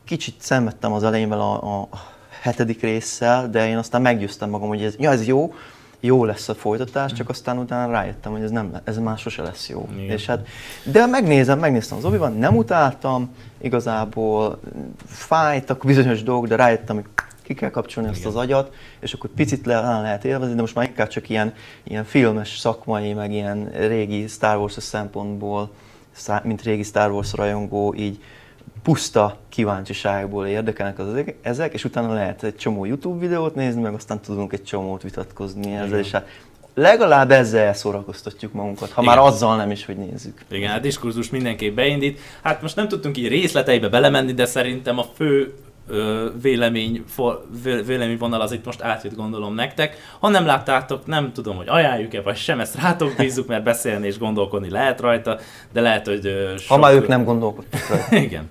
kicsit 0.04 0.34
szenvedtem 0.38 0.92
az 0.92 1.02
elején 1.02 1.32
a, 1.32 1.80
a 1.80 1.88
hetedik 2.40 2.80
résszel, 2.80 3.50
de 3.50 3.68
én 3.68 3.76
aztán 3.76 4.02
meggyőztem 4.02 4.50
magam, 4.50 4.68
hogy 4.68 4.82
ez, 4.82 4.94
ja, 4.98 5.10
ez 5.10 5.26
jó, 5.26 5.52
jó 6.00 6.24
lesz 6.24 6.48
a 6.48 6.54
folytatás, 6.54 7.12
csak 7.12 7.28
aztán 7.28 7.58
utána 7.58 7.92
rájöttem, 7.92 8.32
hogy 8.32 8.42
ez, 8.42 8.50
nem, 8.50 8.80
ez 8.84 8.98
már 8.98 9.18
sose 9.18 9.42
lesz 9.42 9.68
jó. 9.68 9.88
Igen. 9.96 10.10
És 10.10 10.26
hát, 10.26 10.46
de 10.84 11.06
megnézem, 11.06 11.58
megnéztem 11.58 11.98
az 11.98 12.04
obi 12.04 12.38
nem 12.38 12.56
utáltam, 12.56 13.34
igazából 13.60 14.60
fájtak 15.06 15.84
bizonyos 15.84 16.22
dolgok, 16.22 16.46
de 16.46 16.56
rájöttem, 16.56 16.96
hogy 16.96 17.04
ki 17.42 17.54
kell 17.54 17.70
kapcsolni 17.70 18.08
Igen. 18.08 18.20
azt 18.20 18.34
az 18.34 18.42
agyat, 18.42 18.74
és 19.00 19.12
akkor 19.12 19.30
picit 19.30 19.66
le, 19.66 19.80
lehet 19.80 20.24
élvezni, 20.24 20.54
de 20.54 20.60
most 20.60 20.74
már 20.74 20.86
inkább 20.86 21.08
csak 21.08 21.28
ilyen, 21.28 21.54
ilyen 21.82 22.04
filmes, 22.04 22.58
szakmai, 22.58 23.12
meg 23.12 23.32
ilyen 23.32 23.70
régi 23.70 24.26
Star 24.26 24.56
Wars 24.56 24.76
szempontból, 24.78 25.70
mint 26.42 26.62
régi 26.62 26.82
Star 26.82 27.10
Wars 27.10 27.32
rajongó, 27.32 27.94
így 27.94 28.20
puszta 28.82 29.36
kíváncsiságból 29.48 30.46
érdekelnek 30.46 30.98
az 30.98 31.06
ezek, 31.42 31.72
és 31.72 31.84
utána 31.84 32.12
lehet 32.12 32.42
egy 32.42 32.56
csomó 32.56 32.84
YouTube 32.84 33.20
videót 33.20 33.54
nézni, 33.54 33.80
meg 33.80 33.94
aztán 33.94 34.20
tudunk 34.20 34.52
egy 34.52 34.64
csomót 34.64 35.02
vitatkozni 35.02 35.74
ezzel, 35.74 35.98
és 35.98 36.10
hát 36.10 36.26
legalább 36.74 37.30
ezzel 37.30 37.74
szórakoztatjuk 37.74 38.52
magunkat, 38.52 38.90
ha 38.90 39.02
Igen. 39.02 39.14
már 39.14 39.26
azzal 39.26 39.56
nem 39.56 39.70
is, 39.70 39.84
hogy 39.84 39.96
nézzük. 39.96 40.44
Igen, 40.50 40.74
a 40.74 40.78
diskurzus 40.78 41.30
mindenképp 41.30 41.74
beindít. 41.74 42.20
Hát 42.42 42.62
most 42.62 42.76
nem 42.76 42.88
tudtunk 42.88 43.16
így 43.16 43.28
részleteibe 43.28 43.88
belemenni, 43.88 44.32
de 44.32 44.46
szerintem 44.46 44.98
a 44.98 45.04
fő 45.14 45.54
vélemény, 46.42 47.04
véleményvonal 47.62 48.40
az 48.40 48.52
itt 48.52 48.64
most 48.64 48.82
átjött 48.82 49.14
gondolom 49.14 49.54
nektek. 49.54 49.96
Ha 50.20 50.28
nem 50.28 50.46
láttátok, 50.46 51.06
nem 51.06 51.32
tudom, 51.32 51.56
hogy 51.56 51.68
ajánljuk-e 51.68 52.22
vagy 52.22 52.36
sem, 52.36 52.60
ezt 52.60 52.80
rátok 52.80 53.14
bízzuk, 53.16 53.46
mert 53.46 53.64
beszélni 53.64 54.06
és 54.06 54.18
gondolkodni 54.18 54.70
lehet 54.70 55.00
rajta, 55.00 55.38
de 55.72 55.80
lehet, 55.80 56.06
hogy... 56.06 56.20
Sok... 56.58 56.68
Ha 56.68 56.78
már 56.78 56.94
ők 56.94 57.08
nem 57.08 57.24
gondolkodtak 57.24 57.88
rajta. 57.88 58.16
Igen. 58.26 58.50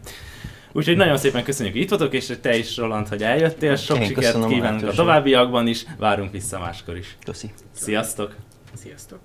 Úgyhogy 0.71 0.97
nagyon 0.97 1.17
szépen 1.17 1.43
köszönjük, 1.43 1.73
hogy 1.73 1.83
itt 1.83 1.89
voltok, 1.89 2.13
és 2.13 2.33
te 2.41 2.57
is, 2.57 2.77
Roland, 2.77 3.07
hogy 3.07 3.23
eljöttél. 3.23 3.75
Sok 3.75 3.99
Én 3.99 4.05
sikert 4.05 4.47
kívánunk 4.47 4.87
a 4.87 4.91
továbbiakban 4.91 5.67
is. 5.67 5.85
Várunk 5.97 6.31
vissza 6.31 6.59
máskor 6.59 6.97
is. 6.97 7.17
Köszi. 7.25 7.53
Sziasztok! 7.71 8.35
Sziasztok! 8.73 9.19